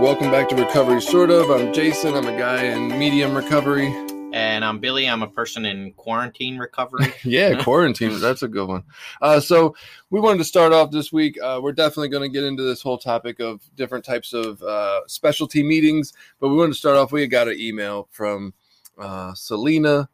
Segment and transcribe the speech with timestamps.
[0.00, 1.50] Welcome back to Recovery Sort of.
[1.50, 2.14] I'm Jason.
[2.14, 3.88] I'm a guy in medium recovery.
[4.32, 5.06] And I'm Billy.
[5.06, 7.12] I'm a person in quarantine recovery.
[7.22, 8.18] yeah, quarantine.
[8.18, 8.82] That's a good one.
[9.20, 9.76] Uh, so
[10.08, 11.38] we wanted to start off this week.
[11.42, 15.02] Uh, we're definitely going to get into this whole topic of different types of uh,
[15.06, 17.12] specialty meetings, but we wanted to start off.
[17.12, 18.54] We got an email from
[18.98, 20.08] uh, Selena,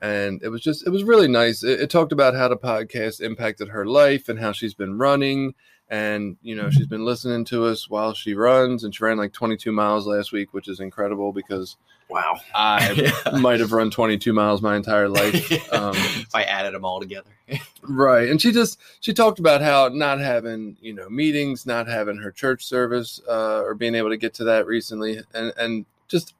[0.00, 1.64] and it was just it was really nice.
[1.64, 5.54] It, it talked about how the podcast impacted her life and how she's been running
[5.92, 9.32] and you know she's been listening to us while she runs and she ran like
[9.32, 11.76] 22 miles last week which is incredible because
[12.08, 12.40] wow.
[12.54, 12.92] I
[13.26, 13.38] yeah.
[13.38, 17.30] might have run 22 miles my entire life um, if i added them all together.
[17.84, 18.28] Right.
[18.28, 22.30] And she just she talked about how not having you know meetings not having her
[22.30, 26.34] church service uh, or being able to get to that recently and and just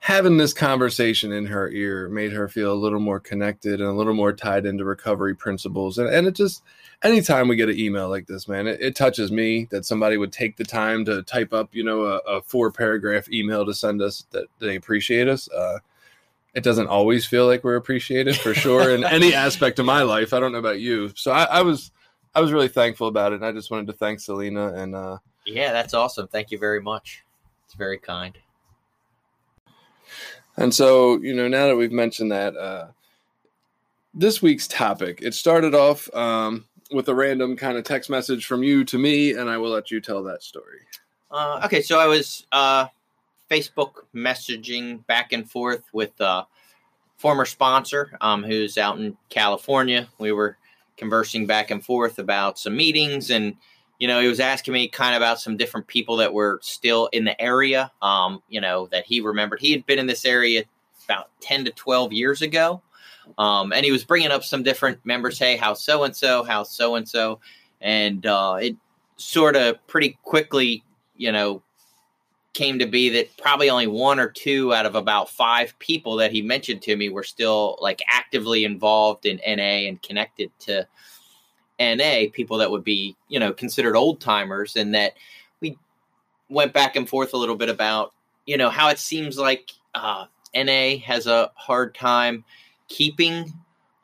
[0.00, 3.92] having this conversation in her ear made her feel a little more connected and a
[3.92, 6.62] little more tied into recovery principles and, and it just
[7.02, 10.32] anytime we get an email like this, man, it, it, touches me that somebody would
[10.32, 14.02] take the time to type up, you know, a, a four paragraph email to send
[14.02, 15.48] us that they appreciate us.
[15.50, 15.78] Uh,
[16.54, 20.32] it doesn't always feel like we're appreciated for sure in any aspect of my life.
[20.32, 21.12] I don't know about you.
[21.14, 21.92] So I, I, was,
[22.34, 23.36] I was really thankful about it.
[23.36, 26.28] And I just wanted to thank Selena and, uh, yeah, that's awesome.
[26.28, 27.24] Thank you very much.
[27.64, 28.36] It's very kind.
[30.58, 32.88] And so, you know, now that we've mentioned that, uh,
[34.12, 38.64] this week's topic, it started off um, with a random kind of text message from
[38.64, 40.80] you to me, and I will let you tell that story.
[41.30, 42.88] Uh, okay, so I was uh,
[43.48, 46.48] Facebook messaging back and forth with a
[47.18, 50.08] former sponsor um, who's out in California.
[50.18, 50.56] We were
[50.96, 53.54] conversing back and forth about some meetings, and
[53.98, 57.08] you know, he was asking me kind of about some different people that were still
[57.12, 57.90] in the area.
[58.00, 60.64] Um, you know, that he remembered he had been in this area
[61.04, 62.82] about ten to twelve years ago.
[63.36, 65.38] Um, and he was bringing up some different members.
[65.38, 67.40] Hey, how so and so, how so and so,
[67.80, 68.76] and uh, it
[69.16, 70.82] sort of pretty quickly,
[71.16, 71.62] you know,
[72.54, 76.32] came to be that probably only one or two out of about five people that
[76.32, 80.86] he mentioned to me were still like actively involved in NA and connected to
[81.80, 82.24] NA.
[82.32, 85.14] People that would be, you know, considered old timers, and that
[85.60, 85.76] we
[86.48, 88.12] went back and forth a little bit about,
[88.46, 92.44] you know, how it seems like uh, NA has a hard time
[92.88, 93.52] keeping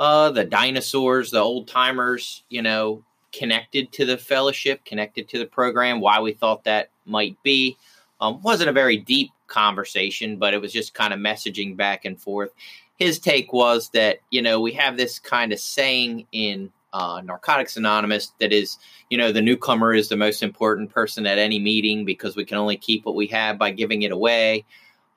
[0.00, 3.02] uh, the dinosaurs, the old timers, you know,
[3.32, 7.76] connected to the fellowship, connected to the program, why we thought that might be.
[8.20, 12.20] Um, wasn't a very deep conversation, but it was just kind of messaging back and
[12.20, 12.50] forth.
[12.96, 17.76] His take was that, you know, we have this kind of saying in uh, Narcotics
[17.76, 18.78] Anonymous that is,
[19.10, 22.56] you know, the newcomer is the most important person at any meeting because we can
[22.56, 24.64] only keep what we have by giving it away.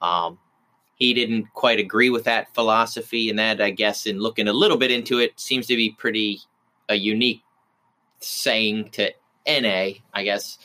[0.02, 0.38] Um,
[0.98, 4.78] he didn't quite agree with that philosophy and that i guess in looking a little
[4.78, 6.40] bit into it seems to be pretty
[6.90, 7.44] a unique
[8.20, 9.12] saying to
[9.48, 10.58] na i guess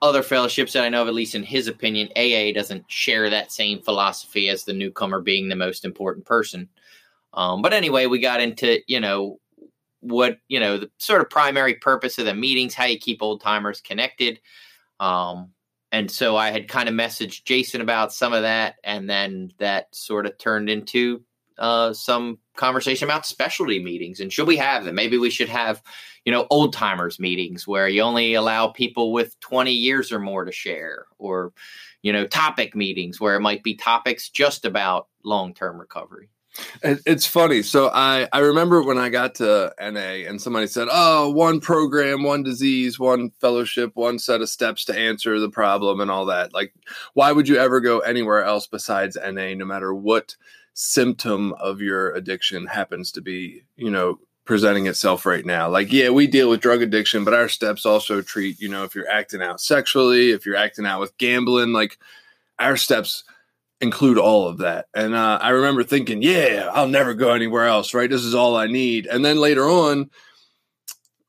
[0.00, 3.52] other fellowships that i know of at least in his opinion aa doesn't share that
[3.52, 6.68] same philosophy as the newcomer being the most important person
[7.34, 9.38] um, but anyway we got into you know
[10.00, 13.40] what you know the sort of primary purpose of the meetings how you keep old
[13.40, 14.40] timers connected
[15.00, 15.50] um,
[15.92, 19.94] and so I had kind of messaged Jason about some of that, and then that
[19.94, 21.22] sort of turned into
[21.58, 24.94] uh, some conversation about specialty meetings and should we have them?
[24.94, 25.82] Maybe we should have,
[26.24, 30.44] you know, old timers meetings where you only allow people with 20 years or more
[30.44, 31.52] to share, or,
[32.02, 36.28] you know, topic meetings where it might be topics just about long term recovery.
[36.82, 37.62] It's funny.
[37.62, 42.22] So I I remember when I got to NA and somebody said, "Oh, one program,
[42.22, 46.52] one disease, one fellowship, one set of steps to answer the problem and all that."
[46.52, 46.72] Like
[47.14, 50.36] why would you ever go anywhere else besides NA no matter what
[50.74, 54.18] symptom of your addiction happens to be, you know,
[54.48, 55.68] presenting itself right now.
[55.68, 58.94] Like, yeah, we deal with drug addiction, but our steps also treat, you know, if
[58.94, 61.98] you're acting out sexually, if you're acting out with gambling, like
[62.58, 63.24] our steps
[63.80, 64.86] include all of that.
[64.94, 68.10] And uh, I remember thinking, yeah, I'll never go anywhere else, right?
[68.10, 69.06] This is all I need.
[69.06, 70.10] And then later on,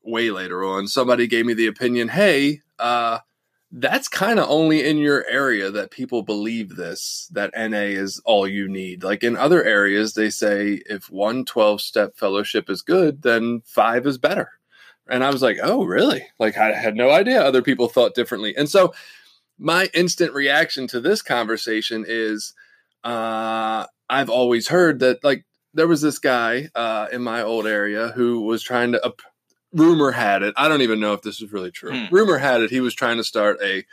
[0.02, 3.18] way later on, somebody gave me the opinion, hey, uh,
[3.72, 8.48] that's kind of only in your area that people believe this that NA is all
[8.48, 9.04] you need.
[9.04, 14.06] Like in other areas, they say if one 12 step fellowship is good, then five
[14.06, 14.50] is better.
[15.08, 16.24] And I was like, oh, really?
[16.38, 18.54] Like, I had no idea other people thought differently.
[18.56, 18.94] And so,
[19.60, 22.54] my instant reaction to this conversation is
[23.04, 28.08] uh, I've always heard that, like, there was this guy uh, in my old area
[28.08, 29.12] who was trying to, uh,
[29.72, 31.92] rumor had it, I don't even know if this is really true.
[31.92, 32.12] Hmm.
[32.12, 33.84] Rumor had it, he was trying to start a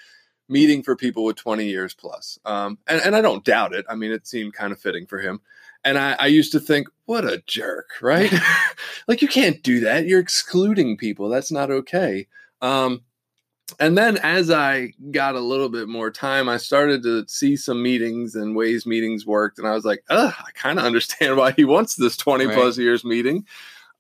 [0.50, 2.40] meeting for people with 20 years plus.
[2.46, 3.86] Um, and, and I don't doubt it.
[3.90, 5.42] I mean, it seemed kind of fitting for him.
[5.84, 8.34] And I, I used to think, what a jerk, right?
[9.08, 10.08] like, you can't do that.
[10.08, 11.28] You're excluding people.
[11.30, 12.28] That's not okay.
[12.62, 13.02] Um,
[13.80, 17.82] and then as I got a little bit more time, I started to see some
[17.84, 19.60] meetings and ways meetings worked.
[19.60, 22.56] And I was like, ugh, I kind of understand why he wants this 20 Right.
[22.56, 23.46] plus years meeting.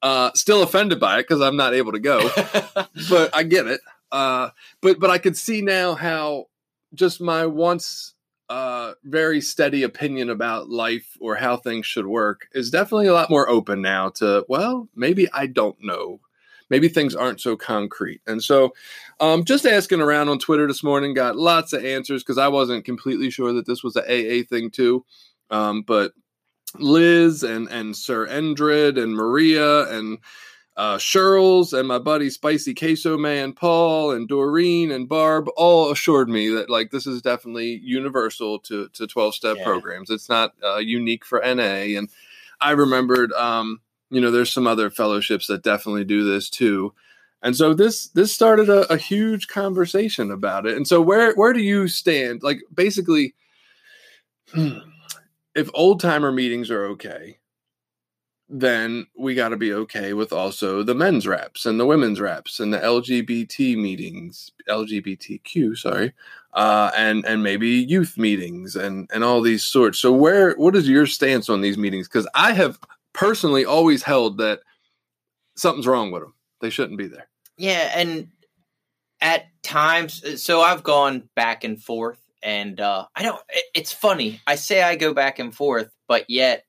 [0.02, 2.30] Uh, still offended by it because I'm not able to go
[3.10, 3.82] but I get it.
[4.12, 4.50] Uh,
[4.82, 6.46] but but I could see now how
[6.94, 8.14] just my once
[8.48, 13.30] uh, very steady opinion about life or how things should work is definitely a lot
[13.30, 16.22] more open now to well maybe I don't know.
[16.70, 18.22] Maybe things aren't so concrete.
[18.28, 18.74] And so
[19.20, 22.86] um, just asking around on Twitter this morning, got lots of answers because I wasn't
[22.86, 25.06] completely sure that this was a AA thing too.
[25.50, 26.14] Um, but
[26.76, 30.20] Liz and and Sir Endred and Maria and
[30.76, 36.50] uh, and my buddy Spicy Queso Man Paul and Doreen and Barb all assured me
[36.50, 39.64] that like this is definitely universal to to twelve step Yeah.
[39.64, 40.12] programs.
[40.12, 41.98] It's not uh, unique for NA.
[41.98, 42.10] And
[42.62, 43.82] I remembered, um,
[44.12, 46.94] you know, there's some other fellowships that definitely do this too.
[47.44, 50.76] And so this this started a, a huge conversation about it.
[50.76, 52.42] And so where where do you stand?
[52.44, 53.36] Like basically,
[54.56, 57.38] if old timer meetings are okay,
[58.50, 62.60] then we got to be okay with also the men's reps and the women's reps
[62.60, 66.14] and the LGBT meetings, LGBTQ, sorry,
[66.54, 70.00] uh, and and maybe youth meetings and and all these sorts.
[70.00, 72.08] So where what is your stance on these meetings?
[72.08, 72.80] Because I have
[73.14, 74.62] personally always held that
[75.56, 76.34] something's wrong with them.
[76.62, 77.28] They shouldn't be there.
[77.58, 78.30] Yeah, and
[79.22, 83.42] at times, so I've gone back and forth, and uh, I don't.
[83.50, 84.42] it- It's funny.
[84.48, 86.64] I say I go back and forth, but yet,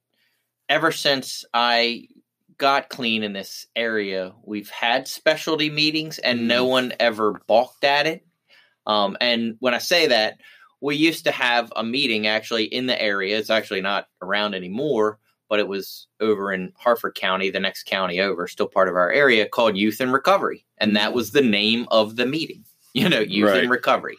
[0.69, 2.09] ever since I
[2.57, 8.07] got clean in this area, we've had specialty meetings, and no one ever balked at
[8.07, 8.27] it.
[8.87, 10.39] Um, and when I say that,
[10.81, 13.39] we used to have a meeting actually in the area.
[13.39, 15.19] It's actually not around anymore,
[15.49, 19.11] but it was over in Harford County, the next county over, still part of our
[19.11, 20.65] area, called Youth and Recovery.
[20.79, 22.65] And that was the name of the meeting,
[22.95, 23.65] you know, Youth Right.
[23.65, 24.17] in Recovery.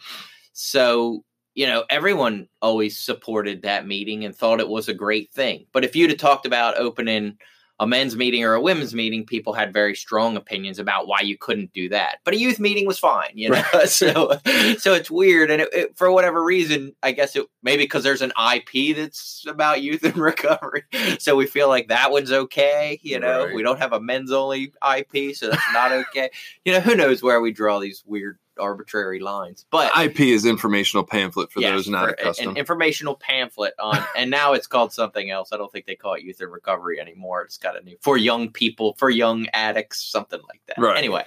[0.52, 1.24] So,
[1.54, 5.66] you know, everyone always supported that meeting and thought it was a great thing.
[5.72, 7.38] But if you'd have talked about opening
[7.80, 11.36] a men's meeting or a women's meeting, people had very strong opinions about why you
[11.36, 12.18] couldn't do that.
[12.24, 13.62] But a youth meeting was fine, you know.
[13.86, 14.38] so,
[14.78, 18.20] so it's weird, and it, it, for whatever reason, I guess it maybe because there's
[18.22, 20.84] an IP that's about youth and recovery,
[21.18, 23.00] so we feel like that one's okay.
[23.02, 23.54] You know, Right.
[23.54, 26.30] we don't have a men's only IP, so that's not okay.
[26.66, 31.04] you know, who knows where we draw these weird arbitrary lines, but IP is informational
[31.04, 32.50] pamphlet for Yes, those not for accustomed.
[32.50, 35.52] An informational pamphlet on, and now it's called something else.
[35.52, 37.42] I don't think they call it youth in recovery anymore.
[37.42, 40.78] It's got a new for young people, for young addicts, something like that.
[40.78, 40.96] Right.
[40.96, 41.24] Anyway,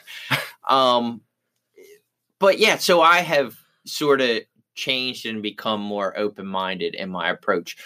[0.67, 1.21] um,
[2.39, 4.41] but yeah, so I have sort of
[4.75, 7.77] changed and become more open minded in my approach,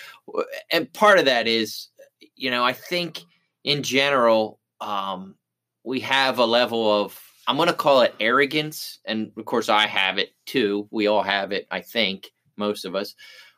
[0.72, 1.88] and part of that is,
[2.36, 3.22] you know, I think
[3.63, 5.36] in general, um,
[5.84, 9.88] we have a level of I'm going to call it arrogance, and of course I
[9.88, 10.88] have it too.
[10.92, 13.16] We all have it, I think, most of us,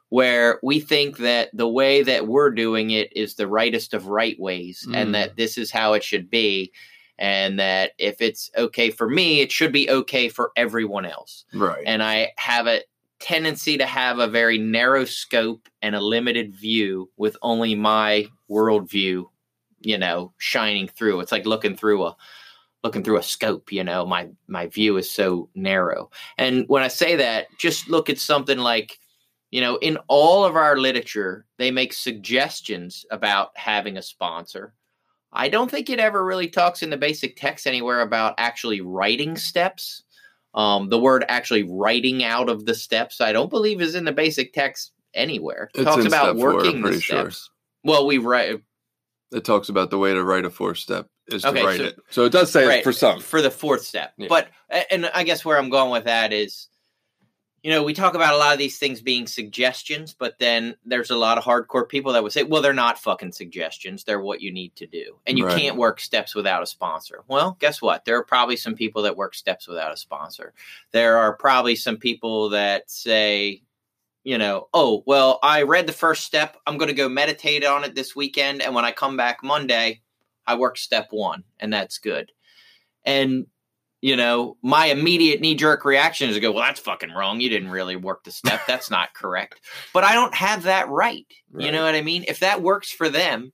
[0.10, 4.40] where we think that the way that we're doing it is the rightest of right
[4.40, 4.96] ways, Mm.
[4.96, 6.72] and that this is how it should be,
[7.18, 11.84] and that if it's okay for me, it should be okay for everyone else right.
[11.86, 12.82] and I have a
[13.20, 19.26] tendency to have a very narrow scope and a limited view with only my worldview,
[19.82, 21.20] you know, shining through.
[21.20, 22.16] It's like looking through a
[22.84, 26.10] looking through a scope, you know, my my view is so narrow.
[26.38, 29.00] And when I say that, just look at something like
[29.52, 34.74] you know, in all of our literature, they make suggestions about having a sponsor.
[35.34, 39.36] I don't think it ever really talks in the basic text anywhere about actually writing
[39.38, 40.04] steps.
[40.54, 44.12] Um, the word actually writing out of the steps, I don't believe is in the
[44.12, 45.70] basic text anywhere.
[45.76, 47.32] It It's talks about step four, working the pretty sure.
[47.32, 47.50] steps.
[47.84, 48.62] Well, we write
[49.32, 51.84] It talks about the way to write a four step is to Okay, write so-
[51.86, 52.00] it.
[52.10, 53.20] So it does say right, for some.
[53.20, 54.14] for the fourth step.
[54.18, 54.28] Yeah.
[54.30, 54.50] But
[54.92, 56.68] and I guess where I'm going with that is
[57.62, 61.10] you know, we talk about a lot of these things being suggestions, but then there's
[61.10, 64.06] a lot of hardcore people that would say, well, they're not fucking suggestions.
[64.06, 65.18] They're what you need to do.
[65.28, 65.60] And you Right.
[65.60, 67.26] can't work steps without a sponsor.
[67.28, 68.06] Well, guess what?
[68.06, 70.54] There are probably some people that work steps without a sponsor.
[70.92, 73.62] There are probably some people that say,
[74.24, 76.56] you know, oh, well, I read the first step.
[76.66, 78.62] I'm going to go meditate on it this weekend.
[78.62, 80.00] And when I come back Monday,
[80.50, 82.32] I work step one, and that's good.
[83.06, 83.46] And
[84.02, 87.42] you know, my immediate knee jerk reaction is to go, well, that's fucking wrong.
[87.42, 88.62] You didn't really work the step.
[88.66, 89.60] That's not correct.
[89.94, 91.26] But I don't have that right.
[91.58, 92.24] You know what I mean?
[92.28, 93.52] If that works for them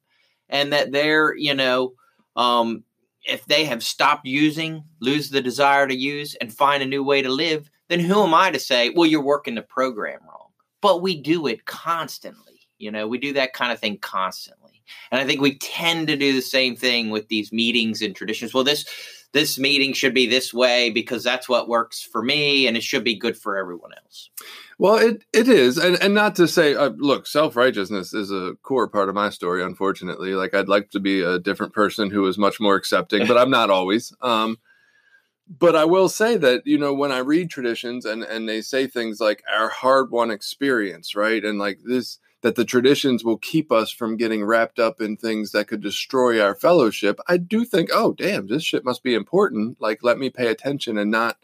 [0.48, 1.94] and that they're, you know,
[2.36, 2.84] um,
[3.24, 7.24] if they have stopped using, lose the desire to use, and find a new way
[7.24, 10.50] to live, then who am I to say, well, you're working the program wrong?
[10.82, 12.60] But we do it constantly.
[12.78, 14.65] You know, we do that kind of thing constantly.
[15.12, 18.54] And I think we tend to do the same thing with these meetings and traditions.
[18.54, 18.86] Well, this
[19.34, 23.04] this meeting should be this way because that's what works for me and it should
[23.04, 24.30] be good for everyone else.
[24.78, 28.56] Well, it it is, and and not to say, uh, look, self righteousness is a
[28.62, 29.64] core part of my story.
[29.64, 33.38] Unfortunately, like I'd like to be a different person who is much more accepting, but
[33.38, 34.14] I'm not always.
[34.22, 34.58] Um,
[35.48, 38.86] but I will say that you know when I read traditions and and they say
[38.88, 43.72] things like our hard won experience, right, and like this that the traditions will keep
[43.72, 47.20] us from getting wrapped up in things that could destroy our fellowship.
[47.28, 49.78] I do think, oh damn, this shit must be important.
[49.80, 51.38] Like let me pay attention and not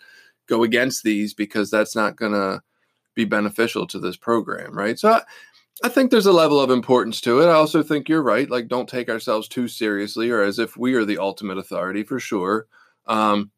[0.48, 2.62] go against these because that's not gonna
[3.15, 4.98] be beneficial to this program, right?
[5.00, 5.21] So I,
[5.83, 7.48] I think there's a level of importance to it.
[7.48, 8.50] I also think you're right.
[8.50, 12.19] Like, don't take ourselves too seriously or as if we are the ultimate authority for
[12.19, 12.67] sure.
[13.07, 13.51] Um,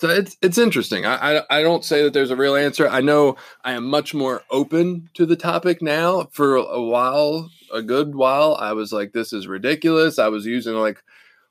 [0.00, 1.04] so it's it's interesting.
[1.04, 2.88] I, I I don't say that there's a real answer.
[2.88, 6.28] I know I am much more open to the topic now.
[6.32, 10.74] For a while, a good while, I was like, "This is ridiculous." I was using
[10.74, 11.02] like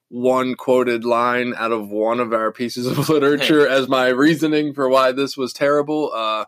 [0.10, 4.90] one quoted line out of one of our pieces of literature as my reasoning for
[4.90, 6.12] why this was terrible.
[6.12, 6.46] Uh,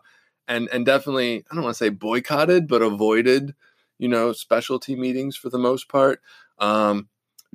[0.48, 3.54] and and definitely I don't want to say boycotted, but avoided,
[3.98, 6.20] you know, specialty meetings for the most part.
[6.58, 7.08] Um,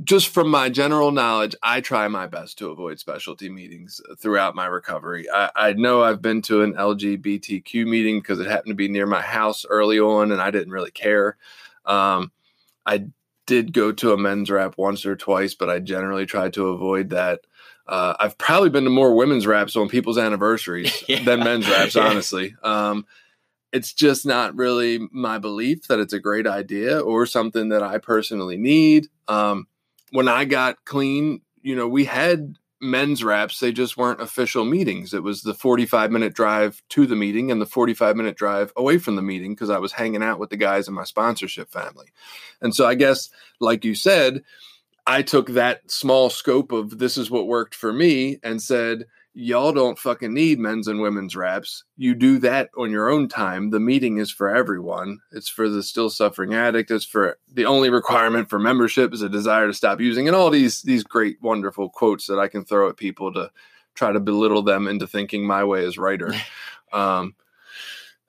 [0.03, 4.67] just from my general knowledge, I try my best to avoid specialty meetings throughout my
[4.67, 5.25] recovery.
[5.33, 9.07] I, I know I've been to an LGBTQ meeting because it happened to be near
[9.07, 11.37] my house early on, and I didn't really care.
[11.85, 12.31] Um,
[12.85, 13.05] I
[13.47, 17.09] did go to a men's rap once or twice, but I generally try to avoid
[17.09, 17.41] that.
[17.87, 21.23] Uh, I've probably been to more women's raps on people's anniversaries Yeah.
[21.23, 22.55] than men's raps, honestly.
[22.61, 23.05] Um,
[23.71, 27.97] it's just not really my belief that it's a great idea or something that I
[27.97, 29.07] personally need.
[29.27, 29.67] Um,
[30.11, 33.59] when I got clean, you know, we had men's raps.
[33.59, 35.13] They just weren't official meetings.
[35.13, 38.97] It was the 45 minute drive to the meeting and the 45 minute drive away
[38.97, 42.07] from the meeting because I was hanging out with the guys in my sponsorship family.
[42.61, 44.43] And so I guess, like you said,
[45.05, 49.05] I took that small scope of this is what worked for me and said,
[49.39, 51.83] y'all don't fucking need men's and women's raps.
[51.95, 53.69] You do that on your own time.
[53.69, 55.19] The meeting is for everyone.
[55.31, 56.89] It's for the still suffering addict.
[56.89, 60.49] It's for the only requirement for membership is a desire to stop using and all
[60.49, 63.51] these these great wonderful quotes that I can throw at people to
[63.93, 66.33] try to belittle them into thinking my way is righter.
[66.91, 67.35] um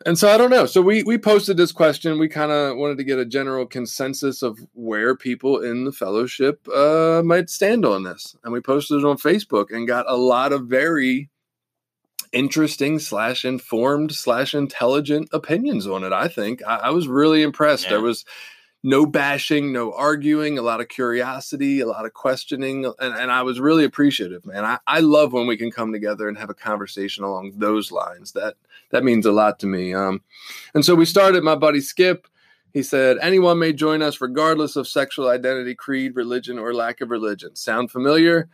[0.08, 0.64] and so I don't know.
[0.64, 2.18] So we we posted this question.
[2.18, 6.66] We kind of wanted to get a general consensus of where people in the fellowship
[6.66, 10.54] uh, might stand on this, and we posted it on Facebook and got a lot
[10.54, 11.28] of very
[12.32, 16.12] interesting slash informed slash intelligent opinions on it.
[16.14, 17.84] I think I, I was really impressed.
[17.84, 17.90] Yeah.
[17.90, 18.24] There was
[18.82, 23.42] no bashing, no arguing, a lot of curiosity, a lot of questioning, and, and I
[23.42, 24.64] was really appreciative, man.
[24.64, 28.32] I, I love when we can come together and have a conversation along those lines.
[28.32, 28.54] That
[28.90, 29.94] that means a lot to me.
[29.94, 30.22] Um,
[30.74, 31.42] and so we started.
[31.42, 32.28] My buddy Skip,
[32.72, 37.10] he said, anyone may join us regardless of sexual identity, creed, religion, or lack of
[37.10, 37.56] religion.
[37.56, 38.48] Sound familiar?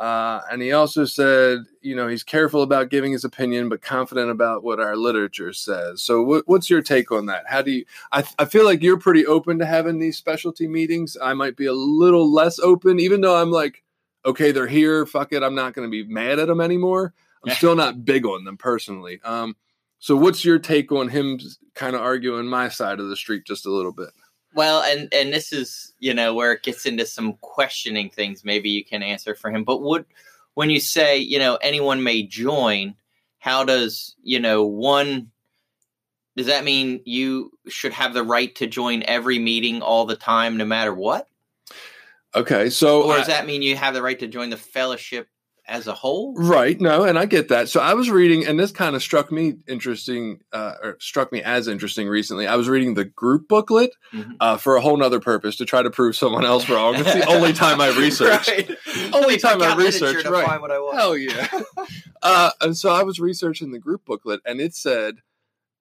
[0.00, 4.30] Uh, and he also said, you know, he's careful about giving his opinion, but confident
[4.30, 6.00] about what our literature says.
[6.00, 7.44] So, what, what's your take on that?
[7.46, 7.84] How do you?
[8.10, 11.18] I, I feel like you're pretty open to having these specialty meetings.
[11.20, 13.82] I might be a little less open, even though I'm like,
[14.24, 15.04] okay, they're here.
[15.04, 17.12] Fuck it, I'm not going to be mad at them anymore.
[17.44, 19.20] I'm still not big on them personally.
[19.22, 19.54] Um,
[19.98, 21.38] so, what's your take on him
[21.74, 24.08] kind of arguing my side of the street just a little bit?
[24.54, 28.44] Well, and and this is you know where it gets into some questioning things.
[28.44, 29.64] Maybe you can answer for him.
[29.64, 30.04] But would
[30.54, 32.94] when you say you know anyone may join,
[33.38, 35.30] how does you know one?
[36.36, 40.56] Does that mean you should have the right to join every meeting all the time,
[40.56, 41.26] no matter what?
[42.34, 45.28] Okay, so Or I- does that mean you have the right to join the fellowship
[45.70, 46.34] as a whole.
[46.36, 46.78] Right.
[46.80, 47.68] No, and I get that.
[47.68, 51.42] So I was reading, and this kind of struck me interesting, uh, or struck me
[51.42, 52.46] as interesting recently.
[52.48, 54.32] I was reading the group booklet Mhm.
[54.40, 56.96] uh, for a whole nother purpose to try to prove someone else wrong.
[56.96, 58.48] It's the only time I research.
[58.48, 58.70] Right.
[59.14, 60.44] Only time I research, right.
[60.44, 60.98] find what I want.
[60.98, 61.46] Hell yeah.
[62.22, 65.16] uh, and so I was researching the group booklet, and it said,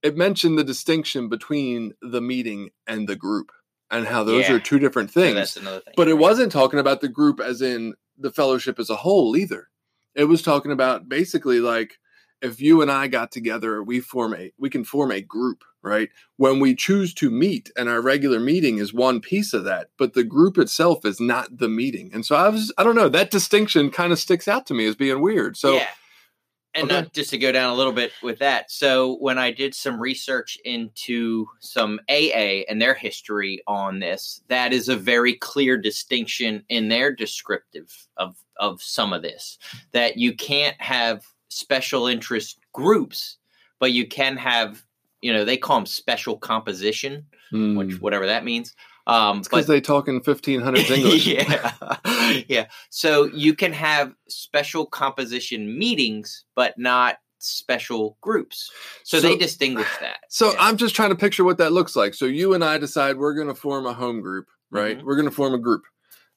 [0.03, 3.51] it mentioned the distinction between the meeting and the group
[3.91, 4.53] and how those Yeah.
[4.53, 5.35] are two different So things.
[5.35, 5.95] that's another thing.
[5.97, 9.68] But it wasn't talking about the group as in the fellowship as a whole either.
[10.15, 11.99] It was talking about basically like
[12.41, 16.09] if you and I got together, we form a we can form a group, right?
[16.37, 20.13] When we choose to meet and our regular meeting is one piece of that, but
[20.13, 22.11] the group itself is not the meeting.
[22.13, 24.85] And so I was I don't know, that distinction kind of sticks out to me
[24.85, 25.57] as being weird.
[25.57, 25.87] So yeah.
[26.75, 27.09] And Okay.
[27.13, 28.69] just to go down a little bit with that.
[28.69, 34.71] So when I did some research into some AA and their history on this, that
[34.71, 39.57] is a very clear distinction in their descriptive of of some of this.
[39.93, 43.37] That you can't have special interest groups,
[43.79, 44.85] but you can have,
[45.21, 47.59] you know, they call them special composition, which
[47.89, 48.75] mm, whatever that means.
[49.07, 51.25] Um, because they talk in 1500s English.
[51.25, 52.41] yeah.
[52.47, 52.67] yeah.
[52.89, 58.69] So you can have special composition meetings, but not special groups.
[59.03, 60.19] So, they distinguish that.
[60.29, 60.57] So Yeah.
[60.59, 62.13] I'm just trying to picture what that looks like.
[62.13, 64.97] So you and I decide we're going to form a home group, right?
[64.99, 65.03] Mhm.
[65.03, 65.83] We're going to form a group,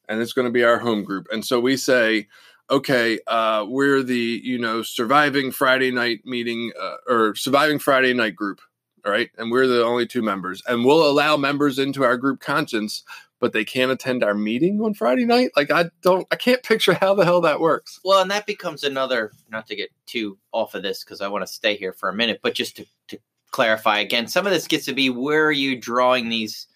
[0.09, 1.26] and it's going to be our home group.
[1.33, 2.28] And so we say,
[2.71, 8.37] okay, uh, we're the you know surviving Friday night meeting uh, or surviving Friday night
[8.37, 8.61] group,
[9.04, 9.30] right?
[9.38, 13.02] And we're the only two members, and we'll allow members into our group conscience,
[13.40, 15.50] but they can't attend our meeting on Friday night.
[15.56, 17.99] Like I don't, I can't picture how the hell that works.
[18.04, 21.44] Well, and that becomes another, not to get too off of this because I want
[21.44, 23.18] to stay here for a minute, but just to, to
[23.50, 26.68] clarify again, some of this gets to be where are you drawing these,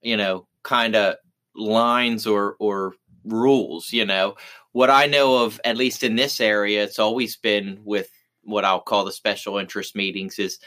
[0.00, 1.16] you know, kind of
[1.54, 2.94] lines or, or
[3.24, 4.34] rules, you know?
[4.72, 8.08] What I know of, at least in this area, it's always been with
[8.42, 10.58] what I'll call the special interest meetings is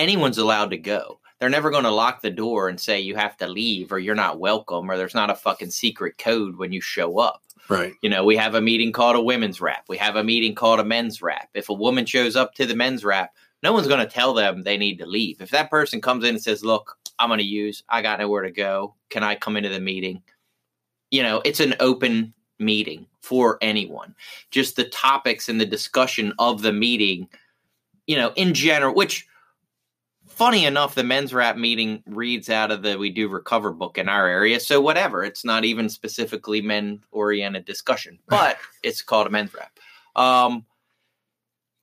[0.00, 1.20] anyone's allowed to go.
[1.38, 4.14] They're never going to lock the door and say you have to leave or you're
[4.14, 7.42] not welcome or there's not a fucking secret code when you show up.
[7.68, 7.94] Right.
[8.02, 9.84] You know, we have a meeting called a women's rap.
[9.88, 11.48] We have a meeting called a men's rap.
[11.54, 14.62] If a woman shows up to the men's rap, no one's going to tell them
[14.62, 15.40] they need to leave.
[15.40, 17.84] If that person comes in and says, "Look, I'm going to use.
[17.88, 18.94] I got nowhere to go.
[19.10, 20.22] Can I come into the meeting?"
[21.10, 24.14] You know, it's an open meeting for anyone.
[24.50, 27.28] Just the topics and the discussion of the meeting,
[28.06, 29.26] you know, in general, which
[30.40, 34.08] funny enough, the men's rap meeting reads out of the We Do Recover book in
[34.08, 34.58] our area.
[34.58, 39.78] So whatever, it's not even specifically men oriented discussion, but it's called a men's rap.
[40.16, 40.64] Um,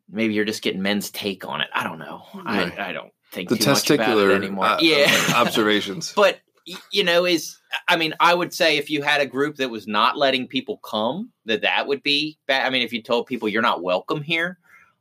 [0.10, 1.68] maybe you're just getting men's take on it.
[1.72, 2.24] I don't know.
[2.34, 2.80] Right.
[2.80, 4.66] I, I don't think The too much about testicular it anymore.
[4.66, 6.14] uh, yeah, observations.
[6.16, 6.40] but
[6.92, 7.56] you know is
[7.88, 10.80] i mean i would say if you had a group that was not letting people
[10.84, 14.22] come that that would be bad i mean if you told people you're not welcome
[14.22, 14.60] here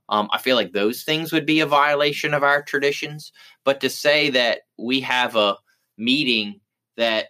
[0.09, 3.33] um, i feel like those things would be a violation of our traditions
[3.64, 5.57] but to say that we have a
[5.99, 6.61] meeting
[6.97, 7.29] that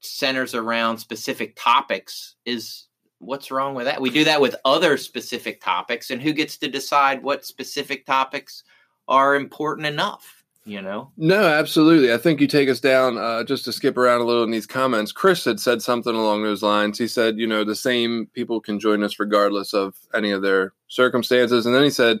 [0.00, 2.86] centers around specific topics is
[3.18, 4.00] what's wrong with that?
[4.00, 8.64] We do that with other specific topics and who gets to decide what specific topics
[9.08, 12.12] are important enough you know No, absolutely.
[12.12, 14.66] I think you take us down uh, just to skip around a little in these
[14.66, 15.12] comments.
[15.12, 16.98] Chris had said something along those lines.
[16.98, 20.72] He said, you know, the same people can join us regardless of any of their
[20.88, 21.66] circumstances.
[21.66, 22.18] And then he said,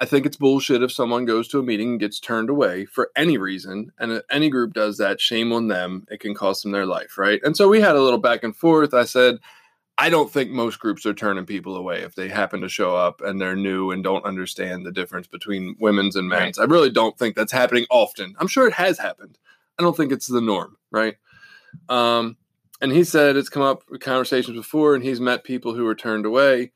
[0.00, 3.10] I think it's bullshit if someone goes to a meeting and gets turned away for
[3.14, 3.92] any reason.
[4.00, 6.06] And if any group does that, shame on them.
[6.10, 7.40] It can cost them their life, right?
[7.44, 8.94] And so we had a little back and forth.
[8.94, 9.38] I said,
[9.98, 13.20] I don't think most groups are turning people away if they happen to show up
[13.20, 16.58] and they're new and don't understand the difference between women's and men's.
[16.58, 18.34] I really don't think that's happening often.
[18.38, 19.38] I'm sure it has happened.
[19.78, 21.16] I don't think it's the norm, right?
[21.88, 22.36] Um,
[22.80, 25.94] and he said it's come up with conversations before, and he's met people who were
[25.94, 26.72] turned away,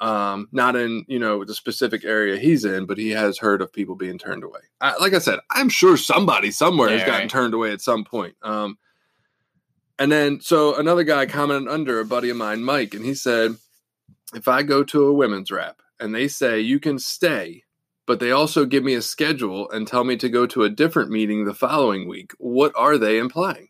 [0.00, 3.72] um, not in you know the specific area he's in, but he has heard of
[3.72, 4.60] people being turned away.
[4.80, 7.30] I, like I said, I'm sure somebody somewhere has gotten right.
[7.30, 8.36] turned away at some point.
[8.42, 8.76] Um,
[9.98, 13.56] and then, so another guy commented under a buddy of mine, Mike, and he said,
[14.34, 17.62] if I go to a women's rap and they say you can stay,
[18.06, 21.10] but they also give me a schedule and tell me to go to a different
[21.10, 23.68] meeting the following week, what are they implying?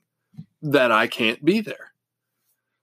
[0.62, 1.92] That I can't be there.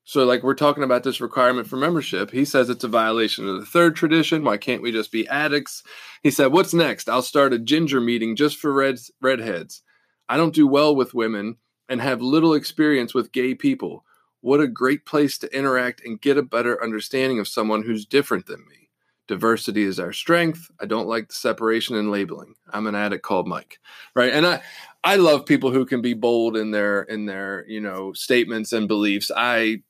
[0.06, 2.32] So, like, we're talking about this requirement for membership.
[2.32, 4.43] He says it's a violation of the third tradition.
[4.43, 5.82] Why can't we just be addicts?
[6.21, 7.08] He said, What's next?
[7.08, 9.82] I'll start a ginger meeting just for reds, redheads.
[10.27, 11.58] I don't do well with women
[11.93, 14.03] and have little experience with gay people.
[14.41, 18.47] What a great place to interact and get a better understanding of someone who's different
[18.47, 18.89] than me.
[19.27, 20.71] Diversity is our strength.
[20.82, 22.56] I don't like the separation and labeling.
[22.71, 23.77] I'm an addict called Mike.
[24.15, 24.34] Right.
[24.34, 24.63] And I
[25.03, 28.88] I love people who can be bold in their in their, you know, statements and
[28.88, 29.29] beliefs.
[29.34, 29.84] I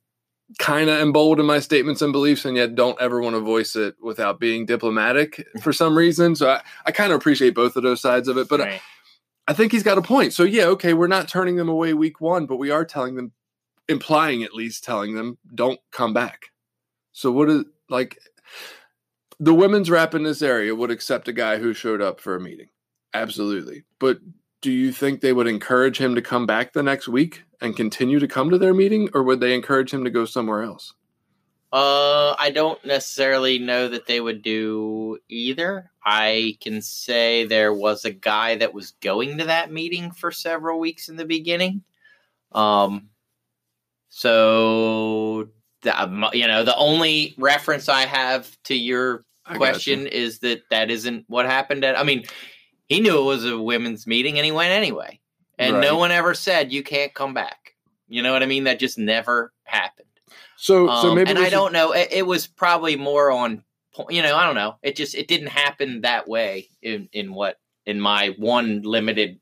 [0.60, 3.40] kind of am bold in my statements and beliefs and yet don't ever want to
[3.40, 6.36] voice it without being diplomatic for some reason.
[6.36, 8.50] So I, I kind of appreciate both of those sides of it.
[8.50, 8.82] But uh, Right.
[9.48, 10.34] I, think he's got a point.
[10.34, 13.32] So yeah, okay, we're not turning them away week one, but we are telling them,
[13.90, 16.46] implying at least telling them, don't come back.
[17.12, 18.18] So what is like
[19.40, 22.42] the women's rep in this area would accept a guy who showed up for a
[22.42, 22.70] meeting.
[23.14, 23.84] Absolutely.
[24.00, 24.20] But
[24.62, 28.20] do you think they would encourage him to come back the next week and continue
[28.20, 30.94] to come to their meeting or would they encourage him to go somewhere else?
[31.74, 35.90] Uh, I don't necessarily know that they would do either.
[36.06, 40.80] I can say there was a guy that was going to that meeting for several
[40.80, 41.82] weeks in the beginning.
[42.52, 43.10] Um,
[44.10, 45.50] so
[45.82, 50.70] the, um, you know, the only reference I have to your I question is that
[50.70, 51.98] that isn't what happened at.
[51.98, 52.24] I mean,
[52.86, 55.20] he knew it was a women's meeting and he went anyway,
[55.58, 57.74] and no one ever said you can't come back.
[58.08, 58.66] You know what I mean?
[58.66, 60.03] That just never happened.
[60.64, 61.92] So so Um, maybe and I don't know.
[61.92, 63.66] It, it was probably more on,
[64.08, 64.78] you know, I don't know.
[64.82, 69.42] It just it didn't happen that way in in what in my one limited.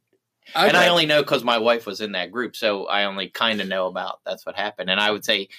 [0.56, 3.28] I and I only know because my wife was in that group, so I only
[3.28, 4.90] kind of know about that's what happened.
[4.90, 5.50] And I would say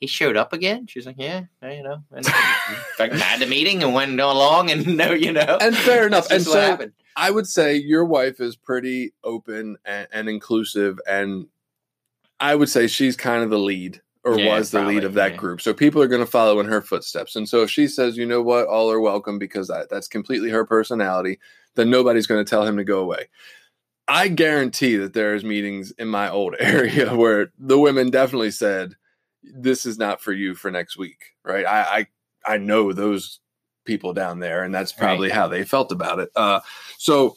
[0.00, 0.86] he showed up again.
[0.86, 2.26] She's like, yeah, you know, and
[2.98, 6.30] had the meeting and went along, and no, you know, and fair enough.
[6.30, 6.92] And so happened.
[7.14, 11.48] I would say your wife is pretty open and, and inclusive, and
[12.40, 15.32] I would say she's kind of the lead or Yeah, was the lead of that
[15.32, 15.36] yeah.
[15.36, 15.60] group.
[15.60, 17.36] So people are going to follow in her footsteps.
[17.36, 20.50] And so if she says, you know what, all are welcome because that, that's completely
[20.50, 21.38] her personality,
[21.74, 23.28] then nobody's going to tell him to go away.
[24.08, 28.94] I guarantee that there's meetings in my old area where the women definitely said,
[29.42, 31.64] "This is not for you for next week." Right?
[31.64, 32.06] I
[32.44, 33.38] I, I know those
[33.84, 36.30] people down there, and that's probably how they felt about it.
[36.34, 36.60] Uh,
[36.98, 37.36] so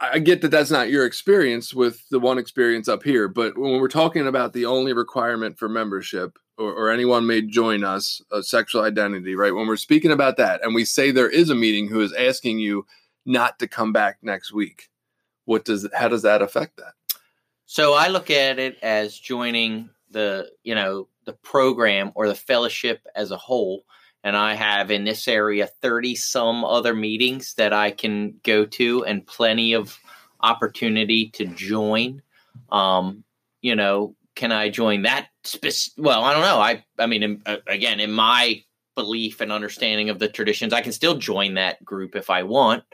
[0.00, 3.80] I get that that's not your experience with the one experience up here, but when
[3.80, 8.42] we're talking about the only requirement for membership or, or anyone may join us, a
[8.42, 9.54] sexual identity, right?
[9.54, 12.60] When we're speaking about that, and we say there is a meeting who is asking
[12.60, 12.86] you
[13.26, 14.88] not to come back next week,
[15.46, 16.94] what does how does that affect that?
[17.66, 23.06] So I look at it as joining the, you know, the program or the fellowship
[23.14, 23.84] as a whole.
[24.28, 29.02] And I have in this area 30 some other meetings that I can go to
[29.06, 29.98] and plenty of
[30.42, 32.20] opportunity to join.
[32.70, 33.24] Um,
[33.62, 35.28] you know, can I join that?
[35.44, 36.60] Spec- well, I don't know.
[36.60, 38.62] I, I mean, in, uh, again, in my
[38.94, 42.84] belief and understanding of the traditions, I can still join that group if I want.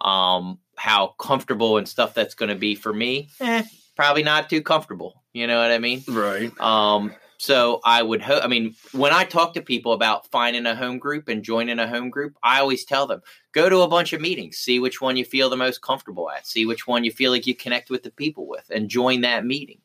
[0.00, 3.64] Um, how comfortable and stuff that's going to be for me, eh,
[3.96, 5.24] probably not too comfortable.
[5.32, 6.04] You know what I mean?
[6.06, 6.52] Right.
[6.60, 8.44] Um, so I would hope.
[8.44, 11.86] I mean, when I talk to people about finding a home group and joining a
[11.86, 13.22] home group, I always tell them
[13.52, 16.46] go to a bunch of meetings, see which one you feel the most comfortable at,
[16.46, 19.46] see which one you feel like you connect with the people with, and join that
[19.46, 19.78] meeting.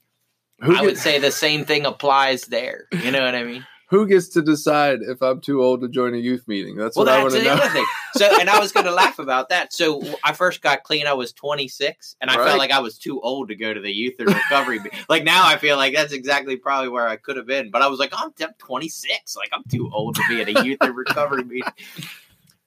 [0.61, 2.87] Who, I would say the same thing applies there.
[2.91, 3.65] You know what I mean?
[3.93, 6.75] Who gets to decide if I'm too old to join a youth meeting?
[6.75, 7.57] That's Well, what I want to know.
[7.69, 7.85] thing.
[8.15, 9.71] So, and I was going to laugh about that.
[9.71, 11.05] So, I first got clean.
[11.05, 12.43] I was 26, and I Right.
[12.47, 14.79] felt like I was too old to go to the youth and recovery.
[15.09, 17.69] like now, I feel like that's exactly probably where I could have been.
[17.69, 19.35] But I was like, I'm, I'm 26.
[19.35, 21.71] Like I'm too old to be at a youth and recovery meeting.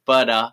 [0.06, 0.50] But uh,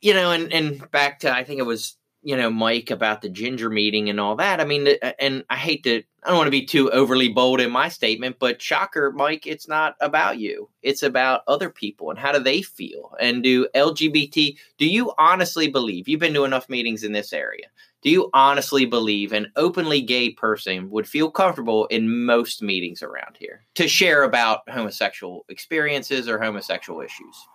[0.00, 3.28] you know, and and back to I think it was you know Mike about the
[3.28, 4.60] ginger meeting and all that.
[4.60, 6.02] I mean, and I hate to.
[6.24, 9.68] I don't want to be too overly bold in my statement, but shocker, Mike, it's
[9.68, 10.70] not about you.
[10.80, 13.14] It's about other people and how do they feel.
[13.20, 17.66] And do LGBT, do you honestly believe, you've been to enough meetings in this area,
[18.00, 23.36] do you honestly believe an openly gay person would feel comfortable in most meetings around
[23.38, 27.48] here to share about homosexual experiences or homosexual issues?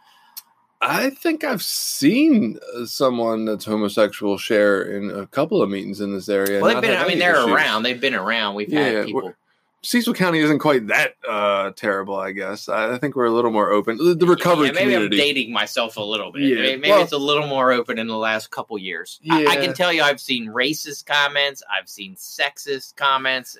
[0.81, 6.13] I think I've seen uh, someone that's homosexual share in a couple of meetings in
[6.13, 6.61] this area.
[6.61, 7.49] Well, they've been, I mean, they're issues.
[7.51, 7.83] around.
[7.83, 8.55] They've been around.
[8.55, 9.33] We've Yeah, had people.
[9.81, 12.67] Cecil County isn't quite that uh, terrible, I guess.
[12.67, 13.95] I I think we're a little more open.
[13.97, 15.15] The the recovery Yeah, maybe community.
[15.21, 16.41] I'm dating myself a little bit.
[16.43, 19.21] Yeah, Maybe, maybe well- it's a little more open in the last couple years.
[19.29, 21.63] I, I can tell you, I've seen racist comments.
[21.71, 23.57] I've seen sexist comments.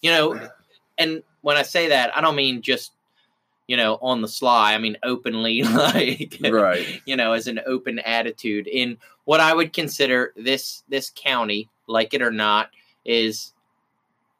[0.00, 0.48] You know,
[0.98, 2.90] and when I say that, I don't mean just
[3.72, 4.74] you know on the sly.
[4.74, 7.00] I mean openly, like right.
[7.06, 12.12] you know, as an open attitude in what I would consider this this county, like
[12.12, 12.68] it or not,
[13.06, 13.54] is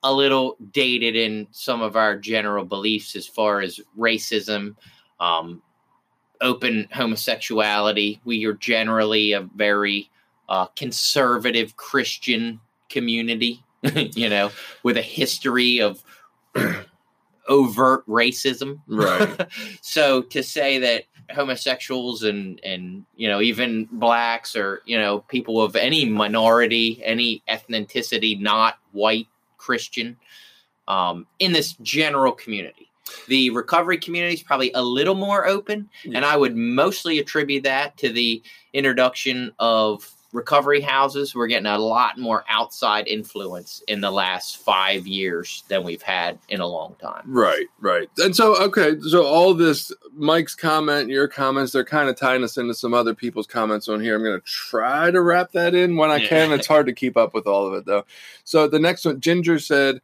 [0.03, 4.77] a little dated in some of our general beliefs as far as racism,
[5.19, 5.63] um,
[6.43, 8.21] open homosexuality.
[8.27, 10.11] We are generally a very
[10.47, 13.65] uh, conservative Christian community,
[13.95, 14.51] you know,
[14.83, 16.05] with a history of
[17.49, 18.81] overt racism.
[18.87, 19.47] Right.
[19.81, 25.61] so to say that homosexuals and and you know even blacks or you know people
[25.63, 29.29] of any minority, any ethnicity, not white
[29.59, 30.17] Christian,
[30.89, 32.89] um, in this general community.
[33.29, 36.17] The recovery community is probably a little more open, Yeah.
[36.17, 41.35] and I would mostly attribute that to the introduction of recovery houses.
[41.35, 46.39] We're getting a lot more outside influence in the last five years than we've had
[46.49, 47.23] in a long time.
[47.27, 48.09] Right, right.
[48.19, 52.57] And so, okay, so all this, Mike's comment, your comments, they're kind of tying us
[52.57, 54.17] into some other people's comments on here.
[54.17, 56.53] I'm going to try to wrap that in when I can.
[56.53, 58.05] It's hard to keep up with all of it, though.
[58.45, 60.01] So the next one, Ginger said,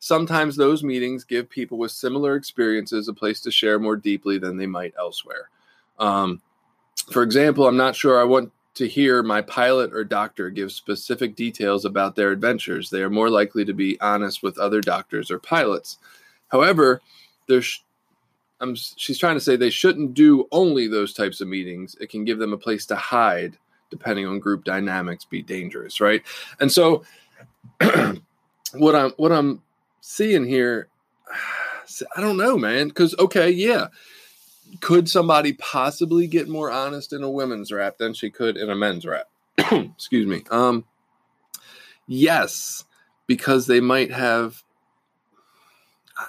[0.00, 4.56] sometimes those meetings give people with similar experiences a place to share more deeply than
[4.56, 5.50] they might elsewhere.
[5.98, 6.40] Um,
[7.12, 11.34] for example, I'm not sure I want to hear my pilot or doctor give specific
[11.34, 12.90] details about their adventures.
[12.90, 15.98] They are more likely to be honest with other doctors or pilots.
[16.46, 17.02] However,
[17.48, 17.82] there's
[18.60, 21.96] I'm, she's trying to say they shouldn't do only those types of meetings.
[22.00, 23.56] It can give them a place to hide,
[23.90, 26.22] depending on group dynamics, be dangerous, right?
[26.60, 27.04] And so,
[28.74, 29.62] what I'm what I'm
[30.00, 30.88] seeing here,
[32.16, 32.88] I don't know, man.
[32.88, 33.88] Because okay, yeah,
[34.80, 38.76] could somebody possibly get more honest in a women's rap than she could in a
[38.76, 39.28] men's rap?
[39.58, 40.44] Excuse me.
[40.50, 40.84] Um,
[42.06, 42.84] yes,
[43.26, 44.62] because they might have.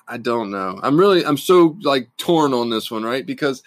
[0.08, 0.80] I- don't know.
[0.84, 3.26] I'm really, I'm so like torn on this one, right?
[3.26, 3.64] Because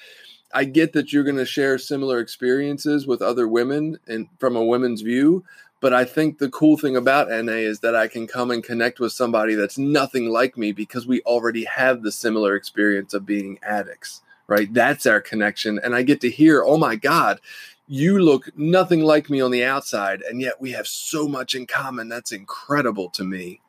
[0.54, 4.64] I get that you're going to share similar experiences with other women and from a
[4.64, 5.44] women's view,
[5.82, 9.00] but I think the cool thing about NA is that I can come and connect
[9.00, 13.58] with somebody that's nothing like me because we already have the similar experience of being
[13.64, 14.72] addicts, right?
[14.72, 15.80] That's our connection.
[15.82, 17.40] And I get to hear, oh my God,
[17.88, 21.66] you look nothing like me on the outside, and yet we have so much in
[21.66, 22.08] common.
[22.08, 23.60] That's incredible to me.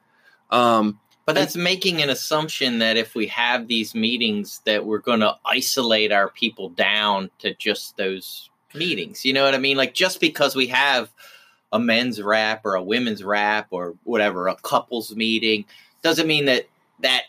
[0.51, 5.21] Um, But that's making an assumption that if we have these meetings, that we're going
[5.21, 9.23] to isolate our people down to just those meetings.
[9.23, 9.77] You know what I mean?
[9.77, 11.09] Like just because we have
[11.71, 15.65] a men's rap or a women's rap or whatever, a couples meeting,
[16.01, 16.67] doesn't mean that
[16.99, 17.23] that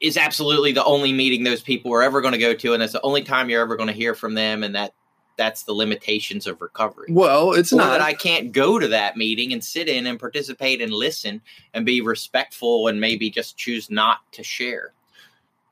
[0.00, 2.92] is absolutely the only meeting those people are ever going to go to, and that's
[2.92, 4.94] the only time you're ever going to hear from them, and that
[5.36, 7.90] that's the limitations of recovery well, it's or not.
[7.92, 11.40] that I can't go to that meeting and sit in and participate and listen
[11.72, 14.92] and be respectful and maybe just choose not to share.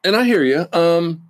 [0.05, 0.67] and I hear you.
[0.73, 1.29] Um,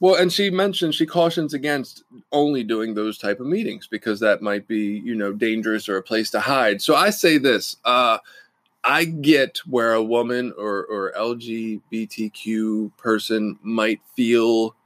[0.00, 4.42] well, and she mentioned she cautions against only doing those type of meetings because that
[4.42, 6.82] might be, you know, dangerous or a place to hide.
[6.82, 8.18] So I say this: uh,
[8.86, 14.76] I get where a woman or or LGBTQ person might feel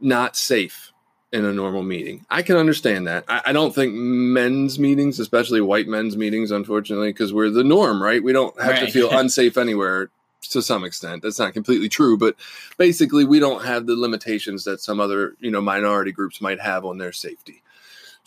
[0.00, 0.92] not safe
[1.32, 2.24] in a normal meeting.
[2.30, 3.24] I can understand that.
[3.28, 8.00] I, I don't think men's meetings, especially white men's meetings, unfortunately, because we're the norm,
[8.00, 8.22] right?
[8.22, 10.10] We don't have to feel unsafe anywhere
[10.50, 11.22] to some extent.
[11.22, 12.36] That's not completely true, but
[12.78, 16.84] basically we don't have the limitations that some other, you know, minority groups might have
[16.84, 17.62] on their safety.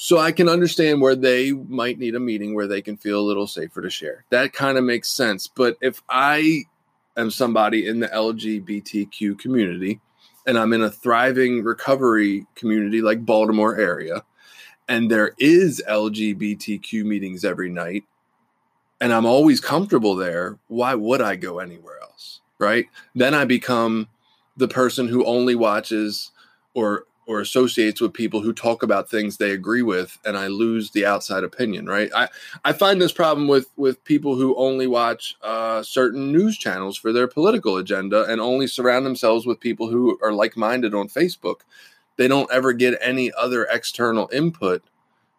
[0.02, 3.28] So I can understand where they might need a meeting where they can feel a
[3.28, 4.24] little safer to share.
[4.30, 5.46] That kind of makes sense.
[5.46, 6.64] But if I
[7.18, 10.00] am somebody in the LGBTQ community
[10.48, 14.24] and I'm in a thriving recovery community like Baltimore area,
[14.88, 18.06] and there is LGBTQ meetings every night,
[19.02, 22.40] and I'm always comfortable there, why would I go anywhere else?
[22.58, 22.86] Right?
[23.16, 24.08] Then I become
[24.56, 26.32] the person who only watches
[26.74, 30.90] or or associates with people who talk about things they agree with and I lose
[30.90, 32.10] the outside opinion, right?
[32.16, 32.28] I,
[32.66, 37.14] I find this problem with with people who only watch uh, certain news channels for
[37.14, 41.60] their political agenda and only surround themselves with people who are like-minded on Facebook.
[42.18, 44.82] They don't ever get any other external input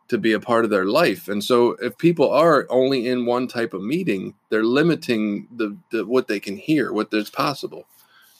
[0.06, 1.26] to be a part of their life.
[1.26, 6.06] And so if people are only in one type of meeting, they're limiting the, the
[6.06, 7.86] what they can hear, what is possible.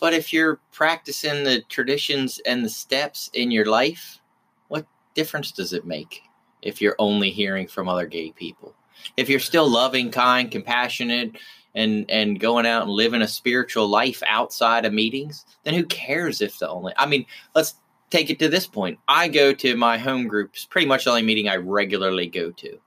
[0.00, 4.20] But if you're practicing the traditions and the steps in your life,
[4.68, 6.22] what difference does it make
[6.62, 8.74] if you're only hearing from other gay people?
[9.16, 11.36] If you're still loving, kind, compassionate,
[11.74, 16.40] and and going out and living a spiritual life outside of meetings, then who cares
[16.40, 17.74] if the only I mean, let's
[18.10, 18.98] take it to this point.
[19.06, 22.78] I go to my home groups, pretty much the only meeting I regularly go to.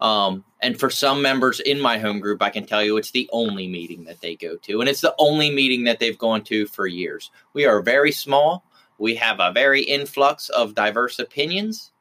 [0.00, 3.28] Um, and for some members in my home group, I can tell you it's the
[3.32, 4.80] only meeting that they go to.
[4.80, 7.30] And it's the only meeting that they've gone to for years.
[7.54, 8.64] We are very small.
[8.98, 11.92] We have a very influx of diverse opinions.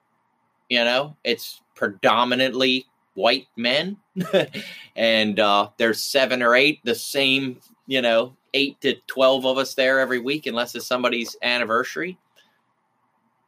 [0.70, 3.98] You know, it's predominantly white men.
[4.96, 9.74] and uh, there's seven or eight, the same, you know, eight to 12 of us
[9.74, 12.18] there every week, unless it's somebody's anniversary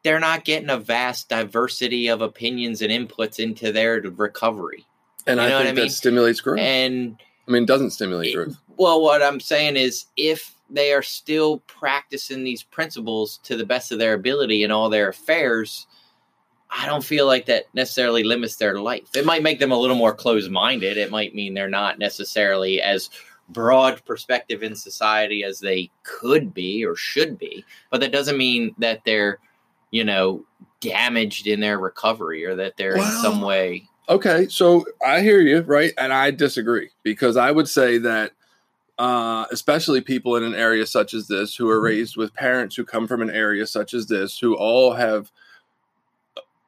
[0.07, 4.85] they're not getting a vast diversity of opinions and inputs into their recovery.
[5.25, 6.59] And You I think I that stimulates growth.
[6.59, 7.17] And
[7.47, 8.55] I mean, it doesn't stimulate it- growth.
[8.77, 13.91] well, what I'm saying is if they are still practicing these principles to the best
[13.91, 15.87] of their ability in all their affairs,
[16.69, 19.15] I don't feel like that necessarily limits their life.
[19.15, 20.97] It might make them a little more closed minded.
[20.97, 23.09] It might mean they're not necessarily as
[23.49, 28.75] broad perspective in society as they could be or should be, but that doesn't mean
[28.77, 29.39] that they're,
[29.91, 30.45] you know,
[30.79, 33.87] damaged in their recovery or that they're well, in some way.
[34.09, 35.93] Okay, so I hear you, right?
[35.97, 38.31] And I disagree because I would say that
[38.97, 41.85] uh, especially people in an area such as this who are mm-hmm.
[41.85, 45.31] raised with parents who come from an area such as this who all have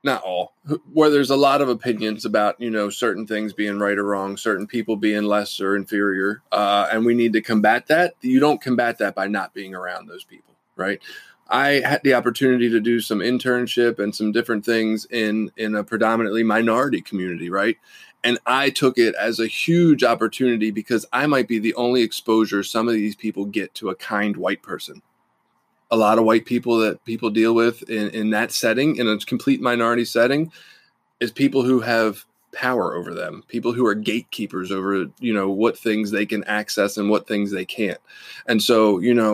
[0.03, 0.53] not all
[0.93, 4.37] where there's a lot of opinions about you know certain things being right or wrong
[4.37, 8.61] certain people being less or inferior uh, and we need to combat that you don't
[8.61, 11.01] combat that by not being around those people right
[11.49, 15.83] i had the opportunity to do some internship and some different things in in a
[15.83, 17.77] predominantly minority community right
[18.23, 22.63] and i took it as a huge opportunity because i might be the only exposure
[22.63, 25.01] some of these people get to a kind white person
[25.91, 29.17] a lot of white people that people deal with in, in that setting, in a
[29.17, 30.51] complete minority setting,
[31.19, 35.77] is people who have power over them, people who are gatekeepers over, you know, what
[35.77, 37.99] things they can access and what things they can't.
[38.47, 39.33] And so, you know,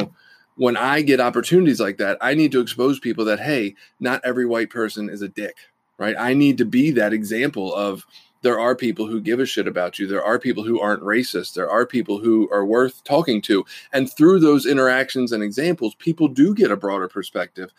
[0.55, 4.45] when I get opportunities like that, I need to expose people that, hey, not every
[4.45, 5.55] white person is a dick,
[5.97, 6.15] right?
[6.17, 8.05] I need to be that example of,
[8.41, 10.05] there are people who give a shit about you.
[10.05, 11.55] There are people who aren't racist.
[11.55, 13.65] There are people who are worth talking to.
[13.91, 17.71] And through those interactions and examples, people do get a broader perspective.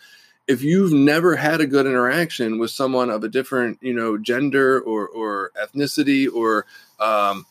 [0.48, 4.80] If you've never had a good interaction with someone of a different, you know, gender
[4.80, 6.66] or, or ethnicity or
[6.98, 7.46] um,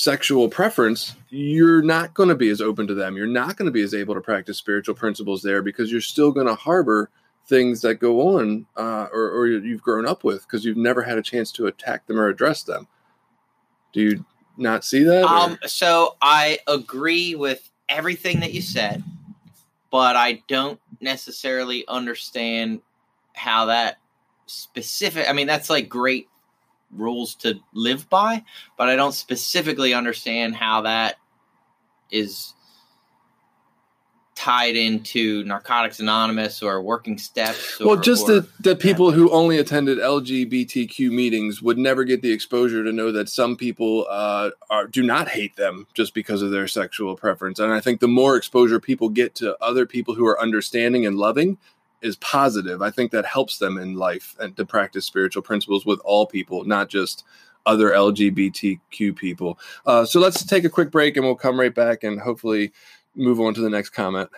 [0.00, 3.18] sexual preference, you're not going to be as open to them.
[3.18, 6.32] You're not going to be as able to practice spiritual principles there because you're still
[6.32, 7.10] going to harbor
[7.46, 11.18] things that go on uh, or, or you've grown up with because you've never had
[11.18, 12.88] a chance to attack them or address them.
[13.92, 14.24] Do you
[14.56, 15.24] not see that?
[15.24, 19.04] Um, so I agree with everything that you said,
[19.90, 22.80] but I don't necessarily understand
[23.34, 23.98] how that
[24.46, 25.28] specific.
[25.28, 26.28] I mean, that's like great
[26.90, 28.44] rules to live by,
[28.76, 31.16] but I don't specifically understand how that
[32.10, 32.54] is
[34.40, 37.78] tied into Narcotics Anonymous or Working Steps.
[37.78, 42.22] Or, well, just or, that, that people who only attended LGBTQ meetings would never get
[42.22, 46.40] the exposure to know that some people uh, are, do not hate them just because
[46.40, 47.58] of their sexual preference.
[47.58, 51.18] And I think the more exposure people get to other people who are understanding and
[51.18, 51.58] loving
[52.02, 52.82] is positive.
[52.82, 56.64] I think that helps them in life and to practice spiritual principles with all people,
[56.64, 57.24] not just
[57.66, 59.58] other LGBTQ people.
[59.86, 62.72] Uh, so let's take a quick break and we'll come right back and hopefully
[63.14, 64.30] move on to the next comment.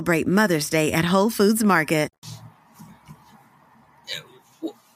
[0.00, 2.08] celebrate Mother's Day at Whole Foods Market.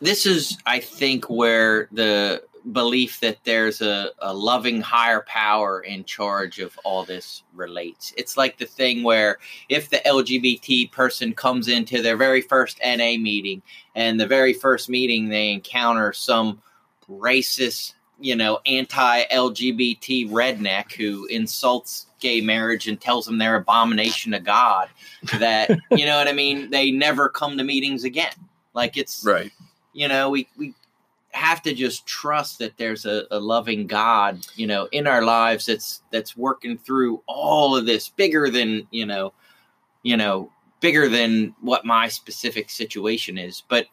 [0.00, 6.04] This is, I think, where the belief that there's a, a loving higher power in
[6.04, 8.14] charge of all this relates.
[8.16, 9.36] It's like the thing where
[9.68, 13.60] if the LGBT person comes into their very first NA meeting
[13.94, 16.62] and the very first meeting they encounter some
[17.10, 24.32] racist you know, anti LGBT redneck who insults gay marriage and tells them they're abomination
[24.32, 24.88] to God,
[25.38, 26.70] that, you know what I mean?
[26.70, 28.32] They never come to meetings again.
[28.72, 29.52] Like it's, right.
[29.92, 30.72] You know, we, we
[31.32, 35.66] have to just trust that there's a, a loving God, you know, in our lives
[35.66, 39.34] that's, that's working through all of this bigger than, you know,
[40.02, 43.62] you know, bigger than what my specific situation is.
[43.68, 43.86] But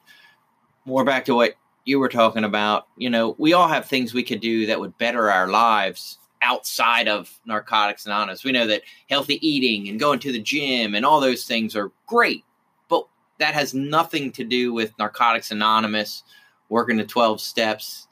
[0.85, 4.23] more back to what you were talking about, you know, we all have things we
[4.23, 8.43] could do that would better our lives outside of Narcotics Anonymous.
[8.43, 11.91] We know that healthy eating and going to the gym and all those things are
[12.07, 12.43] great,
[12.89, 13.07] but
[13.39, 16.23] that has nothing to do with Narcotics Anonymous,
[16.69, 18.07] working the 12 steps,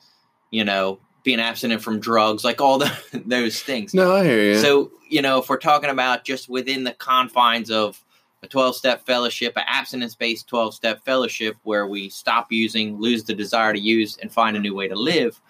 [0.52, 2.92] you know, being abstinent from drugs, like all the,
[3.26, 3.94] those things.
[3.94, 4.60] No, I hear you.
[4.60, 8.04] So, you know, if we're talking about just within the confines of
[8.42, 13.24] a 12 step fellowship, an abstinence based 12 step fellowship where we stop using, lose
[13.24, 15.42] the desire to use, and find a new way to live.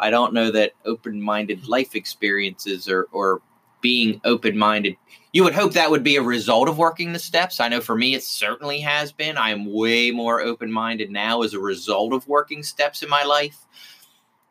[0.00, 3.40] I don't know that open minded life experiences or, or
[3.80, 4.96] being open minded.
[5.32, 7.60] You would hope that would be a result of working the steps.
[7.60, 9.36] I know for me, it certainly has been.
[9.36, 13.24] I am way more open minded now as a result of working steps in my
[13.24, 13.58] life.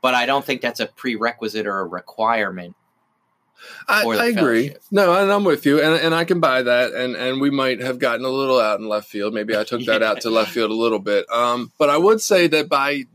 [0.01, 2.75] But I don't think that's a prerequisite or a requirement
[3.87, 4.75] I, I agree.
[4.91, 6.93] No, and I'm with you, and and I can buy that.
[6.93, 9.33] And and we might have gotten a little out in left field.
[9.33, 11.29] Maybe I took that out to left field a little bit.
[11.29, 13.05] Um, but I would say that by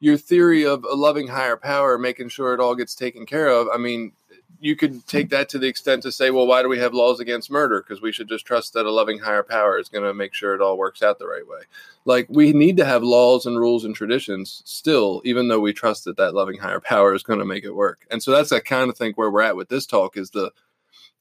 [0.00, 3.68] your theory of a loving higher power, making sure it all gets taken care of.
[3.72, 4.12] I mean,
[4.58, 7.18] you could take that to the extent to say, well, why do we have laws
[7.18, 7.80] against murder?
[7.82, 10.54] Because we should just trust that a loving higher power is going to make sure
[10.54, 11.60] it all works out the right way.
[12.04, 16.04] Like we need to have laws and rules and traditions still, even though we trust
[16.04, 18.06] that that loving higher power is going to make it work.
[18.10, 20.52] And so that's that kind of thing where we're at with this talk is the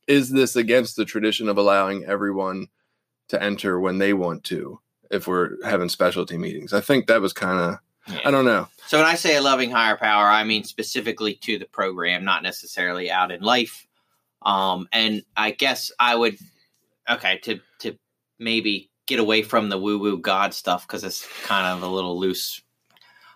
[0.07, 2.67] is this against the tradition of allowing everyone
[3.27, 4.79] to enter when they want to
[5.11, 6.73] if we're having specialty meetings?
[6.73, 7.79] I think that was kind of
[8.25, 8.67] I don't know.
[8.87, 12.43] So when I say a loving higher power, I mean specifically to the program, not
[12.43, 13.87] necessarily out in life.
[14.41, 16.37] Um, and I guess I would
[17.09, 17.97] okay to to
[18.39, 22.19] maybe get away from the woo woo God stuff because it's kind of a little
[22.19, 22.61] loose.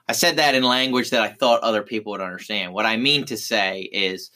[0.07, 2.73] I said that in language that I thought other people would understand.
[2.73, 4.31] What I mean to say is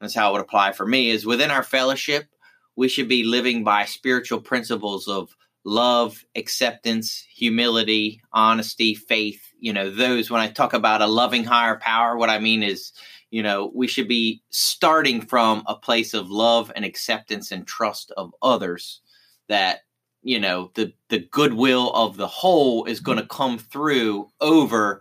[0.00, 2.26] that's how it would apply for me is within our fellowship,
[2.74, 9.40] we should be living by spiritual principles of love, acceptance, humility, honesty, faith.
[9.58, 12.92] You know, those, when I talk about a loving higher power, what I mean is,
[13.30, 18.12] you know, we should be starting from a place of love and acceptance and trust
[18.16, 19.00] of others
[19.48, 19.80] that,
[20.22, 25.00] you know, the, the goodwill of the whole is going to come through over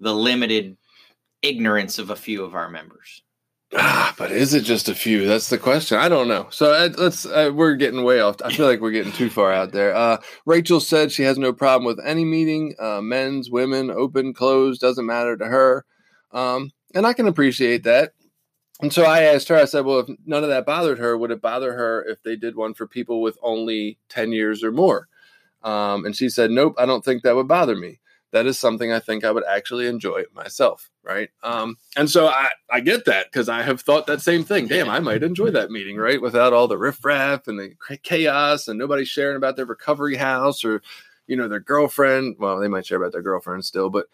[0.00, 0.76] the limited
[1.42, 3.22] ignorance of a few of our members.
[3.72, 5.26] Ah, but is it just a few?
[5.26, 5.96] That's the question.
[5.96, 6.48] I don't know.
[6.50, 7.24] So uh, let's.
[7.24, 8.36] Uh, we're getting way off.
[8.44, 9.94] I feel like we're getting too far out there.
[9.94, 14.80] Uh, Rachel said she has no problem with any meeting, uh, men's, women, open, closed,
[14.80, 15.84] doesn't matter to her,
[16.32, 18.12] um, and I can appreciate that.
[18.82, 19.56] And so I asked her.
[19.56, 22.34] I said, "Well, if none of that bothered her, would it bother her if they
[22.34, 25.06] did one for people with only ten years or more?"
[25.62, 27.99] Um, and she said, "Nope, I don't think that would bother me."
[28.32, 31.30] That is something I think I would actually enjoy myself, right?
[31.42, 34.68] Um, and so I, I get that because I have thought that same thing.
[34.68, 36.22] Damn, I might enjoy that meeting, right?
[36.22, 40.82] Without all the riffraff and the chaos and nobody sharing about their recovery house or,
[41.26, 42.36] you know, their girlfriend.
[42.38, 44.06] Well, they might share about their girlfriend still, but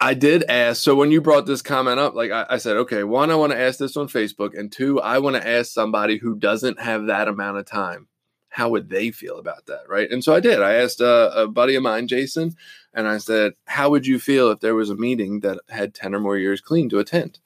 [0.00, 0.82] I did ask.
[0.82, 3.52] So when you brought this comment up, like I, I said, okay, one, I want
[3.52, 7.06] to ask this on Facebook, and two, I want to ask somebody who doesn't have
[7.06, 8.08] that amount of time
[8.50, 11.46] how would they feel about that right and so i did i asked a, a,
[11.46, 12.54] buddy of mine jason
[12.98, 16.14] and i said how would you feel if there was a meeting that had 10
[16.14, 17.38] or more years clean to attend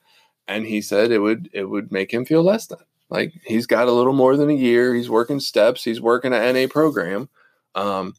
[0.49, 2.79] and he said it would it would make him feel less than
[3.11, 6.55] like he's got a little more than a year he's working steps he's working an
[6.55, 7.29] na program
[7.75, 8.15] um,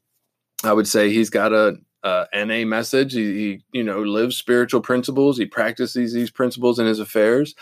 [0.64, 4.82] i would say he's got a, a na message he, he you know lives spiritual
[4.82, 7.56] principles he practices these principles in his affairs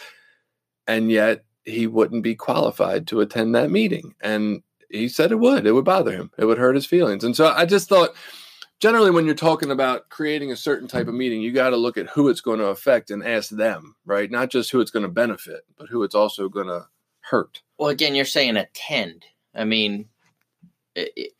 [0.85, 4.61] and yet he wouldn't be qualified to attend that meeting and
[4.91, 5.65] he said it would.
[5.65, 6.31] It would bother him.
[6.37, 7.23] It would hurt his feelings.
[7.23, 8.13] And so I just thought
[8.81, 11.97] generally when you're talking about creating a certain type of meeting, you got to look
[11.97, 14.29] at who it's going to affect and ask them, right?
[14.29, 16.87] Not just who it's going to benefit, but who it's also going to
[17.21, 17.61] hurt.
[17.77, 19.23] Well, again, you're saying attend.
[19.53, 20.09] I mean,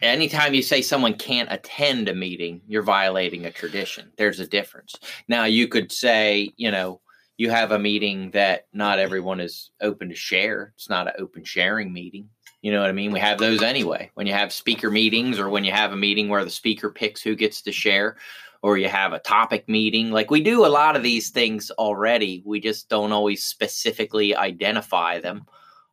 [0.02, 4.12] anytime you say someone can't attend a meeting, you're violating a tradition.
[4.18, 4.96] There's a difference.
[5.28, 7.02] Now, you could say, you know,
[7.38, 10.74] you have a meeting that not everyone is open to share.
[10.76, 12.30] It's not an open sharing meeting.
[12.62, 13.12] You know what I mean?
[13.12, 14.12] We have those anyway.
[14.14, 17.22] When you have speaker meetings or when you have a meeting where the speaker picks
[17.22, 18.18] who gets to share
[18.62, 20.12] or you have a topic meeting.
[20.12, 22.44] Like we do a lot of these things already.
[22.46, 25.48] We just don't always specifically identify them.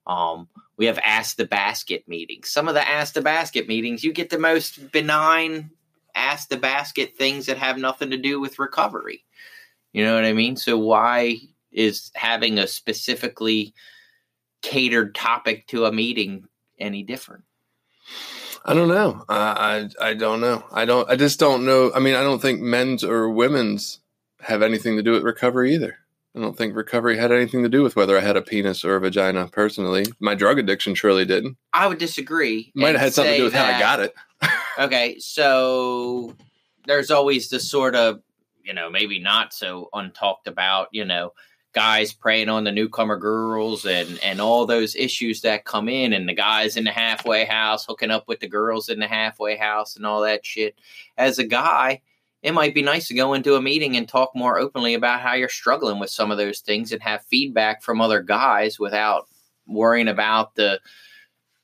[0.06, 2.50] Um, we have Ask the Basket meetings.
[2.50, 5.70] Some of the Ask the Basket meetings, you get the most benign
[6.14, 9.24] Ask the Basket things that have nothing to do with recovery.
[9.92, 10.56] You know what I mean?
[10.56, 11.36] So why
[11.72, 13.74] is having a specifically
[14.62, 16.46] catered topic to a meeting
[16.80, 17.44] any different?
[18.64, 19.24] I don't know.
[19.28, 20.64] I, I I don't know.
[20.72, 21.08] I don't.
[21.08, 21.92] I just don't know.
[21.94, 24.00] I mean, I don't think men's or women's
[24.40, 25.98] have anything to do with recovery either.
[26.36, 28.96] I don't think recovery had anything to do with whether I had a penis or
[28.96, 29.48] a vagina.
[29.48, 31.56] Personally, my drug addiction surely didn't.
[31.72, 32.70] I would disagree.
[32.74, 34.14] Might have had something to do with that, how I got it.
[34.78, 36.34] okay, so
[36.86, 38.20] there's always the sort of
[38.62, 41.32] you know maybe not so untalked about you know
[41.74, 46.28] guys preying on the newcomer girls and and all those issues that come in and
[46.28, 49.96] the guys in the halfway house hooking up with the girls in the halfway house
[49.96, 50.74] and all that shit.
[51.16, 52.00] As a guy
[52.42, 55.34] it might be nice to go into a meeting and talk more openly about how
[55.34, 59.26] you're struggling with some of those things and have feedback from other guys without
[59.66, 60.80] worrying about the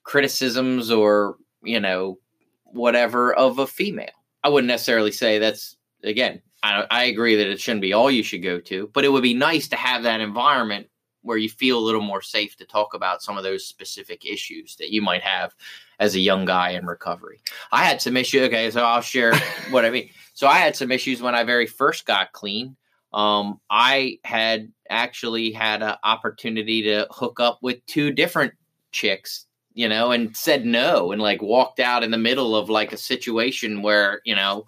[0.02, 2.18] criticisms or you know
[2.64, 4.10] whatever of a female.
[4.42, 8.22] I wouldn't necessarily say that's again I, I agree that it shouldn't be all you
[8.22, 10.86] should go to, but it would be nice to have that environment
[11.20, 14.76] where you feel a little more safe to talk about some of those specific issues
[14.76, 15.54] that you might have
[15.98, 17.40] as a young guy in recovery.
[17.70, 18.42] I had some issues.
[18.42, 19.34] Okay, so I'll share
[19.70, 20.08] what I mean.
[20.32, 22.76] So I had some issues when I very first got clean.
[23.12, 28.54] Um, I had actually had an opportunity to hook up with two different
[28.90, 32.92] chicks, you know, and said no and like walked out in the middle of like
[32.92, 34.64] a situation where, you know,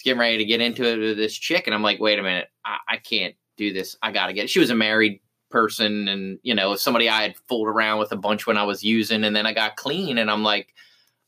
[0.00, 1.66] it's getting ready to get into it with this chick.
[1.66, 3.96] And I'm like, wait a minute, I, I can't do this.
[4.00, 4.50] I got to get it.
[4.50, 5.20] She was a married
[5.50, 8.82] person and, you know, somebody I had fooled around with a bunch when I was
[8.82, 9.24] using.
[9.24, 10.72] And then I got clean and I'm like,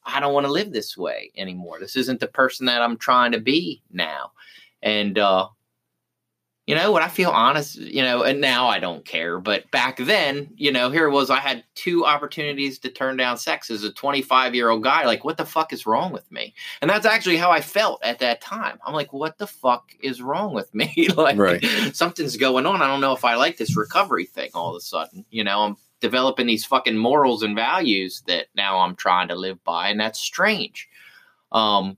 [0.06, 1.80] I don't want to live this way anymore.
[1.80, 4.32] This isn't the person that I'm trying to be now.
[4.82, 5.48] And, uh,
[6.66, 9.40] you know, when I feel honest, you know, and now I don't care.
[9.40, 13.36] But back then, you know, here it was, I had two opportunities to turn down
[13.36, 15.04] sex as a 25 year old guy.
[15.04, 16.54] Like, what the fuck is wrong with me?
[16.80, 18.78] And that's actually how I felt at that time.
[18.86, 21.08] I'm like, what the fuck is wrong with me?
[21.16, 21.64] like, Right.
[21.94, 22.80] something's going on.
[22.80, 25.24] I don't know if I like this recovery thing all of a sudden.
[25.30, 29.62] You know, I'm developing these fucking morals and values that now I'm trying to live
[29.64, 29.88] by.
[29.88, 30.88] And that's strange.
[31.50, 31.96] Um,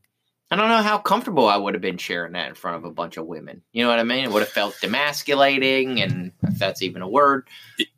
[0.55, 2.90] I don't know how comfortable I would have been sharing that in front of a
[2.92, 3.62] bunch of women.
[3.72, 4.24] You know what I mean?
[4.24, 7.48] It would have felt demasculating, and if that's even a word,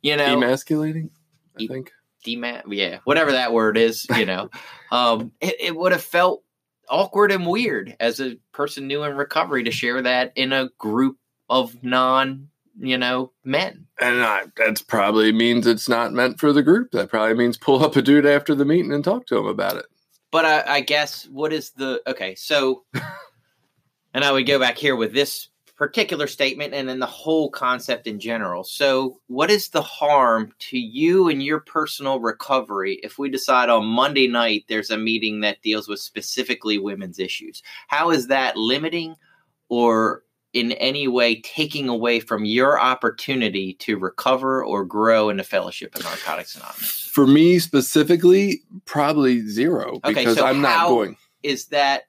[0.01, 1.11] you know, Emasculating,
[1.55, 1.91] I E- think.
[2.25, 4.49] dema- yeah, whatever that word is, you know,
[4.91, 6.43] um, it, it would have felt
[6.89, 11.17] awkward and weird as a person new in recovery to share that in a group
[11.47, 12.47] of non,
[12.79, 13.85] you know, men.
[14.01, 16.89] And I, that's probably means it's not meant for the group.
[16.93, 19.77] That probably means pull up a dude after the meeting and talk to him about
[19.77, 19.85] it.
[20.31, 22.35] But I, I guess what is the okay?
[22.35, 22.83] So,
[24.13, 28.07] and I would go back here with this particular statement and then the whole concept
[28.07, 28.63] in general.
[28.63, 33.85] So, what is the harm to you and your personal recovery if we decide on
[33.85, 37.61] Monday night there's a meeting that deals with specifically women's issues?
[37.87, 39.15] How is that limiting
[39.69, 40.23] or
[40.53, 45.95] in any way taking away from your opportunity to recover or grow in the fellowship
[45.95, 47.09] of Narcotics Anonymous?
[47.11, 51.17] For me specifically, probably zero Okay, because so I'm not going.
[51.43, 52.03] is that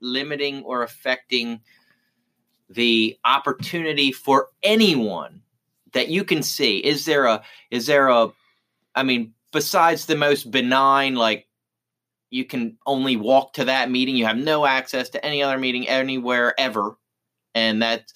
[0.00, 1.60] limiting or affecting
[2.68, 5.42] the opportunity for anyone
[5.92, 8.30] that you can see is there a is there a
[8.94, 11.46] i mean besides the most benign like
[12.30, 15.86] you can only walk to that meeting you have no access to any other meeting
[15.88, 16.96] anywhere ever
[17.54, 18.12] and that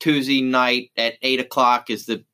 [0.00, 2.24] tuesday night at eight o'clock is the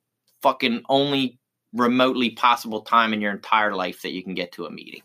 [0.41, 1.39] fucking only
[1.73, 5.01] remotely possible time in your entire life that you can get to a meeting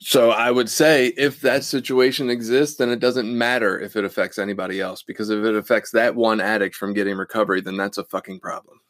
[0.00, 4.36] So I would say if that situation exists, then it doesn't matter if it affects
[4.36, 8.04] anybody else because if it affects that one addict from getting recovery, then that's a
[8.04, 8.80] fucking problem.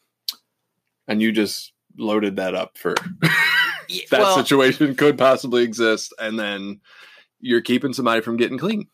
[1.07, 6.81] And you just loaded that up for that well- situation could possibly exist, and then
[7.41, 8.87] you're keeping somebody from getting clean.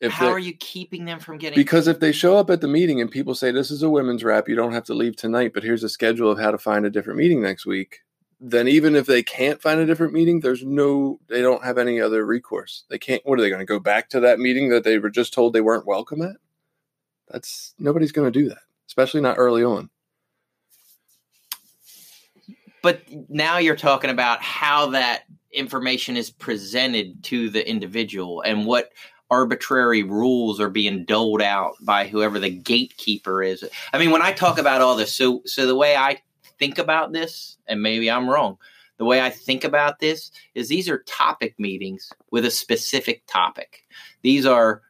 [0.00, 2.60] If how they- are you keeping them from getting because if they show up at
[2.60, 5.16] the meeting and people say this is a women's rap, you don't have to leave
[5.16, 8.00] tonight, but here's a schedule of how to find a different meeting next week.
[8.38, 12.00] Then even if they can't find a different meeting, there's no they don't have any
[12.00, 12.84] other recourse.
[12.90, 15.08] They can't what are they going to go back to that meeting that they were
[15.08, 16.36] just told they weren't welcome at?
[17.30, 19.88] That's nobody's going to do that, especially not early on.
[22.82, 28.92] but now you're talking about how that information is presented to the individual and what
[29.30, 33.64] arbitrary rules are being doled out by whoever the gatekeeper is.
[33.92, 36.20] I mean, when I talk about all this, so so the way I
[36.58, 38.58] think about this, and maybe I'm wrong,
[38.98, 43.84] the way I think about this is these are topic meetings with a specific topic.
[44.22, 44.82] These are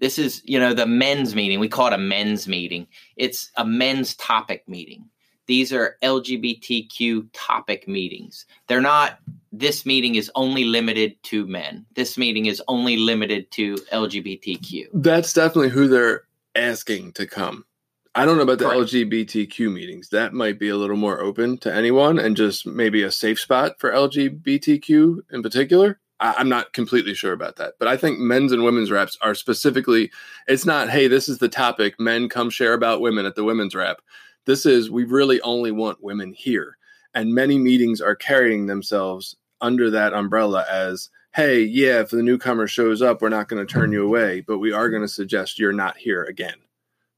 [0.00, 1.60] this is, you know, the men's meeting.
[1.60, 2.88] We call it a men's meeting.
[3.16, 5.08] It's a men's topic meeting
[5.52, 8.46] these are LGBTQ topic meetings.
[8.68, 9.18] They're not,
[9.52, 11.84] this meeting is only limited to men.
[11.94, 14.86] This meeting is only limited to LGBTQ.
[14.94, 16.22] That's definitely who they're
[16.54, 17.66] asking to come.
[18.14, 18.92] I don't know about the Correct.
[18.92, 20.08] LGBTQ meetings.
[20.08, 23.78] That might be a little more open to anyone and just maybe a safe spot
[23.78, 26.00] for LGBTQ in particular.
[26.18, 29.34] I, I'm not completely sure about that, but I think men's and women's raps are
[29.34, 30.12] specifically.
[30.48, 32.00] It's not, hey, this is the topic.
[32.00, 34.00] Men come share about women at the women's rap.
[34.44, 36.76] This is we really only want women here,
[37.14, 42.66] and many meetings are carrying themselves under that umbrella as hey, yeah, if the newcomer
[42.66, 45.58] shows up, we're not going to turn you away, but we are going to suggest
[45.58, 46.56] you're not here again.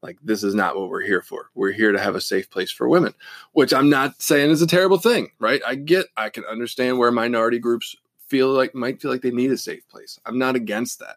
[0.03, 1.51] Like, this is not what we're here for.
[1.55, 3.15] We're here to have a safe place for women,
[3.53, 5.63] which I'm not saying is a terrible thing, right?
[5.67, 7.97] I get, I can understand where minority groups
[8.29, 10.21] feel like, might feel like they need a safe place.
[10.27, 11.17] I'm not against that.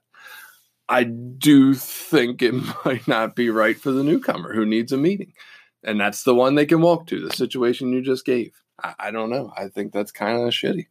[0.89, 2.53] I do think it
[2.85, 5.33] might not be right for the newcomer who needs a meeting.
[5.83, 8.51] And that's the one they can walk to, the situation you just gave.
[8.83, 9.53] I, I don't know.
[9.55, 10.87] I think that's kind of shitty.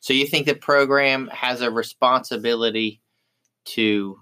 [0.00, 3.00] So you think the program has a responsibility
[3.66, 4.18] to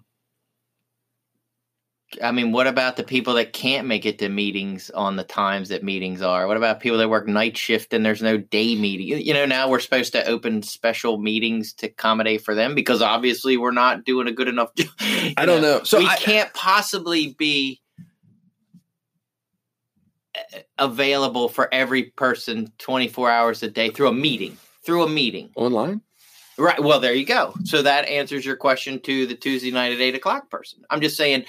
[2.21, 5.69] I mean, what about the people that can't make it to meetings on the times
[5.69, 6.47] that meetings are?
[6.47, 9.25] What about people that work night shift and there's no day meeting?
[9.25, 13.57] You, know, now we're supposed to open special meetings to accommodate for them because obviously
[13.57, 14.91] we're not doing a good enough job.
[15.37, 15.83] I don't know.
[15.85, 17.81] So we I- can't possibly be
[20.79, 24.57] available for every person 24 hours a day through a meeting.
[24.85, 25.51] Through a meeting.
[25.57, 26.01] Online?
[26.59, 26.83] Right.
[26.83, 27.55] Well, there you go.
[27.65, 30.83] So that answers your question to the Tuesday night at eight o'clock person.
[30.91, 31.45] I'm just saying,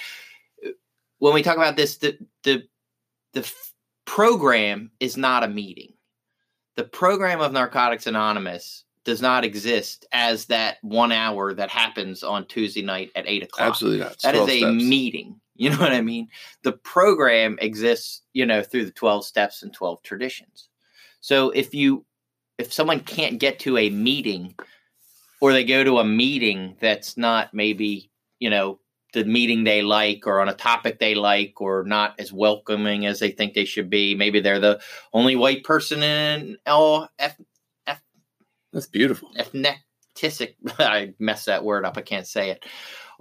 [1.19, 2.63] when we talk about this, the the
[3.33, 3.73] the f-
[4.05, 5.93] program is not a meeting.
[6.75, 12.47] The program of Narcotics Anonymous does not exist as that one hour that happens on
[12.47, 13.67] Tuesday night at eight o'clock.
[13.67, 14.19] Absolutely not.
[14.21, 14.83] That is a steps.
[14.83, 15.39] meeting.
[15.55, 16.29] You know what I mean?
[16.63, 20.69] The program exists, you know, through the 12 steps and 12 traditions.
[21.21, 22.05] So if you
[22.57, 24.55] if someone can't get to a meeting
[25.41, 28.79] or they go to a meeting that's not maybe, you know,
[29.13, 33.19] the meeting they like or on a topic they like or not as welcoming as
[33.19, 34.81] they think they should be, maybe they're the
[35.13, 37.37] only white person in all F,
[38.71, 39.31] That's beautiful.
[40.79, 42.65] i messed that word up i can't say it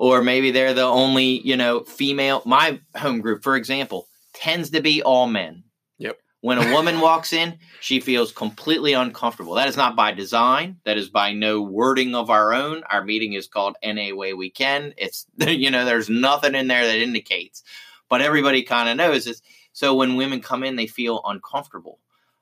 [0.02, 4.80] or maybe they're the only you know female my home group for example tends to
[4.82, 5.62] be all men.
[5.98, 6.18] Yep.
[6.40, 9.54] when a woman walks in she feels completely uncomfortable.
[9.54, 10.76] That is not by design.
[10.84, 12.82] That is by no wording of our own.
[12.90, 14.92] Our meeting is called any way we can.
[14.96, 17.62] It's you know there's nothing in there that indicates.
[18.08, 19.40] But everybody kind of knows this.
[19.72, 22.00] So when women come in they feel uncomfortable.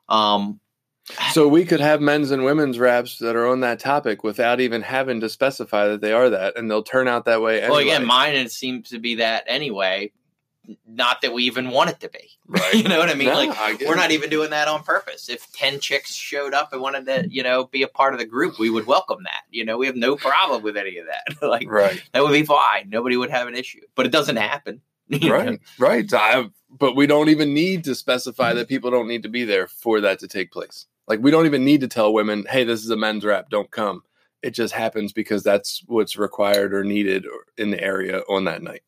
[0.08, 0.60] Um
[1.32, 4.82] So we could have men's and women's raps that are on that topic without even
[4.82, 7.58] having to specify that they are that, and they'll turn out that way.
[7.58, 7.70] Anyway.
[7.70, 10.12] Well, again, mine it seems to be that anyway.
[10.86, 12.18] Not that we even want it to be.
[12.50, 12.74] Right.
[12.74, 13.28] you know what I mean?
[13.28, 15.28] No, like I we're not even doing that on purpose.
[15.28, 18.26] If ten chicks showed up and wanted to, you know, be a part of the
[18.26, 19.42] group, we would welcome that.
[19.50, 21.42] You know, we have no problem with any of that.
[21.48, 22.90] like right, that would be fine.
[22.90, 23.82] Nobody would have an issue.
[23.94, 24.80] But it doesn't happen.
[25.22, 26.12] right, right.
[26.12, 29.66] I, but we don't even need to specify that people don't need to be there
[29.66, 30.86] for that to take place.
[31.10, 33.50] Like we don't even need to tell women, "Hey, this is a men's rap.
[33.50, 34.04] Don't come."
[34.42, 37.26] It just happens because that's what's required or needed
[37.58, 38.84] in the area on that night.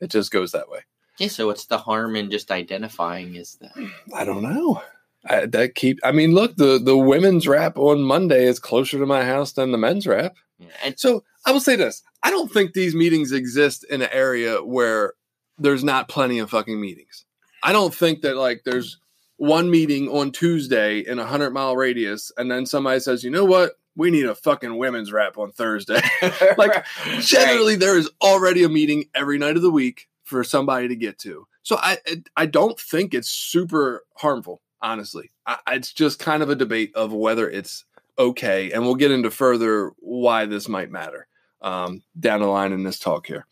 [0.00, 0.80] It just goes that way.
[1.20, 1.28] Yeah.
[1.28, 3.70] So what's the harm in just identifying is that?
[4.12, 4.82] I don't know.
[5.26, 6.00] I, that keep.
[6.02, 9.70] I mean, look the the women's rap on Monday is closer to my house than
[9.70, 10.34] the men's rap.
[10.58, 10.66] Yeah.
[10.84, 14.56] And So I will say this: I don't think these meetings exist in an area
[14.56, 15.14] where
[15.56, 17.24] there's not plenty of fucking meetings.
[17.62, 18.98] I don't think that like there's
[19.36, 23.44] one meeting on Tuesday in a hundred mile radius, and then somebody says, "You know
[23.44, 23.72] what?
[23.96, 26.00] We need a fucking women's rap on Thursday."
[26.58, 26.84] Like,
[27.20, 31.18] Generally, there is already a meeting every night of the week for somebody to get
[31.20, 31.46] to.
[31.62, 31.98] So I
[32.36, 34.60] I don't think it's super harmful.
[34.82, 37.84] Honestly, I, it's just kind of a debate of whether it's
[38.18, 41.26] okay, and we'll get into further why this might matter
[41.62, 43.46] um, down the line in this talk here.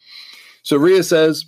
[0.62, 1.46] So Ria says.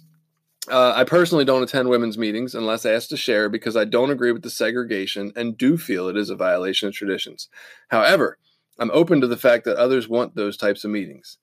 [0.71, 4.33] Uh, I personally don't attend women's meetings unless asked to share because I don't agree
[4.33, 7.49] with the segregation and do feel it is a violation of traditions.
[7.89, 8.39] However,
[8.79, 11.39] I'm open to the fact that others want those types of meetings.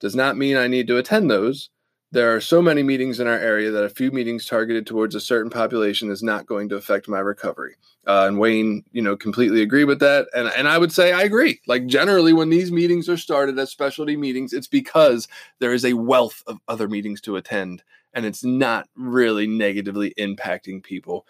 [0.00, 1.70] Does not mean I need to attend those.
[2.12, 5.20] There are so many meetings in our area that a few meetings targeted towards a
[5.20, 7.74] certain population is not going to affect my recovery.
[8.06, 10.28] Uh, and Wayne, you know, completely agree with that.
[10.32, 11.60] And and I would say I agree.
[11.66, 15.26] Like generally, when these meetings are started as specialty meetings, it's because
[15.58, 17.82] there is a wealth of other meetings to attend,
[18.16, 21.26] and it's not really negatively impacting people.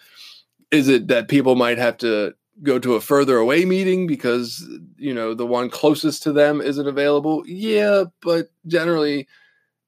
[0.70, 4.66] Is it that people might have to go to a further away meeting because
[4.96, 7.42] you know the one closest to them isn't available?
[7.46, 9.28] Yeah, but generally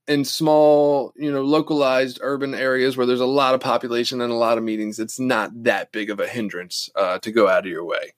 [0.09, 4.37] in small, you know, localized urban areas where there's a lot of population and a
[4.37, 7.71] lot of meetings, it's not that big of a hindrance uh, to go out of
[7.71, 8.15] your way.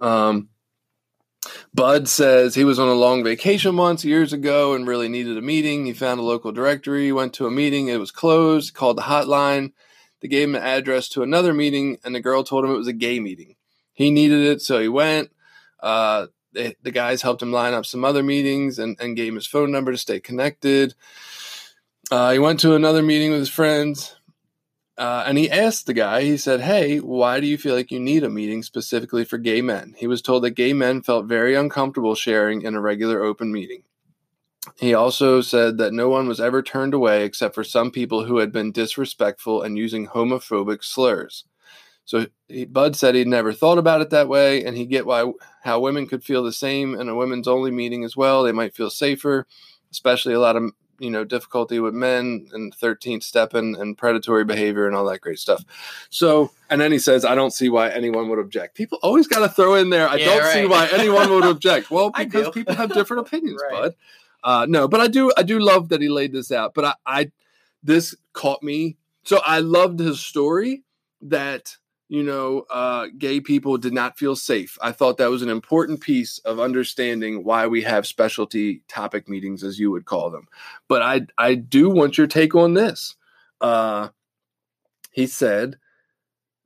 [0.00, 0.50] Um,
[1.72, 5.42] Bud says he was on a long vacation once years ago and really needed a
[5.42, 5.86] meeting.
[5.86, 9.72] He found a local directory, went to a meeting, it was closed, called the hotline.
[10.20, 12.88] They gave him an address to another meeting, and the girl told him it was
[12.88, 13.56] a gay meeting.
[13.92, 15.30] He needed it, so he went.
[15.80, 19.34] Uh, they, the guys helped him line up some other meetings and, and gave him
[19.34, 20.94] his phone number to stay connected.
[22.10, 24.14] Uh, he went to another meeting with his friends
[24.96, 27.98] uh, and he asked the guy, he said, Hey, why do you feel like you
[27.98, 29.94] need a meeting specifically for gay men?
[29.96, 33.82] He was told that gay men felt very uncomfortable sharing in a regular open meeting.
[34.76, 38.38] He also said that no one was ever turned away except for some people who
[38.38, 41.44] had been disrespectful and using homophobic slurs.
[42.06, 45.30] So he, Bud said he'd never thought about it that way, and he get why
[45.62, 48.42] how women could feel the same in a women's only meeting as well.
[48.42, 49.46] They might feel safer,
[49.90, 54.44] especially a lot of you know difficulty with men and 13th step and, and predatory
[54.44, 55.64] behavior and all that great stuff.
[56.10, 58.76] So and then he says, I don't see why anyone would object.
[58.76, 60.08] People always got to throw in there.
[60.08, 61.90] I Yeah, don't see why anyone would object.
[61.90, 63.82] Well, because people have different opinions, Right.
[63.82, 63.94] Bud.
[64.42, 66.74] Uh, no, but I do I do love that he laid this out.
[66.74, 67.32] But I, I
[67.82, 68.96] this caught me.
[69.22, 70.84] So I loved his story
[71.22, 71.78] that
[72.14, 74.78] you know uh, gay people did not feel safe.
[74.80, 79.64] I thought that was an important piece of understanding why we have specialty topic meetings,
[79.64, 80.46] as you would call them.
[80.88, 83.16] But I I do want your take on this.
[83.60, 84.10] Uh,
[85.10, 85.76] he said,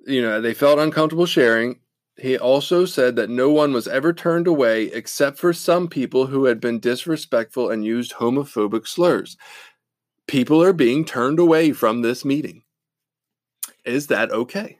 [0.07, 1.80] you know, they felt uncomfortable sharing.
[2.18, 6.44] He also said that no one was ever turned away except for some people who
[6.44, 9.38] had been disrespectful and used homophobic slurs.
[10.26, 12.64] People are being turned away from this meeting.
[13.86, 14.78] Is that okay?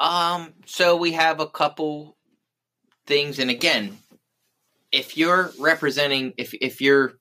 [0.00, 2.16] Um, so we have a couple
[3.06, 3.98] things, and again,
[4.92, 7.14] if you're representing, if if you're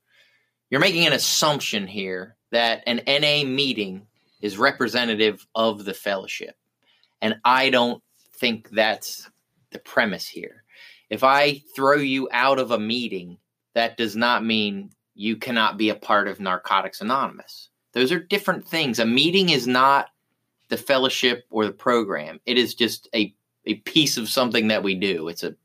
[0.70, 4.06] you're making an assumption here that an NA meeting
[4.42, 6.56] is representative of the fellowship,
[7.22, 8.04] and I don't
[8.36, 9.30] think that's
[9.72, 10.64] the premise here.
[11.10, 13.38] If I throw you out of a meeting,
[13.74, 17.70] that does not mean you cannot be a part of Narcotics Anonymous.
[17.94, 19.00] Those are different things.
[19.00, 20.10] A meeting is not
[20.70, 22.40] the fellowship or the program.
[22.46, 23.34] It is just a
[23.66, 25.28] a piece of something that we do.
[25.28, 25.56] It's a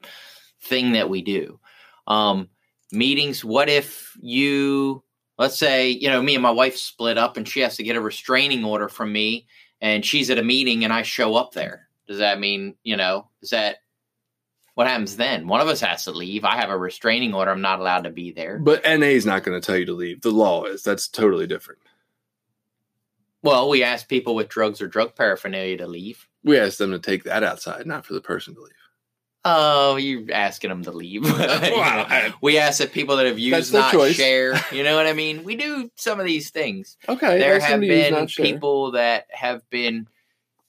[0.61, 1.61] thing that we do.
[2.07, 2.49] Um,
[2.91, 3.45] meetings.
[3.45, 5.03] What if you,
[5.39, 7.97] let's say, you know, me and my wife split up, and she has to get
[7.97, 9.47] a restraining order from me,
[9.81, 11.89] and she's at a meeting, and I show up there.
[12.07, 13.77] Does that mean, you know, is that
[14.75, 15.47] what happens then?
[15.49, 16.45] One of us has to leave.
[16.45, 17.51] I have a restraining order.
[17.51, 18.59] I'm not allowed to be there.
[18.59, 20.23] But NA is not going to tell you to leave.
[20.23, 20.83] The law is.
[20.83, 21.81] That's totally different.
[23.43, 26.27] Well, we ask people with drugs or drug paraphernalia to leave.
[26.45, 28.73] We ask them to take that outside, not for the person to leave.
[29.45, 31.23] Oh, you're asking them to leave.
[32.41, 34.15] We ask that people that have used not choice.
[34.15, 34.55] share.
[34.73, 35.43] You know what I mean?
[35.43, 36.97] We do some of these things.
[37.09, 37.39] Okay.
[37.39, 40.07] there have been people that have been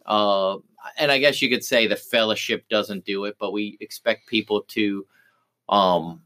[0.06, 0.58] uh
[0.98, 4.64] and i guess you could say the fellowship doesn't do it but we expect people
[4.64, 5.06] to
[5.70, 6.22] um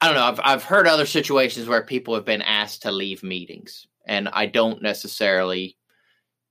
[0.00, 3.22] i don't know i've, I've heard other situations where people have been asked to leave
[3.22, 5.76] meetings and i don't necessarily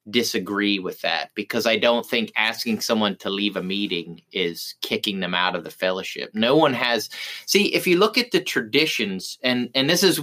[0.10, 5.20] disagree with that because i don't think asking someone to leave a meeting is kicking
[5.20, 7.10] them out of the fellowship no one has
[7.46, 10.22] see if you look at the traditions and and this is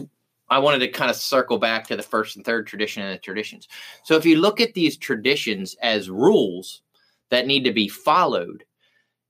[0.49, 3.19] I wanted to kind of circle back to the first and third tradition and the
[3.19, 3.67] traditions.
[4.03, 6.83] So if you look at these traditions as rules
[7.31, 8.65] that need to be followed,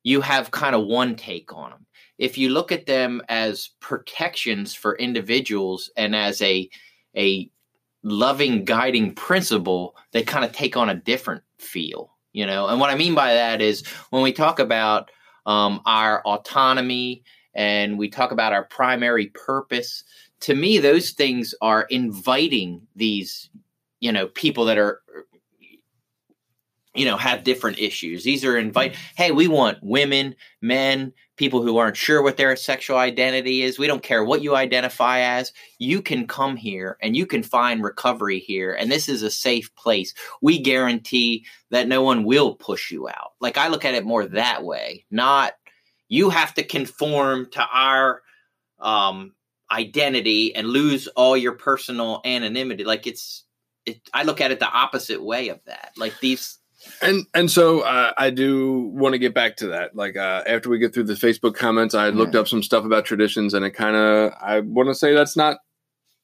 [0.03, 1.87] you have kind of one take on them.
[2.19, 6.69] If you look at them as protections for individuals and as a
[7.17, 7.49] a
[8.05, 12.69] loving guiding principle, they kind of take on a different feel, you know.
[12.69, 15.11] And what I mean by that is when we talk about
[15.47, 17.25] um, our autonomy
[17.55, 20.05] and we talk about our primary purpose
[20.41, 23.49] to me those things are inviting these
[24.01, 25.01] you know people that are
[26.95, 31.79] you know have different issues these are invite hey we want women men people who
[31.79, 33.79] aren't sure what their sexual identity is.
[33.79, 35.53] We don't care what you identify as.
[35.79, 39.75] You can come here and you can find recovery here and this is a safe
[39.75, 40.15] place.
[40.41, 43.33] We guarantee that no one will push you out.
[43.41, 45.53] Like i look at it more that way not
[46.09, 48.23] you have to conform to our
[48.79, 49.33] um
[49.71, 52.85] identity and lose all your personal anonymity.
[52.85, 53.45] Like it's
[53.87, 55.93] it, i look at it the opposite way of that.
[55.97, 56.59] Like these
[57.03, 59.95] And and so uh, I do want to get back to that.
[59.95, 63.05] Like uh, after we get through the Facebook comments, I looked up some stuff about
[63.05, 65.59] traditions, and it kind of I want to say that's not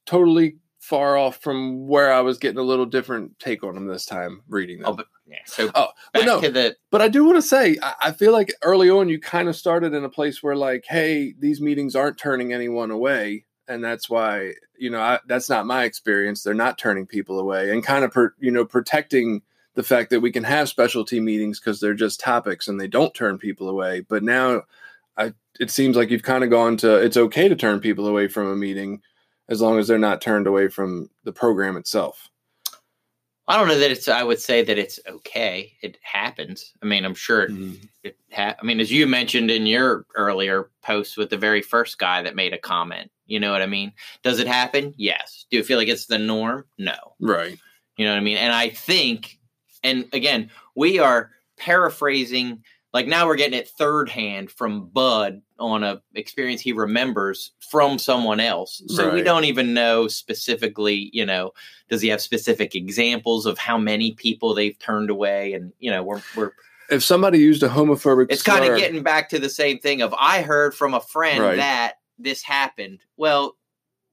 [0.06, 4.06] totally far off from where I was getting a little different take on them this
[4.06, 4.88] time reading them.
[4.88, 7.94] oh but yeah so Oh, but no, the but I do want to say I,
[8.04, 11.34] I feel like early on you kind of started in a place where like, hey,
[11.38, 15.84] these meetings aren't turning anyone away, and that's why you know I, that's not my
[15.84, 16.42] experience.
[16.42, 19.42] They're not turning people away, and kind of per, you know protecting
[19.74, 23.14] the fact that we can have specialty meetings because they're just topics and they don't
[23.14, 24.00] turn people away.
[24.00, 24.62] But now,
[25.16, 28.28] I it seems like you've kind of gone to it's okay to turn people away
[28.28, 29.02] from a meeting
[29.48, 32.28] as long as they're not turned away from the program itself.
[33.48, 37.04] i don't know that it's i would say that it's okay it happens i mean
[37.04, 37.74] i'm sure it, Mm-hmm.
[38.04, 41.98] it ha- i mean as you mentioned in your earlier post with the very first
[41.98, 43.92] guy that made a comment you know what i mean
[44.22, 47.58] does it happen yes do you feel like it's the norm no Right.
[47.96, 48.38] You know what I mean?
[48.38, 49.38] And I think,
[49.82, 52.62] and again, we are paraphrasing.
[52.92, 57.98] Like now, we're getting it third hand from Bud on a experience he remembers from
[57.98, 58.82] someone else.
[58.88, 61.08] So we don't even know specifically.
[61.12, 61.52] You know,
[61.88, 65.52] does he have specific examples of how many people they've turned away?
[65.52, 66.50] And you know, we're we're
[66.90, 70.12] If somebody used a homophobic, it's kind of getting back to the same thing of
[70.18, 71.56] I heard from a friend Right.
[71.56, 73.04] that this happened.
[73.16, 73.56] Well,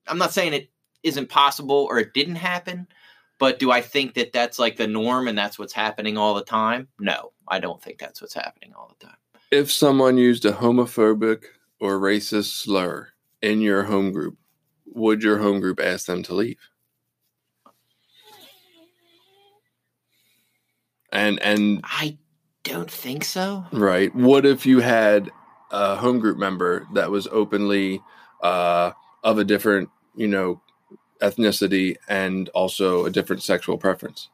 [0.08, 0.70] I'm not saying it
[1.02, 2.88] isn't possible or it didn't happen,
[3.40, 6.44] but do I think that that's like the norm and that's what's happening all the
[6.44, 6.88] time?
[7.00, 9.18] No, I don't think that's what's happening all the time.
[9.52, 11.44] if someone used a homophobic
[11.80, 13.10] or racist slur
[13.42, 14.38] in your home group,
[14.86, 16.58] would your home group ask them to leave?
[21.12, 22.18] And and I
[22.64, 23.66] don't think so.
[23.72, 25.32] right, what if you had
[25.72, 28.02] a home group member that was openly
[28.42, 28.92] uh,
[29.24, 30.62] of a different, you know,
[31.22, 34.30] ethnicity and also a different sexual preference?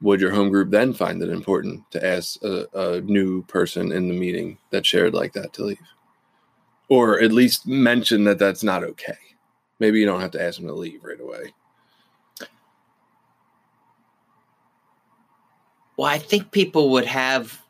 [0.00, 4.08] Would your home group then find it important to ask a, a new person in
[4.08, 5.78] the meeting that shared like that to leave?
[6.88, 9.18] Or at least mention that that's not okay?
[9.78, 11.54] Maybe you don't have to ask them to leave right away.
[15.96, 17.60] Well, I think people would have.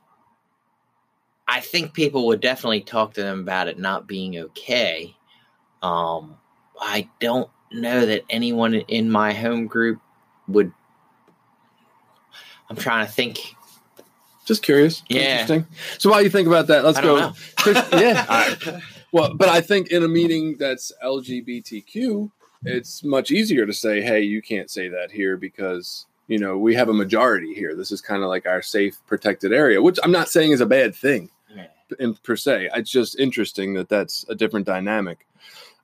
[1.47, 5.15] I think people would definitely talk to them about it not being okay.
[5.83, 6.37] Um,
[6.81, 10.01] I don't know that anyone in my home group
[10.49, 10.73] would.
[12.69, 13.39] I'm trying to think.
[14.45, 15.03] Just curious.
[15.09, 15.43] Yeah.
[15.43, 15.67] Interesting.
[15.99, 17.33] So while you think about that, let's go.
[17.57, 18.81] Chris, yeah.
[19.13, 22.31] Well, but I think in a meeting that's LGBTQ,
[22.65, 26.75] it's much easier to say, "Hey, you can't say that here because you know we
[26.75, 27.75] have a majority here.
[27.77, 30.67] This is kind of like our safe, protected area." Which I'm not saying is a
[30.67, 31.67] bad thing Yeah.
[32.01, 32.71] in per se.
[32.75, 35.27] It's just interesting that that's a different dynamic.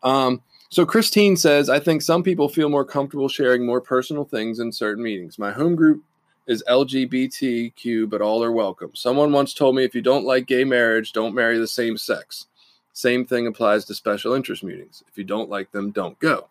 [0.03, 4.59] Um, so Christine says, I think some people feel more comfortable sharing more personal things
[4.59, 5.39] in certain meetings.
[5.39, 6.03] My home group
[6.47, 8.91] is LGBTQ, but all are welcome.
[8.95, 12.47] Someone once told me if you don't like gay marriage, don't marry the same sex.
[12.93, 15.03] Same thing applies to special interest meetings.
[15.09, 16.49] If you don't like them, don't go.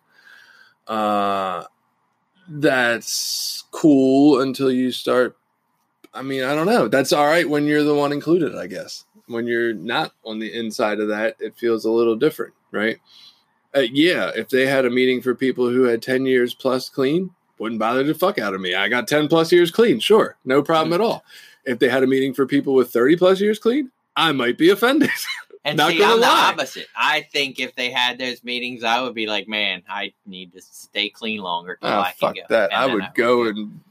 [0.87, 1.65] Uh,
[2.47, 5.35] that's cool until you start.
[6.13, 6.87] I mean, I don't know.
[6.87, 9.05] That's all right when you're the one included, I guess.
[9.27, 12.97] When you're not on the inside of that, it feels a little different, right?
[13.75, 17.29] Uh, yeah, if they had a meeting for people who had 10 years plus clean,
[17.59, 18.75] wouldn't bother the fuck out of me.
[18.75, 21.23] I got 10 plus years clean, sure, no problem at all.
[21.65, 24.69] If they had a meeting for people with 30 plus years clean, I might be
[24.69, 25.09] offended.
[25.65, 26.87] And Not see, gonna I'm the opposite.
[26.95, 30.61] I think if they had those meetings, I would be like, man, I need to
[30.61, 31.77] stay clean longer.
[31.81, 32.41] oh, I can fuck go.
[32.47, 32.73] that.
[32.73, 33.81] I then would go and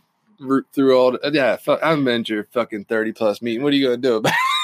[0.41, 3.62] root through all the, yeah, fuck, I'm in your fucking 30 plus meeting.
[3.62, 4.55] What are you going to do about it?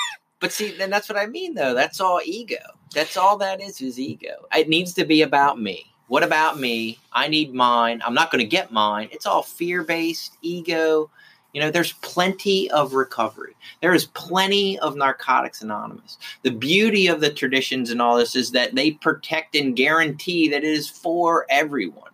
[0.42, 1.72] But see, then that's what I mean, though.
[1.72, 2.56] That's all ego.
[2.94, 4.46] That's all that is, is ego.
[4.54, 5.86] It needs to be about me.
[6.08, 6.98] What about me?
[7.12, 8.02] I need mine.
[8.04, 9.08] I'm not going to get mine.
[9.12, 11.10] It's all fear based, ego.
[11.54, 13.54] You know, there's plenty of recovery.
[13.80, 16.18] There is plenty of Narcotics Anonymous.
[16.42, 20.64] The beauty of the traditions and all this is that they protect and guarantee that
[20.64, 22.10] it is for everyone.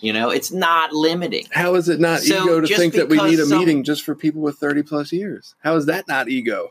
[0.00, 1.46] You know, it's not limiting.
[1.52, 4.02] How is it not So ego to think that we need a some- meeting just
[4.02, 5.54] for people with 30 plus years?
[5.62, 6.70] How is that not ego?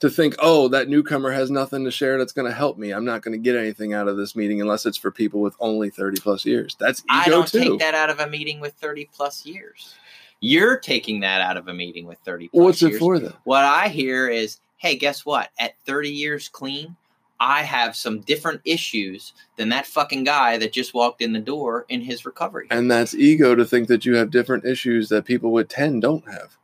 [0.00, 2.90] To think, oh, that newcomer has nothing to share that's going to help me.
[2.90, 5.56] I'm not going to get anything out of this meeting unless it's for people with
[5.58, 6.76] only 30 plus years.
[6.78, 7.60] That's ego I don't too.
[7.60, 9.94] take that out of a meeting with 30 plus years.
[10.40, 12.96] You're taking that out of a meeting with 30 plus What's years.
[12.96, 13.32] it for then?
[13.44, 15.48] What I hear is, hey, guess what?
[15.58, 16.94] At 30 years clean,
[17.40, 21.86] I have some different issues than that fucking guy that just walked in the door
[21.88, 22.66] in his recovery.
[22.70, 26.30] And that's ego to think that you have different issues that people with 10 don't
[26.30, 26.56] have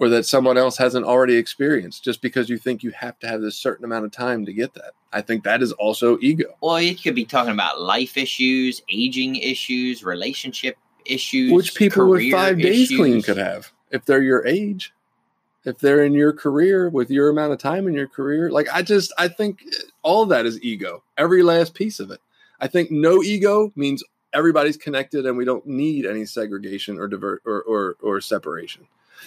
[0.00, 3.42] or that someone else hasn't already experienced just because you think you have to have
[3.42, 4.92] this certain amount of time to get that.
[5.12, 6.56] I think that is also ego.
[6.62, 12.32] well, you could be talking about life issues, aging issues, relationship issues, which people with
[12.32, 14.92] five days clean could have if they're your age
[15.64, 18.80] if they're in your career with your amount of time in your career like i
[18.80, 19.62] just i think
[20.02, 22.20] all of that is ego every last piece of it
[22.60, 27.42] i think no ego means everybody's connected and we don't need any segregation or divert
[27.44, 28.86] or or, or separation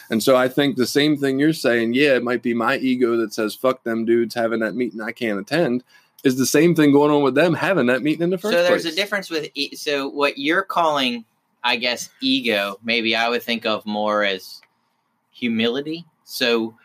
[0.09, 3.17] and so i think the same thing you're saying yeah it might be my ego
[3.17, 5.83] that says fuck them dudes having that meeting i can't attend
[6.23, 8.65] is the same thing going on with them having that meeting in the first place.
[8.65, 11.25] So there's place a difference with e- so what you're calling,
[11.63, 12.79] I guess, ego.
[12.83, 14.61] Maybe I would think of more as
[15.31, 16.05] humility.
[16.23, 16.75] So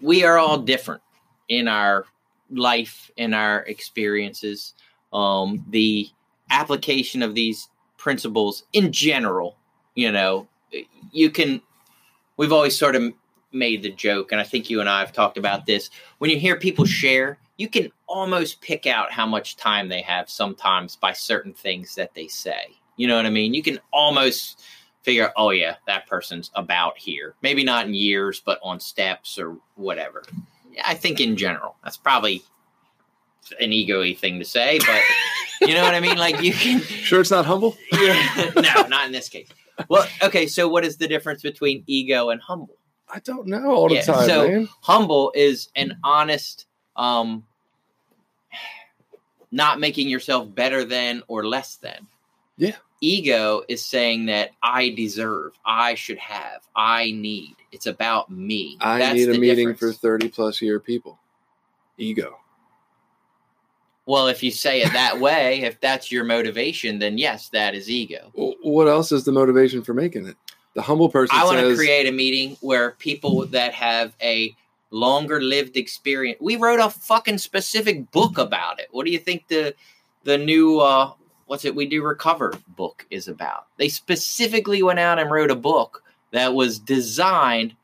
[0.00, 1.02] we are all different
[1.48, 2.06] in our
[2.50, 4.74] life, in our experiences.
[5.12, 6.08] Um, the
[6.50, 9.56] application of these principles in general,
[9.94, 10.48] you know,
[11.12, 11.60] you can.
[12.36, 13.12] We've always sort of
[13.52, 15.90] made the joke, and I think you and I have talked about this.
[16.18, 20.28] When you hear people share, you can almost pick out how much time they have
[20.28, 22.76] sometimes by certain things that they say.
[22.96, 23.54] You know what I mean?
[23.54, 24.62] You can almost
[25.02, 27.34] figure, oh yeah, that person's about here.
[27.42, 30.22] Maybe not in years, but on steps or whatever.
[30.72, 32.42] Yeah, I think in general, that's probably
[33.60, 35.00] an ego-y thing to say, but
[35.68, 36.16] you know what I mean?
[36.16, 39.48] Like you can sure it's not humble yeah, no, not in this case.
[39.88, 42.76] Well, okay, so what is the difference between ego and humble?
[43.08, 46.66] i don't know all the Yeah, time so- man humble is an honest
[46.96, 47.44] um
[49.52, 52.06] not making yourself better than or less than
[52.56, 52.76] Yeah.
[53.00, 58.98] ego is saying that i deserve i should have i need it's about me I
[58.98, 59.78] That's need a meeting difference.
[59.78, 61.18] for 30 plus year people.
[61.98, 62.38] Ego.
[64.06, 67.90] Well, if you say it that way, if that's your motivation, then yes, that is
[67.90, 68.30] ego.
[68.34, 70.36] What else is the motivation for making it?
[70.74, 74.54] The humble person I want to create a meeting where people that have a
[74.90, 76.38] longer lived experience.
[76.40, 78.88] We wrote a fucking specific book about it.
[78.92, 79.74] What do you think the
[80.22, 81.12] the new uh
[81.46, 83.66] what's it we do recover book is about?
[83.76, 87.74] They specifically went out and wrote a book that was designed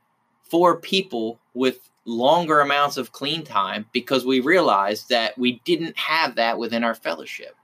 [0.45, 6.36] for people with longer amounts of clean time because we realized that we didn't have
[6.36, 7.55] that within our fellowship.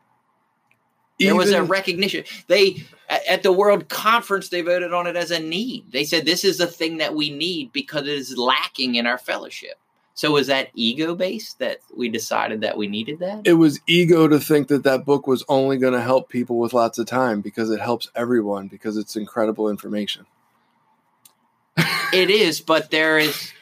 [1.18, 2.24] There was a recognition.
[2.46, 5.90] They at the World Conference they voted on it as a need.
[5.90, 9.18] They said this is a thing that we need because it is lacking in our
[9.18, 9.78] fellowship.
[10.14, 13.42] So was that ego based that we decided that we needed that?
[13.44, 16.72] it was ego to think that that book was only going to help people with
[16.72, 20.26] lots of time because it helps everyone because it's incredible information.
[22.12, 23.52] it is, but there is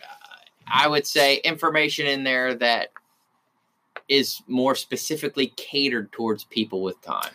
[0.73, 2.89] I would say information in there that
[4.09, 7.33] is more specifically catered towards people with time.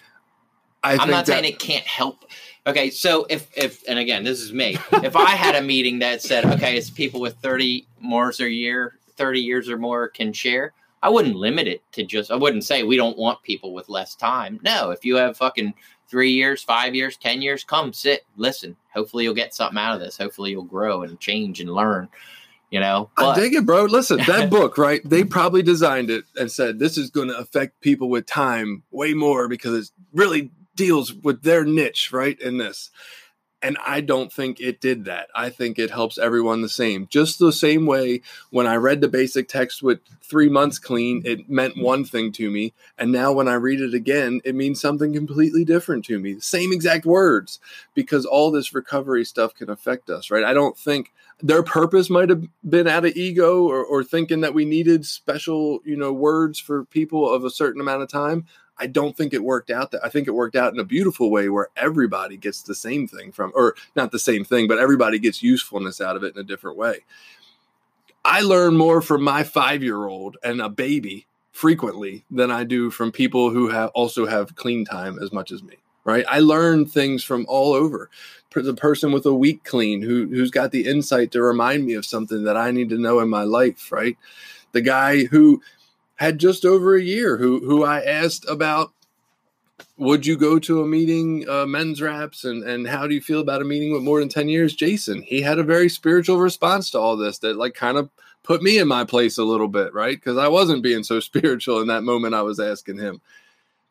[0.84, 2.26] I I'm think not saying it can't help.
[2.66, 4.78] Okay, so if if and again, this is me.
[4.94, 8.98] if I had a meeting that said, okay, it's people with 30 more a year,
[9.18, 10.74] 30 years or more can share,
[11.04, 12.32] I wouldn't limit it to just.
[12.32, 14.60] I wouldn't say we don't want people with less time.
[14.64, 15.74] No, if you have fucking
[16.08, 18.76] three years, five years, ten years, come sit, listen.
[18.94, 20.18] Hopefully, you'll get something out of this.
[20.18, 22.08] Hopefully, you'll grow and change and learn.
[22.72, 23.84] You know, I but dig it, bro.
[23.84, 25.02] Listen, that book, right?
[25.04, 29.14] They probably designed it and said this is going to affect people with time way
[29.14, 32.40] more because it really deals with their niche, right?
[32.40, 32.90] In this.
[33.64, 35.30] And I don't think it did that.
[35.36, 37.08] I think it helps everyone the same.
[37.10, 41.50] Just the same way when I read the basic text with three months clean, it
[41.50, 42.74] meant one thing to me.
[42.98, 46.34] And now when I read it again, it means something completely different to me.
[46.34, 47.60] The same exact words,
[47.94, 50.44] because all this recovery stuff can affect us, right?
[50.44, 51.12] I don't think
[51.44, 55.80] their purpose might have been out of ego or, or thinking that we needed special
[55.84, 58.46] you know words for people of a certain amount of time
[58.82, 61.32] i don't think it worked out that i think it worked out in a beautiful
[61.32, 65.20] way where everybody gets the same thing from or not the same thing but everybody
[65.20, 67.00] gets usefulness out of it in a different way.
[68.24, 72.90] I learn more from my five year old and a baby frequently than i do
[72.90, 76.26] from people who have also have clean time as much as me right?
[76.28, 78.10] I learn things from all over.
[78.54, 82.06] The person with a week clean who who's got the insight to remind me of
[82.06, 84.18] something that I need to know in my life, right?
[84.74, 85.62] The guy who
[86.22, 88.94] had just over a year who who I asked about
[89.98, 93.42] would you go to a meeting uh, men's raps and and how do you feel
[93.42, 96.92] about a meeting with more than 10 years jason he had a very spiritual response
[96.92, 98.12] to all this that like kind of
[98.44, 101.82] put me in my place a little bit right because i wasn't being so spiritual
[101.82, 103.20] in that moment i was asking him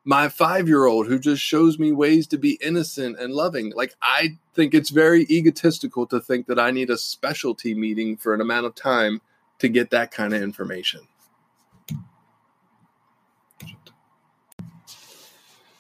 [0.05, 3.72] my five year old who just shows me ways to be innocent and loving.
[3.76, 8.33] Like, I think it's very egotistical to think that I need a specialty meeting for
[8.33, 9.20] an amount of time
[9.59, 11.03] to get that kind of information.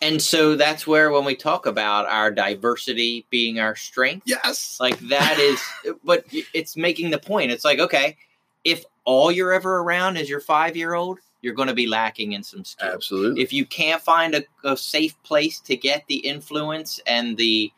[0.02, 4.78] And so that's where when we talk about our diversity being our strength, Yes.
[4.80, 5.60] like that is
[6.04, 6.24] but
[6.54, 8.16] it's making the point it's like okay
[8.64, 12.32] if all you're ever around is your five year old you're going to be lacking
[12.32, 13.42] in some skills Absolutely.
[13.42, 17.72] if you can't find a, a safe place to get the influence and the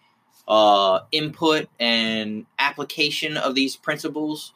[0.49, 4.53] uh, input and application of these principles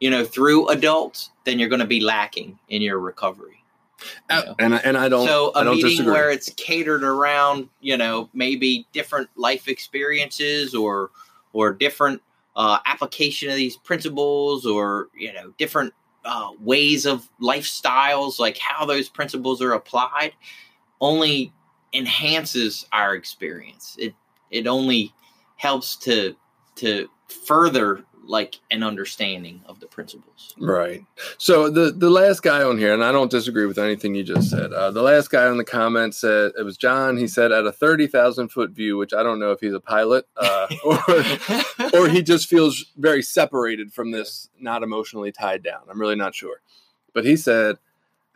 [0.00, 3.59] you know through adults then you're going to be lacking in your recovery
[4.28, 4.54] know?
[4.58, 6.12] and, I, and I don't, so a I don't meeting disagree.
[6.12, 11.10] where it's catered around you know maybe different life experiences or
[11.52, 12.22] or different
[12.56, 15.92] uh, application of these principles or you know different
[16.24, 20.32] uh, ways of lifestyles like how those principles are applied
[21.00, 21.52] only
[21.92, 24.14] enhances our experience it
[24.50, 25.12] it only
[25.56, 26.34] helps to
[26.74, 27.08] to
[27.46, 31.04] further like an understanding of the principles Right.
[31.38, 34.50] So the the last guy on here, and I don't disagree with anything you just
[34.50, 34.72] said.
[34.72, 37.16] Uh, the last guy on the comment said it was John.
[37.16, 39.80] He said at a thirty thousand foot view, which I don't know if he's a
[39.80, 40.98] pilot uh, or
[41.94, 45.80] or he just feels very separated from this, not emotionally tied down.
[45.90, 46.60] I'm really not sure.
[47.12, 47.76] But he said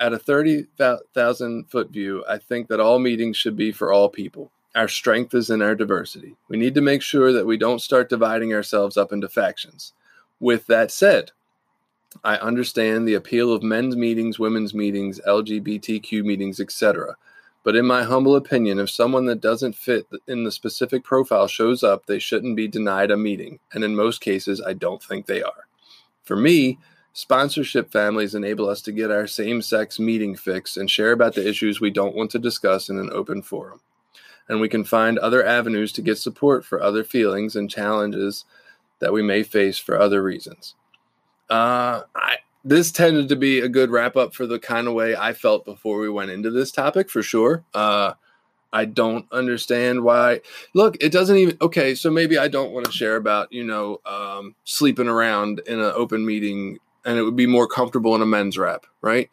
[0.00, 0.66] at a thirty
[1.14, 4.50] thousand foot view, I think that all meetings should be for all people.
[4.74, 6.36] Our strength is in our diversity.
[6.48, 9.92] We need to make sure that we don't start dividing ourselves up into factions.
[10.40, 11.30] With that said,
[12.24, 17.16] I understand the appeal of men's meetings, women's meetings, LGBTQ meetings, etc.
[17.62, 21.82] But in my humble opinion, if someone that doesn't fit in the specific profile shows
[21.82, 23.58] up, they shouldn't be denied a meeting.
[23.72, 25.66] And in most cases, I don't think they are.
[26.24, 26.78] For me,
[27.12, 31.48] sponsorship families enable us to get our same sex meeting fix and share about the
[31.48, 33.80] issues we don't want to discuss in an open forum.
[34.48, 38.44] And we can find other avenues to get support for other feelings and challenges
[38.98, 40.74] that we may face for other reasons.
[41.48, 45.14] Uh, I this tended to be a good rap up for the kind of way
[45.14, 47.62] I felt before we went into this topic for sure.
[47.74, 48.14] Uh,
[48.72, 50.40] I don't understand why.
[50.72, 51.56] Look, it doesn't even.
[51.60, 55.78] Okay, so maybe I don't want to share about you know um, sleeping around in
[55.78, 59.30] an open meeting, and it would be more comfortable in a men's wrap, right?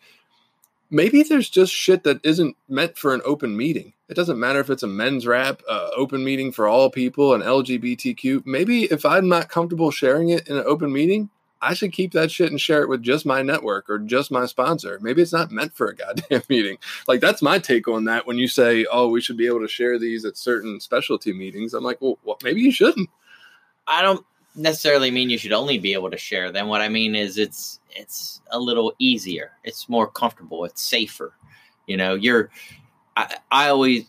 [0.92, 3.94] Maybe there's just shit that isn't meant for an open meeting.
[4.12, 7.42] It doesn't matter if it's a men's rap, uh, open meeting for all people, and
[7.42, 8.46] LGBTQ.
[8.46, 11.30] Maybe if I'm not comfortable sharing it in an open meeting,
[11.62, 14.48] I should keep that shit and share it with just my network or just my
[14.48, 15.00] sponsor.
[15.02, 16.78] Maybe it's not meant for a goddamn meeting.
[17.08, 18.28] Like that's my take on that.
[18.28, 21.74] When you say, "Oh, we should be able to share these at certain specialty meetings,"
[21.74, 23.10] I'm like, "Well, well maybe you shouldn't."
[23.88, 26.68] I don't necessarily mean you should only be able to share them.
[26.68, 29.54] What I mean is it's it's a little easier.
[29.64, 30.66] It's more comfortable.
[30.66, 31.34] It's safer.
[31.88, 32.50] You know, you're.
[33.16, 34.06] I, I always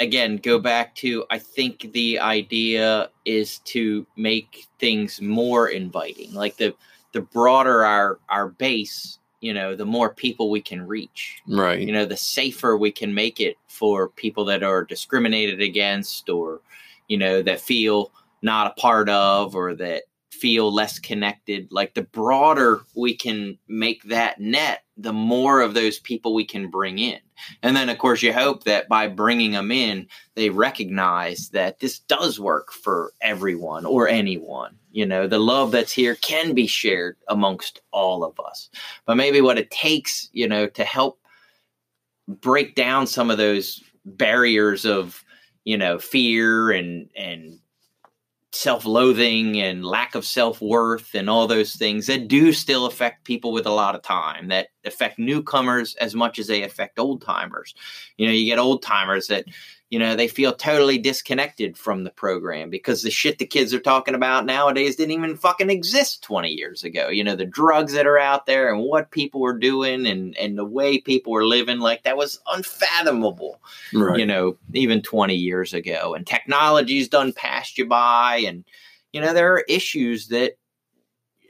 [0.00, 6.32] again go back to I think the idea is to make things more inviting.
[6.34, 6.74] Like the
[7.12, 11.42] the broader our our base, you know, the more people we can reach.
[11.46, 11.80] Right.
[11.80, 16.60] You know, the safer we can make it for people that are discriminated against or
[17.08, 18.10] you know that feel
[18.42, 21.68] not a part of or that feel less connected.
[21.70, 26.68] Like the broader we can make that net, the more of those people we can
[26.68, 27.20] bring in.
[27.62, 31.98] And then, of course, you hope that by bringing them in, they recognize that this
[31.98, 34.76] does work for everyone or anyone.
[34.92, 38.70] You know, the love that's here can be shared amongst all of us.
[39.06, 41.20] But maybe what it takes, you know, to help
[42.28, 45.24] break down some of those barriers of,
[45.64, 47.58] you know, fear and, and,
[48.54, 53.66] self-loathing and lack of self-worth and all those things that do still affect people with
[53.66, 57.74] a lot of time that affect newcomers as much as they affect old timers
[58.16, 59.44] you know you get old timers that
[59.94, 63.78] you know they feel totally disconnected from the program because the shit the kids are
[63.78, 67.08] talking about nowadays didn't even fucking exist 20 years ago.
[67.08, 70.58] You know the drugs that are out there and what people were doing and and
[70.58, 73.60] the way people were living like that was unfathomable
[73.92, 74.18] right.
[74.18, 76.12] you know even 20 years ago.
[76.14, 78.42] And technology's done passed you by.
[78.44, 78.64] And
[79.12, 80.58] you know there are issues that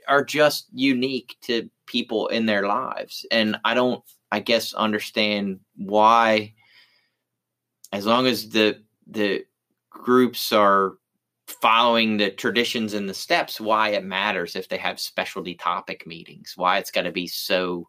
[0.06, 3.26] are just unique to people in their lives.
[3.30, 6.52] And i don't i guess understand why
[7.92, 9.44] as long as the the
[9.90, 10.94] groups are
[11.46, 16.54] following the traditions and the steps why it matters if they have specialty topic meetings
[16.56, 17.86] why it's got to be so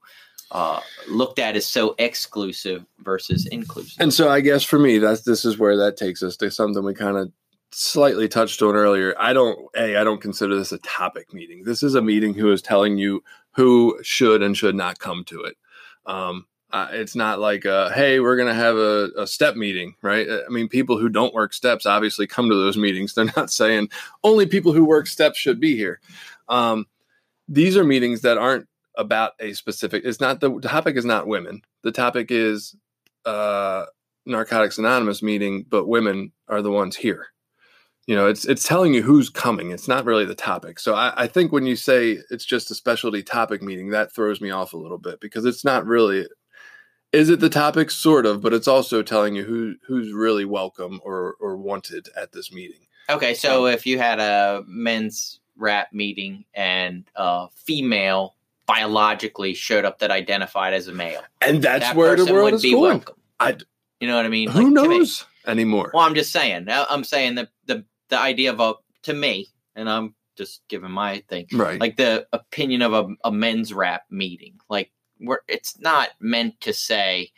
[0.52, 0.80] uh,
[1.10, 3.96] looked at as so exclusive versus inclusive.
[4.00, 6.84] And so i guess for me that's this is where that takes us to something
[6.84, 7.32] we kind of
[7.78, 11.84] slightly touched on earlier i don't a i don't consider this a topic meeting this
[11.84, 15.58] is a meeting who is telling you who should and should not come to it
[16.06, 16.46] um,
[16.76, 20.28] uh, it's not like, uh, hey, we're going to have a, a, step meeting, right?
[20.30, 23.14] I mean, people who don't work steps obviously come to those meetings.
[23.14, 23.90] They're not saying
[24.26, 26.02] only people who work steps should be here.
[26.50, 26.86] Um,
[27.48, 28.68] these are meetings that aren't
[28.98, 30.04] about a specific.
[30.06, 31.62] It's not the, the topic is not women.
[31.84, 32.76] The topic is
[33.26, 33.86] uh,
[34.26, 37.28] Narcotics Anonymous meeting, but women are the ones here.
[38.08, 39.72] You know, it's it's telling you who's coming.
[39.72, 40.80] It's not really the topic.
[40.80, 44.40] So I, I think when you say it's just a specialty topic meeting, that throws
[44.42, 46.28] me off a little bit because it's not really
[47.16, 51.00] is it the topic sort of but it's also telling you who who's really welcome
[51.04, 55.94] or or wanted at this meeting okay so um, if you had a men's rap
[55.94, 58.36] meeting and a female
[58.66, 62.64] biologically showed up that identified as a male and that's that where the world is
[62.64, 63.16] going welcome.
[63.40, 63.58] I,
[64.00, 67.36] you know what i mean who like, knows anymore well i'm just saying i'm saying
[67.36, 67.50] that
[68.10, 72.28] the idea of a to me and i'm just giving my thing right like the
[72.34, 77.32] opinion of a, a men's rap meeting like we're, it's not meant to say,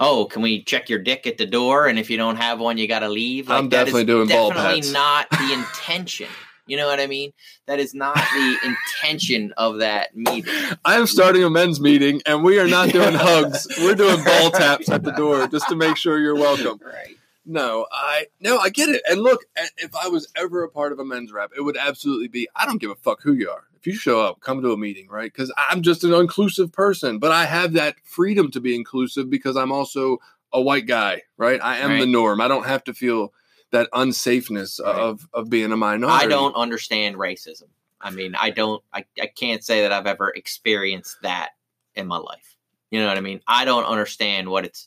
[0.00, 1.86] oh, can we check your dick at the door?
[1.86, 3.48] And if you don't have one, you got to leave.
[3.48, 4.92] Like, I'm definitely doing definitely ball pats.
[4.92, 6.28] not the intention.
[6.66, 7.32] You know what I mean?
[7.66, 8.56] That is not the
[9.02, 10.52] intention of that meeting.
[10.84, 13.66] I am starting a men's meeting, and we are not doing hugs.
[13.78, 16.80] We're doing ball taps at the door just to make sure you're welcome.
[16.88, 17.16] Right.
[17.50, 19.00] No, I no, I get it.
[19.08, 19.46] And look,
[19.78, 22.46] if I was ever a part of a men's rap, it would absolutely be.
[22.54, 23.64] I don't give a fuck who you are.
[23.74, 25.32] If you show up, come to a meeting, right?
[25.32, 29.56] Because I'm just an inclusive person, but I have that freedom to be inclusive because
[29.56, 30.18] I'm also
[30.52, 31.58] a white guy, right?
[31.62, 32.00] I am right.
[32.00, 32.42] the norm.
[32.42, 33.32] I don't have to feel
[33.70, 34.94] that unsafeness right.
[34.94, 36.26] of of being a minority.
[36.26, 37.68] I don't understand racism.
[37.98, 38.84] I mean, I don't.
[38.92, 41.52] I, I can't say that I've ever experienced that
[41.94, 42.56] in my life.
[42.90, 43.40] You know what I mean?
[43.48, 44.86] I don't understand what it's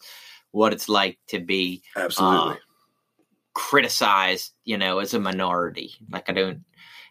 [0.51, 2.57] what it's like to be absolutely uh,
[3.53, 5.93] criticized, you know, as a minority.
[6.09, 6.63] Like I don't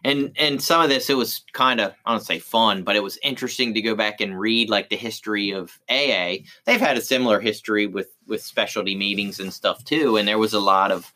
[0.03, 3.03] and and some of this it was kind of I don't say fun, but it
[3.03, 6.37] was interesting to go back and read like the history of AA.
[6.65, 10.53] They've had a similar history with with specialty meetings and stuff too, and there was
[10.53, 11.13] a lot of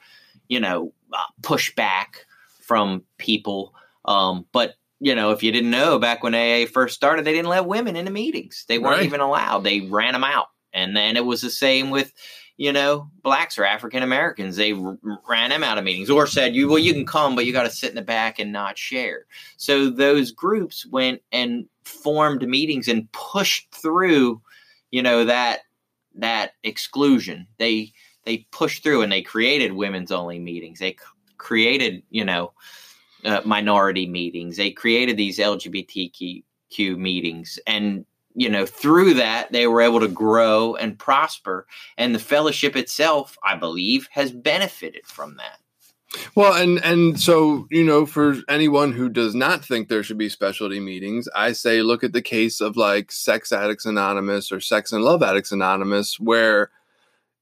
[0.47, 2.18] you know uh, pushback
[2.61, 3.73] from people.
[4.06, 7.49] Um, but you know, if you didn't know, back when AA first started, they didn't
[7.49, 8.65] let women into meetings.
[8.68, 9.06] They weren't Right.
[9.06, 9.64] even allowed.
[9.64, 10.47] They ran them out.
[10.76, 12.14] And then it was the same with,
[12.57, 14.57] you know, blacks or African Americans.
[14.57, 17.45] They r- ran them out of meetings or said, "You well, you can come, but
[17.45, 19.26] you got to sit in the back and not share."
[19.57, 24.41] So those groups went and formed meetings and pushed through,
[24.91, 25.61] you know, that
[26.15, 27.47] that exclusion.
[27.57, 27.93] They
[28.26, 30.80] they pushed through and they created women's only meetings.
[30.80, 30.97] They c-
[31.38, 32.53] created, you know,
[33.23, 34.57] uh, minority meetings.
[34.57, 36.43] They created these LGBTQ
[36.97, 41.65] meetings, and you know, through that, they were able to grow and prosper.
[41.97, 45.59] And the fellowship itself, I believe, has benefited from that.
[46.35, 50.29] Well, and and so you know, for anyone who does not think there should be
[50.29, 54.91] specialty meetings, I say look at the case of like Sex Addicts Anonymous or Sex
[54.91, 56.69] and Love Addicts Anonymous, where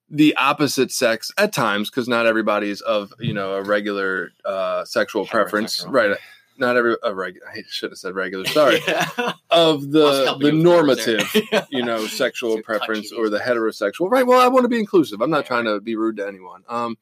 [0.10, 4.86] the opposite sex at times, because not everybody is of you know a regular uh,
[4.86, 6.18] sexual preference, right?
[6.58, 8.46] Not every a reg- I should have said regular.
[8.46, 9.08] Sorry, Yeah.
[9.50, 11.18] of the the you with words there.
[11.18, 15.22] normative you know sexual preference or the heterosexual right well i want to be inclusive
[15.22, 16.98] i'm not Yeah, trying to be rude to anyone um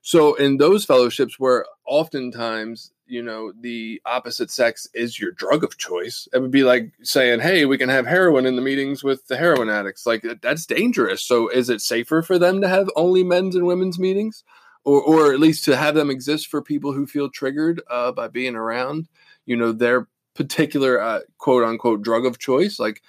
[0.00, 5.76] so in those fellowships where oftentimes you know the opposite sex is your drug of
[5.78, 9.26] choice it would be like saying hey we can have heroin in the meetings with
[9.28, 13.24] the heroin addicts like that's dangerous so is it safer for them to have only
[13.24, 14.44] men's and women's meetings
[14.84, 18.28] or or at least to have them exist for people who feel triggered uh, by
[18.28, 19.08] being around
[19.46, 23.02] you know their particular uh, quote unquote drug of choice like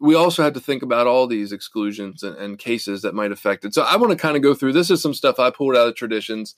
[0.00, 3.64] we also have to think about all these exclusions and, and cases that might affect
[3.64, 3.72] it.
[3.72, 5.88] So i want to kind of go through this is some stuff i pulled out
[5.88, 6.54] of traditions.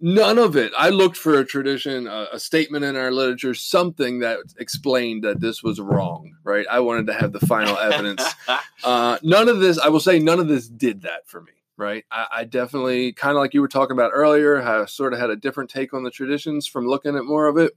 [0.00, 4.20] None of it i looked for a tradition a, a statement in our literature something
[4.20, 6.66] that explained that this was wrong right?
[6.70, 8.24] I wanted to have the final evidence.
[8.84, 11.52] Uh, none of this, I will say, none of this did that for me.
[11.76, 12.04] Right.
[12.10, 15.30] I, I definitely, kind of like you were talking about earlier, I sort of had
[15.30, 17.72] a different take on the traditions from looking at more of it.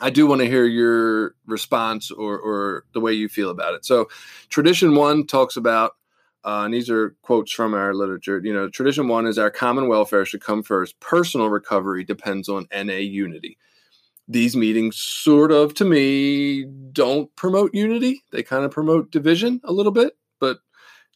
[0.00, 3.84] I do want to hear your response or, or the way you feel about it.
[3.84, 4.08] So,
[4.48, 5.92] tradition one talks about,
[6.44, 8.40] uh, and these are quotes from our literature.
[8.42, 10.98] You know, tradition one is our common welfare should come first.
[10.98, 13.56] Personal recovery depends on NA unity
[14.28, 19.72] these meetings sort of to me don't promote unity they kind of promote division a
[19.72, 20.16] little bit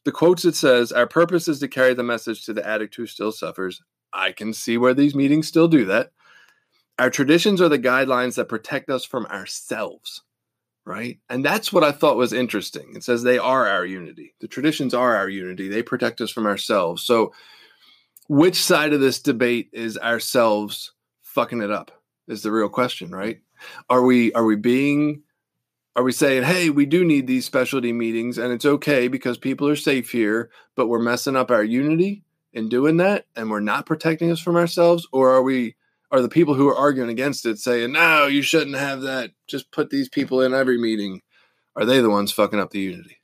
[0.05, 3.07] the quotes it says our purpose is to carry the message to the addict who
[3.07, 3.83] still suffers.
[4.13, 6.13] I can see where these meetings still do that.
[6.99, 10.23] Our traditions are the guidelines that protect us from ourselves
[10.89, 11.19] right?
[11.29, 12.95] And that's what i thought was interesting.
[12.97, 14.35] It says they are our unity.
[14.41, 15.69] The traditions are our unity.
[15.69, 17.03] They protect us from ourselves.
[17.03, 17.35] So
[18.27, 20.93] which side of this debate is ourselves
[21.23, 21.91] fucking it up
[22.27, 23.41] is the real question, right?
[23.91, 25.23] Are we are we being
[25.99, 29.67] are we saying, hey, we do need these specialty meetings and it's okay because people
[29.67, 32.23] are safe here, but we're messing up our unity
[32.53, 35.09] in doing that and we're not protecting us from ourselves?
[35.11, 35.75] Or are we
[36.13, 39.33] are the people who are arguing against it saying, no, you shouldn't have that.
[39.49, 41.21] Just put these people in every meeting.
[41.75, 43.17] Are they the ones fucking up the unity?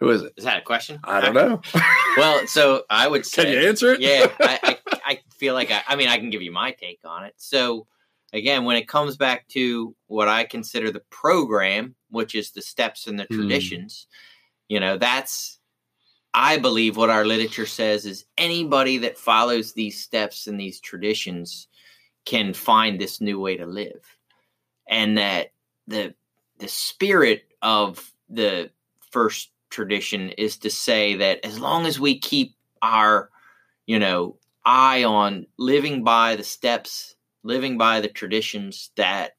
[0.00, 0.34] Who is it?
[0.36, 1.00] Is that a question?
[1.04, 1.62] I don't know.
[2.18, 4.02] Well, so I would say, Can you answer it?
[4.02, 7.00] yeah, I, I, I feel like I, I mean, I can give you my take
[7.06, 7.32] on it.
[7.38, 7.86] So,
[8.32, 13.06] again, when it comes back to what I consider the program, which is the steps
[13.06, 13.34] and the Hmm.
[13.34, 14.06] traditions,
[14.68, 15.58] you know, that's,
[16.34, 21.68] I believe what our literature says is anybody that follows these steps and these traditions
[22.24, 24.16] can find this new way to live.
[24.88, 25.52] And that
[25.86, 26.14] the,
[26.58, 28.70] the spirit of the
[29.10, 33.30] first tradition is to say that as long as we keep our
[33.86, 39.32] you know eye on living by the steps living by the traditions that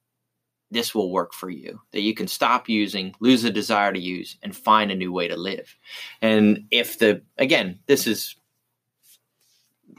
[0.72, 4.38] this will work for you that you can stop using lose the desire to use
[4.42, 5.76] and find a new way to live.
[6.22, 8.36] And if the again this is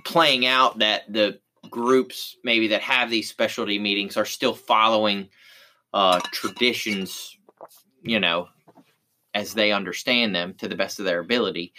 [0.05, 1.39] playing out that the
[1.71, 5.29] groups maybe that have these specialty meetings are still following
[5.95, 7.39] uh traditions
[8.03, 8.49] you know
[9.33, 11.73] as they understand them to the best of their ability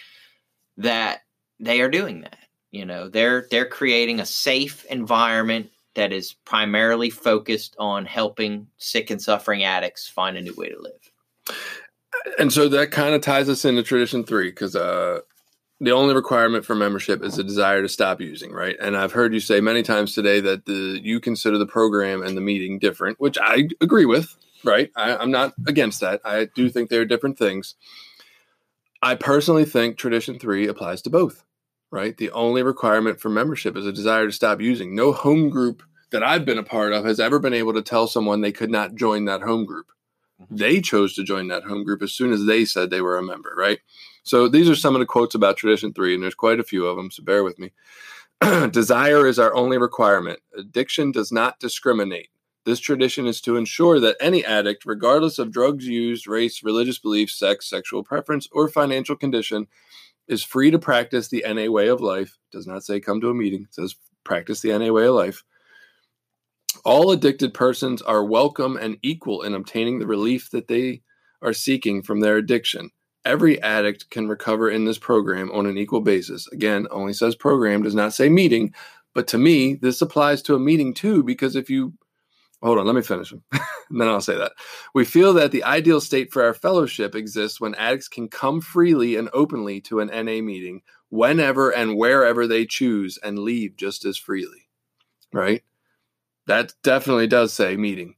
[0.77, 1.21] that
[1.59, 2.37] they are doing that.
[2.71, 9.09] You know they're they're creating a safe environment that is primarily focused on helping sick
[9.09, 11.11] and suffering addicts find a new way to live.
[12.39, 15.19] And so that kind of ties us into tradition three because uh,
[15.79, 18.75] the only requirement for membership is a desire to stop using right?
[18.79, 22.35] And i've heard you say many times today that the you consider the program and
[22.37, 24.91] the meeting different which i agree with right?
[24.95, 26.21] I, i'm not against that.
[26.23, 27.75] I do think they're different things.
[29.01, 31.43] I personally think tradition three applies to both
[31.95, 35.81] right the only requirement for membership is a desire to stop using no home group
[36.11, 38.69] that i've been a part of has ever been able to tell someone they could
[38.69, 39.87] not join that home group
[40.41, 40.55] mm-hmm.
[40.55, 43.23] they chose to join that home group as soon as they said they were a
[43.23, 43.79] member, right?
[44.23, 46.87] So these are some of the quotes about Tradition 3, and there's quite a few
[46.87, 47.71] of them, so bear with me.
[48.71, 50.39] Desire is our only requirement.
[50.57, 52.29] Addiction does not discriminate.
[52.65, 57.37] This tradition is to ensure that any addict, regardless of drugs used, race, religious beliefs,
[57.37, 59.67] sex, sexual preference, or financial condition,
[60.27, 62.37] is free to practice the NA way of life.
[62.51, 65.43] Does not say come to a meeting, it says practice the NA way of life.
[66.83, 71.01] All addicted persons are welcome and equal in obtaining the relief that they
[71.41, 72.89] are seeking from their addiction.
[73.23, 76.47] Every addict can recover in this program on an equal basis.
[76.51, 78.73] Again, only says program, does not say meeting.
[79.13, 81.93] But to me, this applies to a meeting too, because if you
[82.65, 83.41] hold on, let me finish and
[83.91, 84.53] then I'll say that.
[84.95, 89.15] We feel that the ideal state for our fellowship exists when addicts can come freely
[89.15, 94.17] and openly to an NA meeting whenever and wherever they choose and leave just as
[94.17, 94.67] freely.
[95.31, 95.63] Right?
[96.47, 98.15] That definitely does say meeting.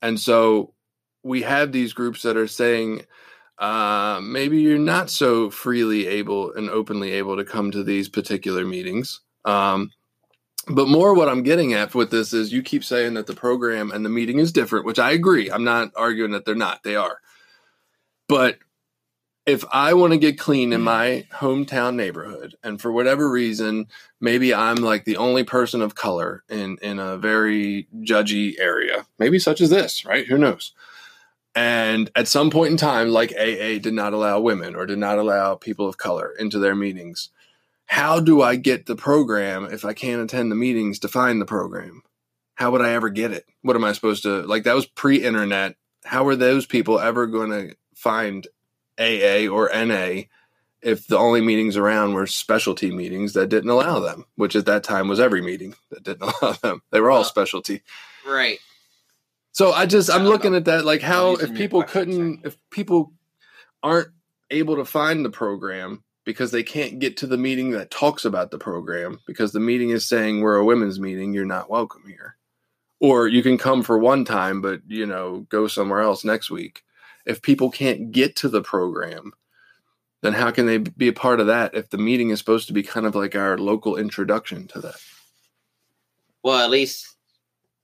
[0.00, 0.74] And so
[1.24, 3.02] we have these groups that are saying,
[3.58, 8.64] uh, maybe you're not so freely able and openly able to come to these particular
[8.64, 9.22] meetings.
[9.44, 9.90] Um,
[10.66, 13.90] but more what I'm getting at with this is you keep saying that the program
[13.92, 15.50] and the meeting is different, which I agree.
[15.50, 17.20] I'm not arguing that they're not, they are.
[18.28, 18.58] But
[19.46, 20.84] if I want to get clean in mm.
[20.84, 23.86] my hometown neighborhood, and for whatever reason,
[24.20, 29.38] maybe I'm like the only person of color in, in a very judgy area, maybe
[29.38, 30.26] such as this, right?
[30.26, 30.72] Who knows?
[31.54, 35.18] And at some point in time, like AA did not allow women or did not
[35.18, 37.30] allow people of color into their meetings
[37.86, 41.46] how do I get the program if I can't attend the meetings to find the
[41.46, 42.02] program?
[42.54, 43.44] How would I ever get it?
[43.62, 44.64] What am I supposed to like?
[44.64, 45.76] That was pre internet.
[46.04, 48.46] How are those people ever going to find
[48.98, 50.22] AA or NA
[50.82, 54.84] if the only meetings around were specialty meetings that didn't allow them, which at that
[54.84, 56.82] time was every meeting that didn't allow them.
[56.90, 57.82] They were all specialty.
[58.26, 58.58] Right.
[59.52, 63.12] So I just I'm looking at that like how if people couldn't if people
[63.82, 64.08] aren't
[64.50, 68.50] able to find the program because they can't get to the meeting that talks about
[68.50, 72.36] the program because the meeting is saying we're a women's meeting, you're not welcome here.
[73.00, 76.82] Or you can come for one time, but you know, go somewhere else next week.
[77.24, 79.32] If people can't get to the program,
[80.22, 82.74] then how can they be a part of that if the meeting is supposed to
[82.74, 84.96] be kind of like our local introduction to that?
[86.42, 87.16] Well, at least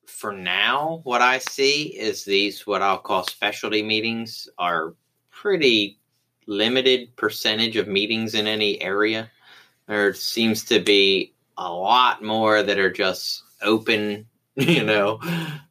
[0.06, 4.94] for now, what I see is these what I'll call specialty meetings are
[5.30, 6.00] pretty
[6.46, 9.30] limited percentage of meetings in any area.
[9.86, 15.20] There seems to be a lot more that are just open, you know,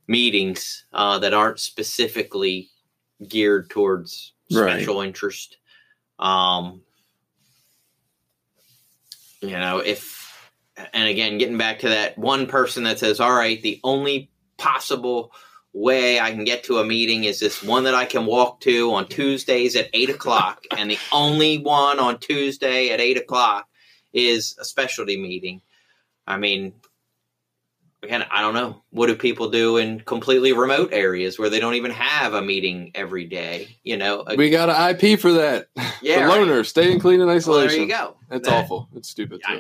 [0.07, 2.69] meetings uh, that aren't specifically
[3.27, 5.07] geared towards special right.
[5.07, 5.57] interest.
[6.19, 6.81] Um,
[9.41, 10.51] you know, if,
[10.93, 15.31] and again, getting back to that one person that says, all right, the only possible
[15.73, 18.93] way I can get to a meeting is this one that I can walk to
[18.93, 23.67] on Tuesdays at eight o'clock, and the only one on Tuesday at eight o'clock
[24.13, 25.61] is a specialty meeting.
[26.27, 26.73] I mean,
[28.03, 28.81] again, I don't know.
[28.89, 32.91] What do people do in completely remote areas where they don't even have a meeting
[32.95, 33.77] every day?
[33.83, 35.67] You know, we got an IP for that.
[36.03, 36.39] Yeah, the right.
[36.39, 37.51] loner, staying clean in isolation.
[37.51, 38.35] Well, there you go.
[38.35, 38.89] It's that, awful.
[38.95, 39.39] It's stupid.
[39.47, 39.59] Too.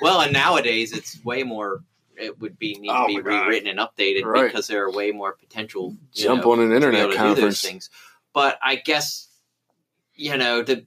[0.00, 1.84] well, and nowadays it's way more
[2.16, 4.46] it would be need oh to be rewritten and updated right.
[4.46, 5.96] because there are way more potential.
[6.14, 7.60] Jump know, on an internet conference.
[7.60, 7.90] things.
[8.32, 9.28] But I guess
[10.14, 10.86] you know the.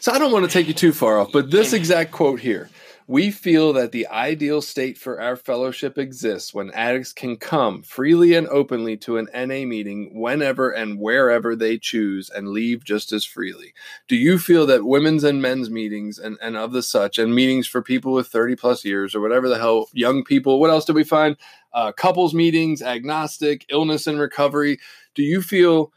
[0.00, 2.70] So I don't want to take you too far off, but this exact quote here
[3.08, 8.34] we feel that the ideal state for our fellowship exists when addicts can come freely
[8.34, 13.24] and openly to an NA meeting whenever and wherever they choose and leave just as
[13.24, 13.72] freely.
[14.08, 17.68] Do you feel that women's and men's meetings and, and of the such, and meetings
[17.68, 20.92] for people with 30 plus years or whatever the hell, young people, what else do
[20.92, 21.36] we find?
[21.72, 24.80] Uh, couples meetings, agnostic, illness and recovery.
[25.14, 25.92] Do you feel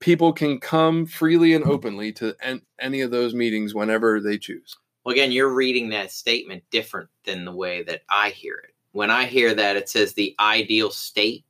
[0.00, 4.76] people can come freely and openly to en- any of those meetings whenever they choose?
[5.04, 8.74] Well, again, you're reading that statement different than the way that I hear it.
[8.92, 11.44] When I hear that, it says the ideal state.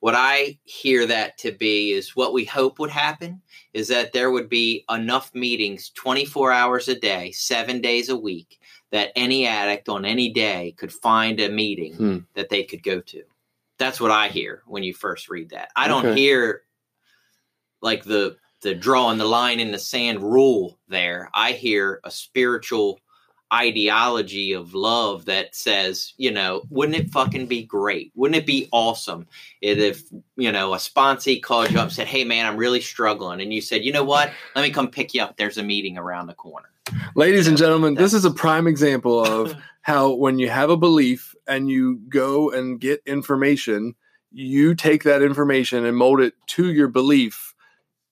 [0.00, 3.40] What I hear that to be is what we hope would happen
[3.72, 8.60] is that there would be enough meetings 24 hours a day, seven days a week,
[8.90, 12.18] that any addict on any day could find a meeting hmm.
[12.34, 13.22] that they could go to.
[13.78, 15.70] That's what I hear when you first read that.
[15.76, 16.62] I don't hear
[17.80, 21.30] like the the drawing the line in the sand rule there.
[21.34, 23.00] I hear a spiritual
[23.52, 28.12] ideology of love that says, you know, wouldn't it fucking be great?
[28.14, 29.26] Wouldn't it be awesome
[29.62, 30.02] if,
[30.36, 33.40] you know, a sponsee called you up and said, hey, man, I'm really struggling.
[33.40, 34.32] And you said, you know what?
[34.54, 35.36] Let me come pick you up.
[35.36, 36.68] There's a meeting around the corner.
[37.14, 41.34] Ladies and gentlemen, this is a prime example of how when you have a belief
[41.46, 43.94] and you go and get information,
[44.30, 47.54] you take that information and mold it to your belief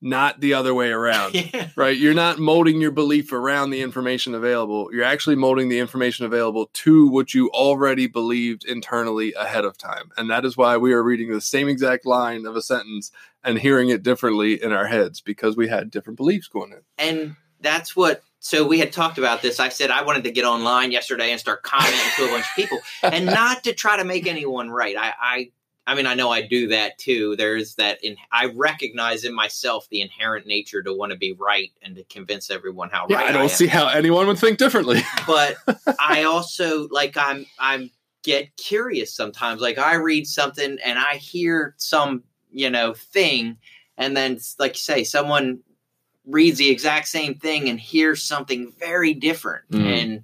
[0.00, 1.34] not the other way around.
[1.54, 1.68] yeah.
[1.76, 1.96] right?
[1.96, 4.88] You're not molding your belief around the information available.
[4.92, 10.10] You're actually molding the information available to what you already believed internally ahead of time.
[10.16, 13.10] And that is why we are reading the same exact line of a sentence
[13.42, 16.80] and hearing it differently in our heads because we had different beliefs going in.
[16.98, 20.44] and that's what so we had talked about this i said i wanted to get
[20.44, 24.04] online yesterday and start commenting to a bunch of people and not to try to
[24.04, 25.50] make anyone right i i
[25.86, 29.86] i mean i know i do that too there's that in i recognize in myself
[29.90, 33.26] the inherent nature to want to be right and to convince everyone how Yeah, right
[33.30, 33.48] I don't am.
[33.48, 35.00] see how anyone would think differently.
[35.26, 35.56] but
[35.98, 37.90] i also like i'm i'm
[38.22, 43.56] get curious sometimes like i read something and i hear some you know thing
[43.98, 45.60] and then like you say someone
[46.26, 50.02] reads the exact same thing and hears something very different Mm.
[50.02, 50.22] and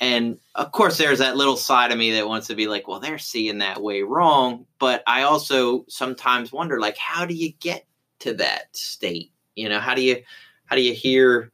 [0.00, 3.00] and of course there's that little side of me that wants to be like well
[3.00, 4.66] they're seeing that way wrong.
[4.78, 7.86] But i also sometimes wonder like how do you get
[8.20, 9.32] to that state?
[9.54, 10.22] You know how do you
[10.66, 11.52] how do you hear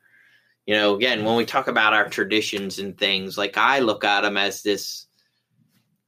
[0.66, 4.22] you know again when we talk about our traditions and things like i look at
[4.22, 5.05] them as this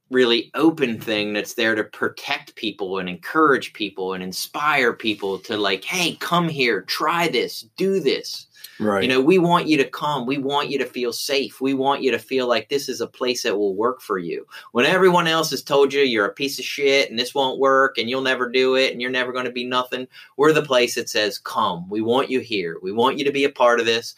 [0.09, 5.55] really open thing that's there to protect people and encourage people and inspire people to
[5.55, 8.47] like hey come here try this do this.
[8.81, 9.03] Right.
[9.03, 10.25] you know we want you to come.
[10.25, 11.59] We want you to feel safe.
[11.59, 14.47] We want you to feel like this is a place that will work for you.
[14.71, 17.97] When everyone else has told you you're a piece of shit and this won't work
[17.97, 20.07] and you'll never do it and you're never going to be nothing
[20.37, 21.89] we're the place that says come.
[21.89, 22.77] We want you here.
[22.81, 24.15] We want you to be a part of this.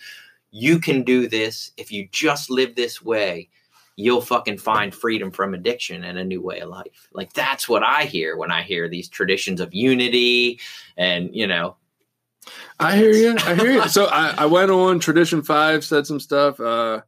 [0.52, 3.50] You can do this if you just live this way
[4.02, 7.84] you'll fucking find freedom from addiction and a new way of life like that's what
[7.84, 10.60] i hear when i hear these traditions of unity
[10.98, 11.76] and you know
[12.80, 13.36] I hear you.
[13.38, 13.82] I hear you.
[13.88, 16.60] So I, I went on Tradition Five, said some stuff.
[16.60, 17.02] Uh,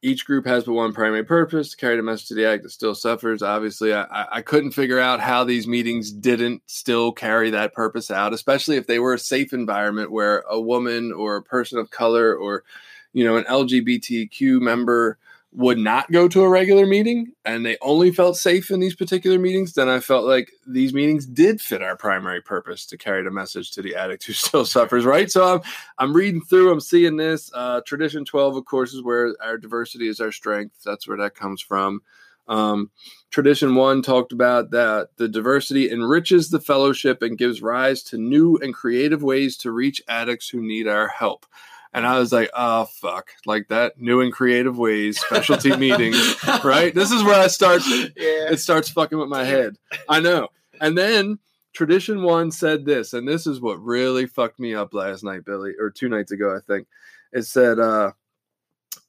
[0.00, 2.70] each group has but one primary purpose: to carry the message to the act that
[2.70, 3.42] still suffers.
[3.42, 8.10] Obviously, I, I I couldn't figure out how these meetings didn't still carry that purpose
[8.10, 11.90] out, especially if they were a safe environment where a woman or a person of
[11.90, 12.64] color or
[13.12, 15.18] you know an LGBTQ member
[15.52, 19.38] would not go to a regular meeting and they only felt safe in these particular
[19.38, 23.30] meetings, then I felt like these meetings did fit our primary purpose to carry the
[23.30, 25.30] message to the addict who still suffers, right?
[25.30, 25.60] So I'm
[25.98, 27.50] I'm reading through, I'm seeing this.
[27.54, 30.82] Uh, tradition 12, of course, is where our diversity is our strength.
[30.84, 32.02] That's where that comes from.
[32.46, 32.90] Um,
[33.30, 38.56] tradition one talked about that the diversity enriches the fellowship and gives rise to new
[38.56, 41.46] and creative ways to reach addicts who need our help.
[41.92, 46.94] And I was like, oh, fuck, like that new and creative ways, specialty meetings, right?
[46.94, 49.76] This is where I start, yeah it starts fucking with my head.
[50.08, 50.48] I know.
[50.80, 51.38] And then
[51.72, 55.72] tradition one said this, and this is what really fucked me up last night, Billy,
[55.78, 56.88] or two nights ago, I think.
[57.32, 58.12] It said, uh,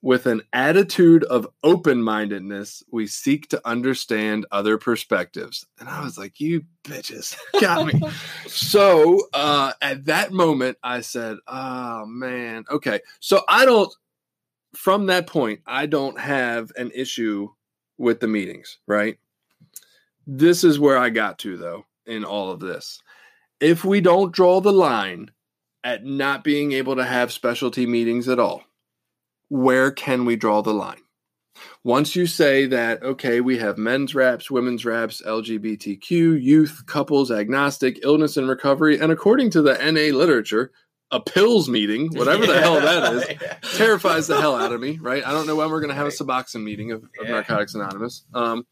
[0.01, 5.65] with an attitude of open mindedness, we seek to understand other perspectives.
[5.79, 8.01] And I was like, you bitches got me.
[8.47, 13.01] so uh, at that moment, I said, oh man, okay.
[13.19, 13.93] So I don't,
[14.75, 17.49] from that point, I don't have an issue
[17.97, 19.17] with the meetings, right?
[20.25, 23.01] This is where I got to, though, in all of this.
[23.59, 25.31] If we don't draw the line
[25.83, 28.63] at not being able to have specialty meetings at all,
[29.49, 31.01] where can we draw the line?
[31.83, 36.09] Once you say that, okay, we have men's raps, women's raps, LGBTQ,
[36.41, 40.71] youth, couples, agnostic, illness and recovery, and according to the NA literature,
[41.11, 43.55] a pills meeting, whatever the hell that is, Yeah.
[43.73, 45.25] terrifies the hell out of me, right?
[45.25, 47.31] I don't know when we're going to have a Suboxone meeting of, of Yeah.
[47.31, 48.23] Narcotics Anonymous.
[48.33, 48.65] Um,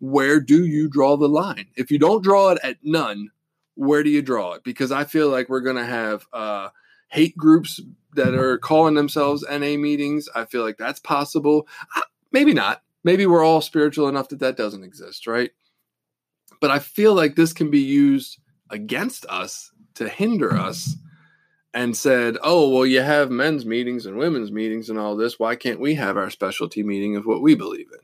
[0.00, 1.68] where do you draw the line?
[1.76, 3.30] If you don't draw it at none,
[3.74, 4.64] where do you draw it?
[4.64, 6.70] Because I feel like we're going to have uh,
[7.08, 7.80] hate groups
[8.14, 10.28] that are calling themselves NA meetings.
[10.34, 11.66] I feel like that's possible.
[12.30, 12.82] Maybe not.
[13.04, 15.50] Maybe we're all spiritual enough that that doesn't exist, right?
[16.60, 18.38] But I feel like this can be used
[18.70, 20.96] against us to hinder us
[21.74, 25.38] and said, "Oh, well, you have men's meetings and women's meetings and all this.
[25.38, 27.98] Why can't we have our specialty meeting of what we believe in?"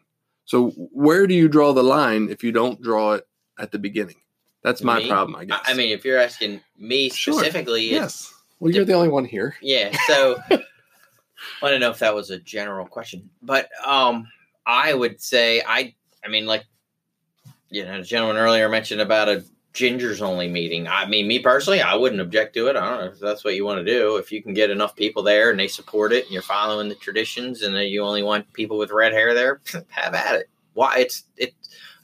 [0.47, 3.28] So, where do you draw the line if you don't draw it
[3.59, 4.16] at the beginning?
[4.62, 5.09] That's my Me?
[5.09, 5.60] problem, I guess.
[5.66, 7.35] I mean, if you're asking me Sure.
[7.35, 8.35] specifically, it's- yes.
[8.60, 9.56] Well, you're the only one here.
[9.62, 9.97] yeah.
[10.06, 14.28] So I don't know if that was a general question, but um,
[14.66, 15.94] I would say I.
[16.24, 16.64] I mean, like
[17.70, 19.44] you know, the gentleman earlier mentioned about a
[19.74, 20.89] gingers only meeting.
[20.89, 22.76] I mean, me personally, I wouldn't object to it.
[22.76, 24.16] I don't know if that's what you want to do.
[24.16, 26.97] If you can get enough people there and they support it, and you're following the
[26.97, 30.51] traditions, and you only want people with red hair there, have at it.
[30.74, 30.98] Why?
[30.98, 31.55] It's it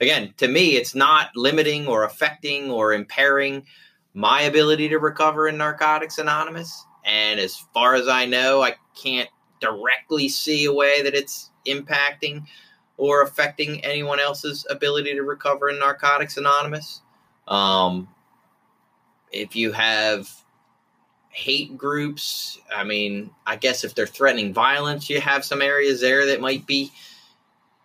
[0.00, 0.76] again to me.
[0.76, 3.66] It's not limiting or affecting or impairing
[4.14, 6.86] my ability to recover in Narcotics Anonymous.
[7.04, 9.28] And as far as I know, I can't
[9.60, 12.46] directly see a way that it's impacting
[12.96, 17.02] or affecting anyone else's ability to recover in Narcotics Anonymous.
[17.48, 18.08] Um,
[19.32, 20.30] if you have
[21.30, 26.26] hate groups, I mean, I guess if they're threatening violence, you have some areas there
[26.26, 26.92] that might be.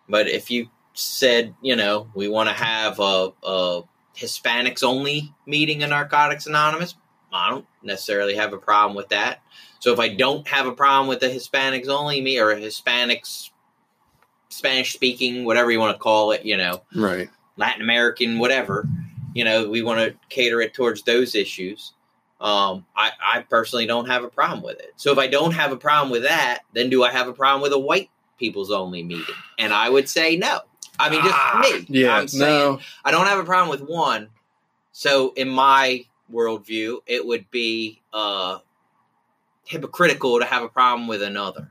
[0.08, 3.82] But if you said, you know, we want to have a, a
[4.20, 6.94] Hispanics only meeting in Narcotics Anonymous,
[7.32, 9.42] I don't necessarily have a problem with that.
[9.78, 13.50] So if I don't have a problem with the Hispanics only me or a Hispanics,
[14.50, 17.30] Spanish speaking, whatever you want to call it, you know, Right.
[17.56, 18.86] Latin American, whatever,
[19.32, 21.92] you know, we want to cater it towards those issues.
[22.40, 24.92] Um, I, I personally don't have a problem with it.
[24.96, 27.62] So if I don't have a problem with that, then do I have a problem
[27.62, 29.34] with a white people's only meeting?
[29.58, 30.60] And I would say no.
[31.00, 31.86] I mean, just Ah, me.
[31.88, 32.16] Yeah.
[32.16, 32.80] I'm saying no.
[33.04, 34.28] I don't have a problem with one.
[34.92, 38.58] So in my worldview, it would be uh,
[39.64, 41.68] hypocritical to have a problem with another.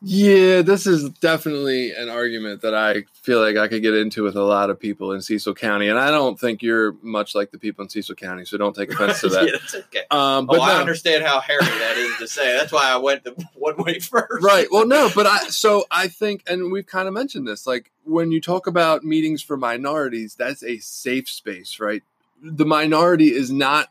[0.00, 4.36] Yeah, this is definitely an argument that I feel like I could get into with
[4.36, 7.58] a lot of people in Cecil County, and I don't think you're much like the
[7.58, 9.46] people in Cecil County, so don't take offense to that.
[9.46, 10.02] yeah, that's okay.
[10.12, 12.56] Um, but oh, I understand how hairy that is to say.
[12.56, 14.42] That's why I went the one way first.
[14.44, 17.90] right well no but i so i think and we've kind of mentioned this like
[18.04, 22.02] when you talk about meetings for minorities that's a safe space right
[22.42, 23.88] the minority is not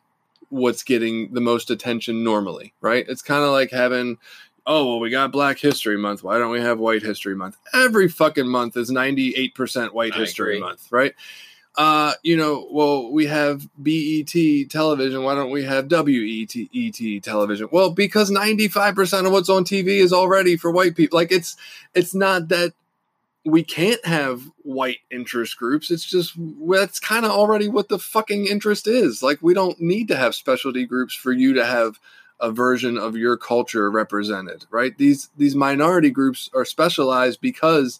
[0.49, 4.17] what's getting the most attention normally right it's kind of like having
[4.67, 8.07] oh well we got black history month why don't we have white history month every
[8.07, 10.67] fucking month is 98% white I history agree.
[10.67, 11.15] month right
[11.77, 14.33] uh, you know, well, we have BET
[14.69, 15.23] television.
[15.23, 17.69] Why don't we have WET ET television?
[17.71, 21.17] Well, because 95% of what's on TV is already for white people.
[21.17, 21.55] Like it's
[21.93, 22.73] it's not that
[23.45, 25.91] we can't have white interest groups.
[25.91, 26.33] It's just
[26.67, 29.21] that's kind of already what the fucking interest is.
[29.21, 31.99] Like we don't need to have specialty groups for you to have
[32.39, 34.97] a version of your culture represented, right?
[34.97, 37.99] These these minority groups are specialized because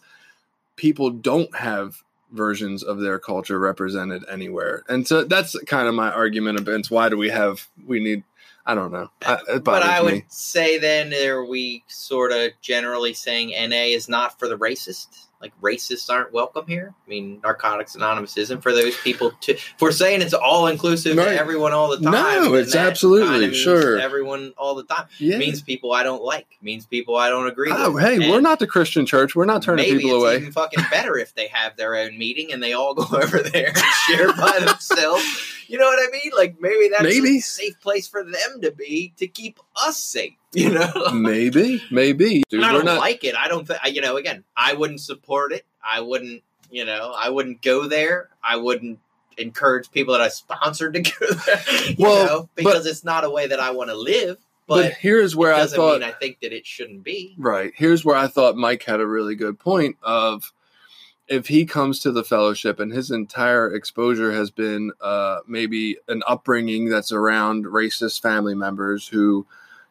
[0.76, 4.84] people don't have versions of their culture represented anywhere.
[4.89, 8.23] And so that's kind of my argument against why do we have we need
[8.65, 9.09] I don't know.
[9.26, 10.26] I, But I would me.
[10.27, 15.26] say then are we sort of generally saying NA is not for the racist?
[15.39, 16.95] Like racists aren't welcome here.
[17.05, 19.31] I mean, Narcotics Anonymous isn't for those people.
[19.41, 21.26] To we're saying it's all inclusive Right.
[21.26, 22.11] to everyone all the time.
[22.11, 23.99] No, it's absolutely, sure.
[23.99, 25.38] Everyone all the time Yeah.
[25.38, 26.47] means people I don't like.
[26.61, 28.03] Means people I don't agree Oh, with.
[28.03, 29.35] hey, we're not the Christian church.
[29.35, 30.38] We're not turning maybe people it's away.
[30.38, 33.68] even fucking better if they have their own meeting and they all go over there
[33.68, 33.77] and
[34.07, 35.23] share by themselves.
[35.68, 36.31] You know what I mean?
[36.35, 37.38] Like maybe that's Maybe.
[37.38, 40.34] a safe place for them to be to keep us safe.
[40.63, 41.11] You know.
[41.13, 42.41] maybe, maybe.
[42.49, 43.35] Dude, And I don't not like it.
[43.35, 45.65] I don't think, you know, again, I wouldn't support it.
[45.88, 48.29] I wouldn't, you know, I wouldn't go there.
[48.43, 48.97] I wouldn't
[49.38, 53.29] encourage people that I sponsored to go there, you Well, know, because it's not a
[53.29, 54.38] way that I want to live.
[54.67, 57.35] but, But, here's where I thought mean I think that it shouldn't be.
[57.38, 57.71] Right.
[57.75, 60.51] Here's where I thought Mike had a really good point of
[61.27, 66.23] if he comes to the fellowship and his entire exposure has been uh, maybe an
[66.27, 69.45] upbringing that's around racist family members who,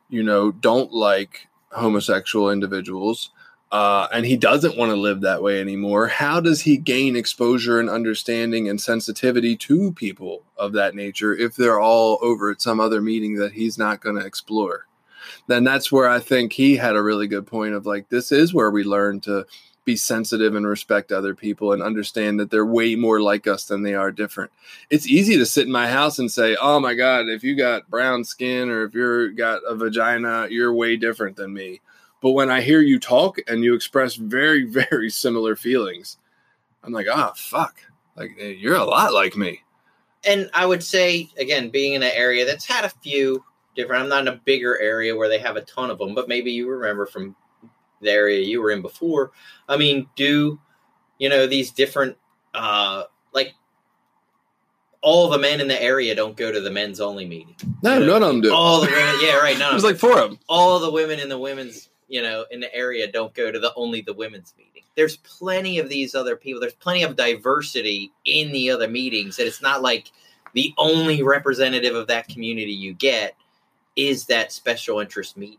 [0.09, 3.31] you know, don't like homosexual individuals,
[3.73, 7.81] uh, and he doesn't want to live that way anymore, how does he gain exposure
[7.81, 12.81] and understanding and sensitivity to people of that nature if they're all over at some
[12.81, 14.87] other meeting that he's not going to explore?
[15.47, 18.55] then that's where I think he had a really good point of like, this is
[18.55, 19.47] where we learn to
[19.86, 23.82] be sensitive and respect other people and understand that they're way more like us than
[23.82, 24.50] they are different.
[24.90, 27.88] It's easy to sit in my house and say, oh my God, if you got
[27.88, 31.80] brown skin or if you're got a vagina, you're way different than me.
[32.20, 36.18] But when I hear you talk and you express very, very similar feelings,
[36.82, 37.76] I'm like, ah, fuck.
[38.16, 39.62] Like, eh, you're a lot like me.
[40.24, 43.44] And I would say, again, being in an area that's had a few
[43.76, 46.28] different, I'm not in a bigger area where they have a ton of them, but
[46.28, 47.36] maybe you remember from
[48.01, 49.32] the area you were in before.
[49.68, 50.59] I mean, do,
[51.18, 52.16] you know, these different,
[52.55, 53.55] uh, like,
[55.02, 57.55] all the men in the area don't go to the men's only meeting.
[57.82, 58.52] No, You know, none of them do.
[58.52, 59.59] All the women, yeah, right.
[59.59, 60.39] None There's like four of them.
[60.48, 63.73] all the women in the women's, you know, in the area don't go to the
[63.77, 64.82] only the women's meeting.
[64.97, 66.60] There's plenty of these other people.
[66.60, 69.36] There's plenty of diversity in the other meetings.
[69.36, 70.10] That it's not like
[70.55, 73.36] the only representative of that community you get
[73.94, 75.59] is that special interest meeting.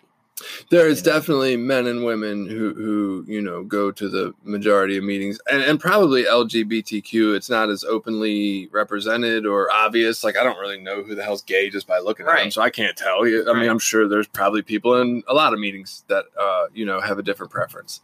[0.70, 1.14] There is you know?
[1.18, 5.62] definitely men and women who, who you know go to the majority of meetings, and,
[5.64, 7.36] and probably LGBTQ.
[7.36, 10.24] It's not as openly represented or obvious.
[10.24, 12.62] Like I don't really know who the hell's gay just by looking at them, so
[12.62, 13.44] I can't tell you.
[13.48, 13.62] I Right.
[13.62, 17.02] mean, I'm sure there's probably people in a lot of meetings that uh, you know
[17.02, 18.02] have a different preference.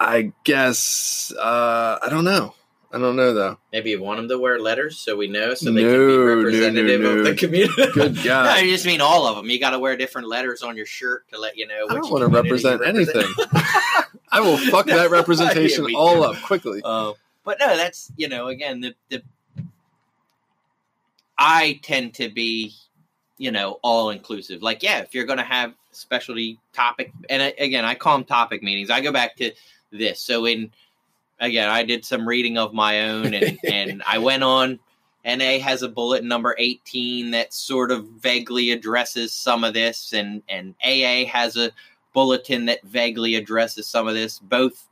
[0.00, 2.54] I guess uh, I don't know.
[2.94, 3.58] I don't know though.
[3.72, 6.06] Maybe you want them to wear letters so we know, so they No, can no,
[6.06, 7.08] be no, representative no.
[7.10, 7.86] of the community.
[7.92, 8.60] Good no, God.
[8.62, 9.50] you just mean all of them.
[9.50, 11.86] You got to wear different letters on your shirt to let you know.
[11.90, 13.16] I don't want to represent represent.
[13.16, 13.34] anything.
[14.30, 16.80] I will fuck No, that representation yeah, all up quickly.
[16.84, 17.14] Uh,
[17.44, 19.22] but no, that's you know again the the
[21.36, 22.74] I tend to be,
[23.38, 24.62] you know, all inclusive.
[24.62, 28.24] Like, yeah, if you're going to have specialty topic, and I, again, I call them
[28.24, 28.88] topic meetings.
[28.90, 29.52] I go back to
[29.90, 30.20] this.
[30.20, 30.70] So in
[31.40, 34.78] again, I did some reading of my own, and and I went on.
[35.26, 40.42] NA has a bulletin number 18 that sort of vaguely addresses some of this, and,
[40.50, 41.70] and AA has a
[42.12, 44.38] bulletin that vaguely addresses some of this.
[44.38, 44.86] Both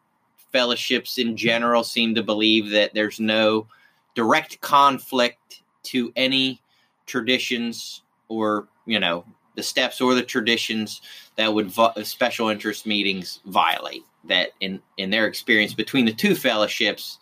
[0.50, 1.36] fellowships in mm-hmm.
[1.36, 3.66] general seem to believe that there's no
[4.14, 6.60] direct conflict to any
[7.06, 9.24] traditions or, you know,
[9.54, 11.02] the steps or the traditions
[11.36, 14.04] that would vo- special interest meetings violate.
[14.24, 17.18] That in in their experience between the two fellowships,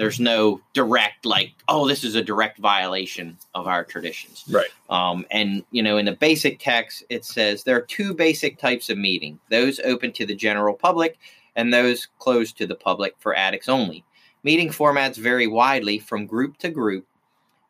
[0.00, 4.44] there's no direct like oh this is a direct violation of our traditions.
[4.48, 4.70] Right.
[4.88, 8.88] Um, and you know in the basic text it says there are two basic types
[8.88, 11.18] of meeting those open to the general public
[11.54, 14.02] and those closed to the public for addicts only.
[14.42, 17.06] Meeting formats vary widely from group to group.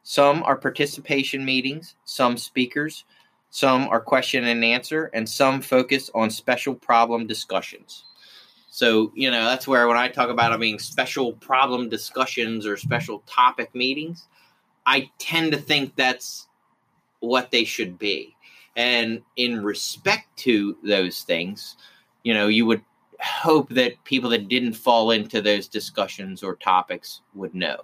[0.05, 3.05] Some are participation meetings some speakers
[3.51, 8.05] some are question and answer and some focus on special problem discussions
[8.71, 13.25] so, you know, that's where when I talk about being special problem discussions or special
[13.27, 14.29] topic meetings,
[14.87, 16.47] I tend to think that's
[17.19, 18.37] what they should be.
[18.77, 21.77] And in respect to those things,
[22.23, 22.83] you know, you would
[23.21, 27.77] hope that people that didn't fall into those discussions or topics would know.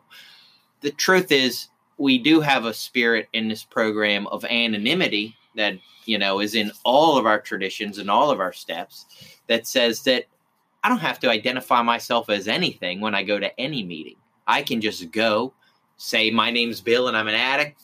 [0.83, 1.69] The truth is,
[1.99, 6.71] we do have a spirit in this program of anonymity that, you know, is in
[6.85, 9.07] all of our traditions and all of our steps
[9.49, 10.27] that says that
[10.87, 14.15] I don't have to identify myself as anything when I go to any meeting.
[14.47, 15.53] I can just go,
[15.97, 17.83] say my name's Bill and I'm an addict,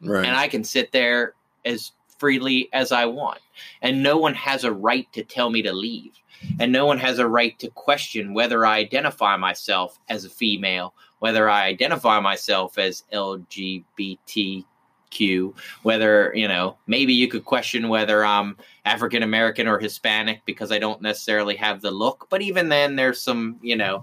[0.00, 0.24] right.
[0.24, 1.34] and I can sit there
[1.64, 3.40] as freely as I want.
[3.80, 6.12] And no one has a right to tell me to leave.
[6.60, 10.94] And no one has a right to question whether I identify myself as a female,
[11.18, 14.64] whether I identify myself as LGBT
[15.12, 20.72] Q, whether, you know, maybe you could question whether I'm African American or Hispanic because
[20.72, 22.26] I don't necessarily have the look.
[22.30, 24.02] But even then, there's some, you know,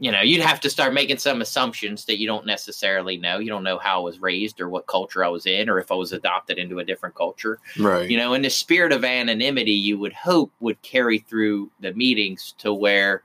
[0.00, 3.38] you know, you'd have to start making some assumptions that you don't necessarily know.
[3.38, 5.90] You don't know how I was raised or what culture I was in or if
[5.90, 7.58] I was adopted into a different culture.
[7.76, 8.08] Right.
[8.08, 12.54] You know, in the spirit of anonymity, you would hope would carry through the meetings
[12.58, 13.22] to where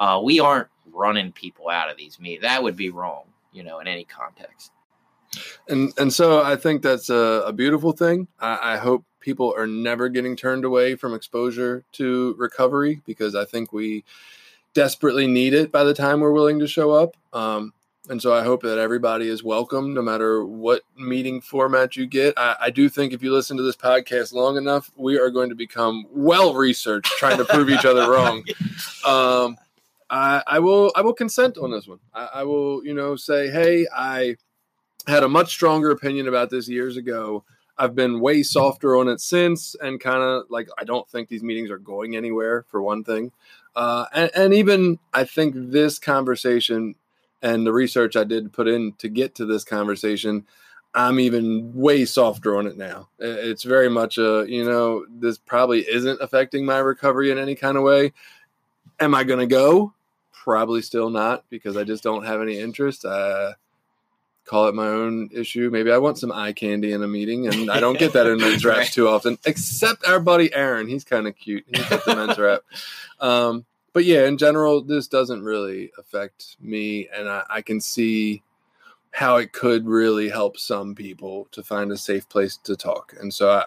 [0.00, 2.42] uh, we aren't running people out of these meetings.
[2.42, 4.70] That would be wrong, you know, in any context.
[5.68, 8.28] And and so I think that's a, a beautiful thing.
[8.40, 13.44] I, I, hope people are never getting turned away from exposure to recovery because I
[13.44, 14.04] think we
[14.74, 17.16] desperately need it by the time we're willing to show up.
[17.32, 17.72] Um,
[18.10, 22.34] and so I hope that everybody is welcome, no matter what meeting format you get.
[22.36, 25.48] I, I, do think if you listen to this podcast long enough, we are going
[25.48, 28.44] to become well researched, trying to prove each other wrong.
[29.06, 29.56] Um,
[30.10, 30.92] I, I, will.
[30.94, 31.98] I will consent on this one.
[32.12, 34.36] I, I will, you know, say, hey, I
[35.06, 37.44] had a much stronger opinion about this years ago.
[37.76, 41.42] I've been way softer on it since, and kind of like I don't think these
[41.42, 43.32] meetings are going anywhere for one thing,
[43.74, 46.94] uh, and, and even I think this conversation
[47.42, 50.46] and the research I did put in to get to this conversation,
[50.94, 53.08] I'm even way softer on it now.
[53.18, 57.76] It's very much a you know this probably isn't affecting my recovery in any kind
[57.76, 58.12] of way.
[59.00, 59.92] Am I going to go?
[60.32, 63.04] Probably still not because I just don't have any interest.
[63.04, 63.54] Uh,
[64.44, 65.70] call it my own issue.
[65.70, 68.38] Maybe I want some eye candy in a meeting, and I don't get that in
[68.38, 69.38] men's raps too often.
[69.44, 71.64] Except our buddy Aaron, he's kind of cute.
[71.68, 72.62] He's at the men's rap.
[73.20, 73.64] Um,
[73.94, 78.42] but yeah, in general, this doesn't really affect me, and I, I, can see
[79.12, 83.14] how it could really help some people to find a safe place to talk.
[83.18, 83.64] And so I,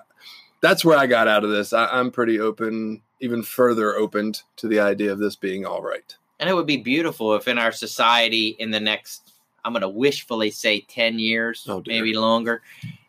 [0.61, 1.71] that's where I got out of this.
[1.71, 6.15] I, I'm pretty open, even further opened to the idea of this being all right.
[6.39, 9.31] And it would be beautiful if in our society in the next
[9.67, 12.61] I'm going to wishfully say 10 years, oh, maybe longer,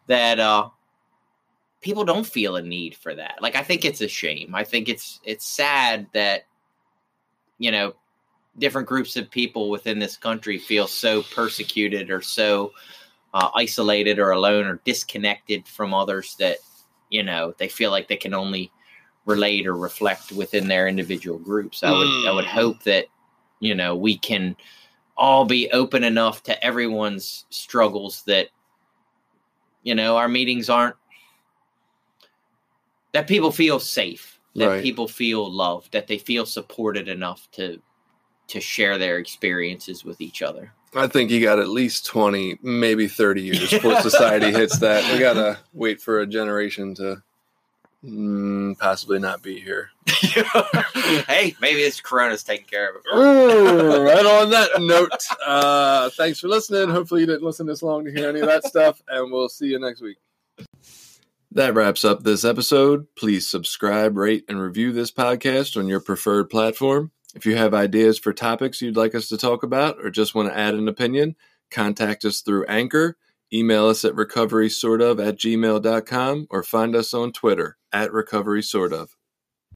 [0.08, 0.70] that uh,
[1.80, 3.38] people don't feel a need for that.
[3.40, 4.56] Like I think it's a shame.
[4.56, 6.46] I think it's it's sad that
[7.58, 7.94] you know
[8.58, 12.72] different groups of people within this country feel so persecuted or so
[13.32, 16.56] uh, isolated or alone or disconnected from others that
[17.08, 18.72] you know they feel like they can only
[19.26, 21.84] relate or reflect within their individual groups.
[21.84, 22.28] I would mm.
[22.28, 22.48] I would mm.
[22.48, 23.06] hope that
[23.60, 24.56] you know we can
[25.18, 28.48] all be open enough to everyone's struggles that
[29.82, 30.96] you know our meetings aren't
[33.12, 34.82] that people feel safe that right.
[34.82, 37.80] people feel loved that they feel supported enough to
[38.46, 43.08] to share their experiences with each other i think you got at least 20 maybe
[43.08, 47.20] 30 years before society hits that we gotta wait for a generation to
[48.04, 49.90] Mm, possibly not be here.
[50.06, 53.16] hey, maybe it's Corona's taking care of it.
[53.16, 55.10] Ooh, right on that note,
[55.44, 56.90] uh, thanks for listening.
[56.90, 59.66] Hopefully, you didn't listen this long to hear any of that stuff, and we'll see
[59.66, 60.18] you next week.
[61.50, 63.06] That wraps up this episode.
[63.16, 67.10] Please subscribe, rate, and review this podcast on your preferred platform.
[67.34, 70.48] If you have ideas for topics you'd like us to talk about or just want
[70.48, 71.36] to add an opinion,
[71.70, 73.16] contact us through Anchor,
[73.52, 79.08] email us at recoverysortof at gmail.com, or find us on Twitter at recoverysortof.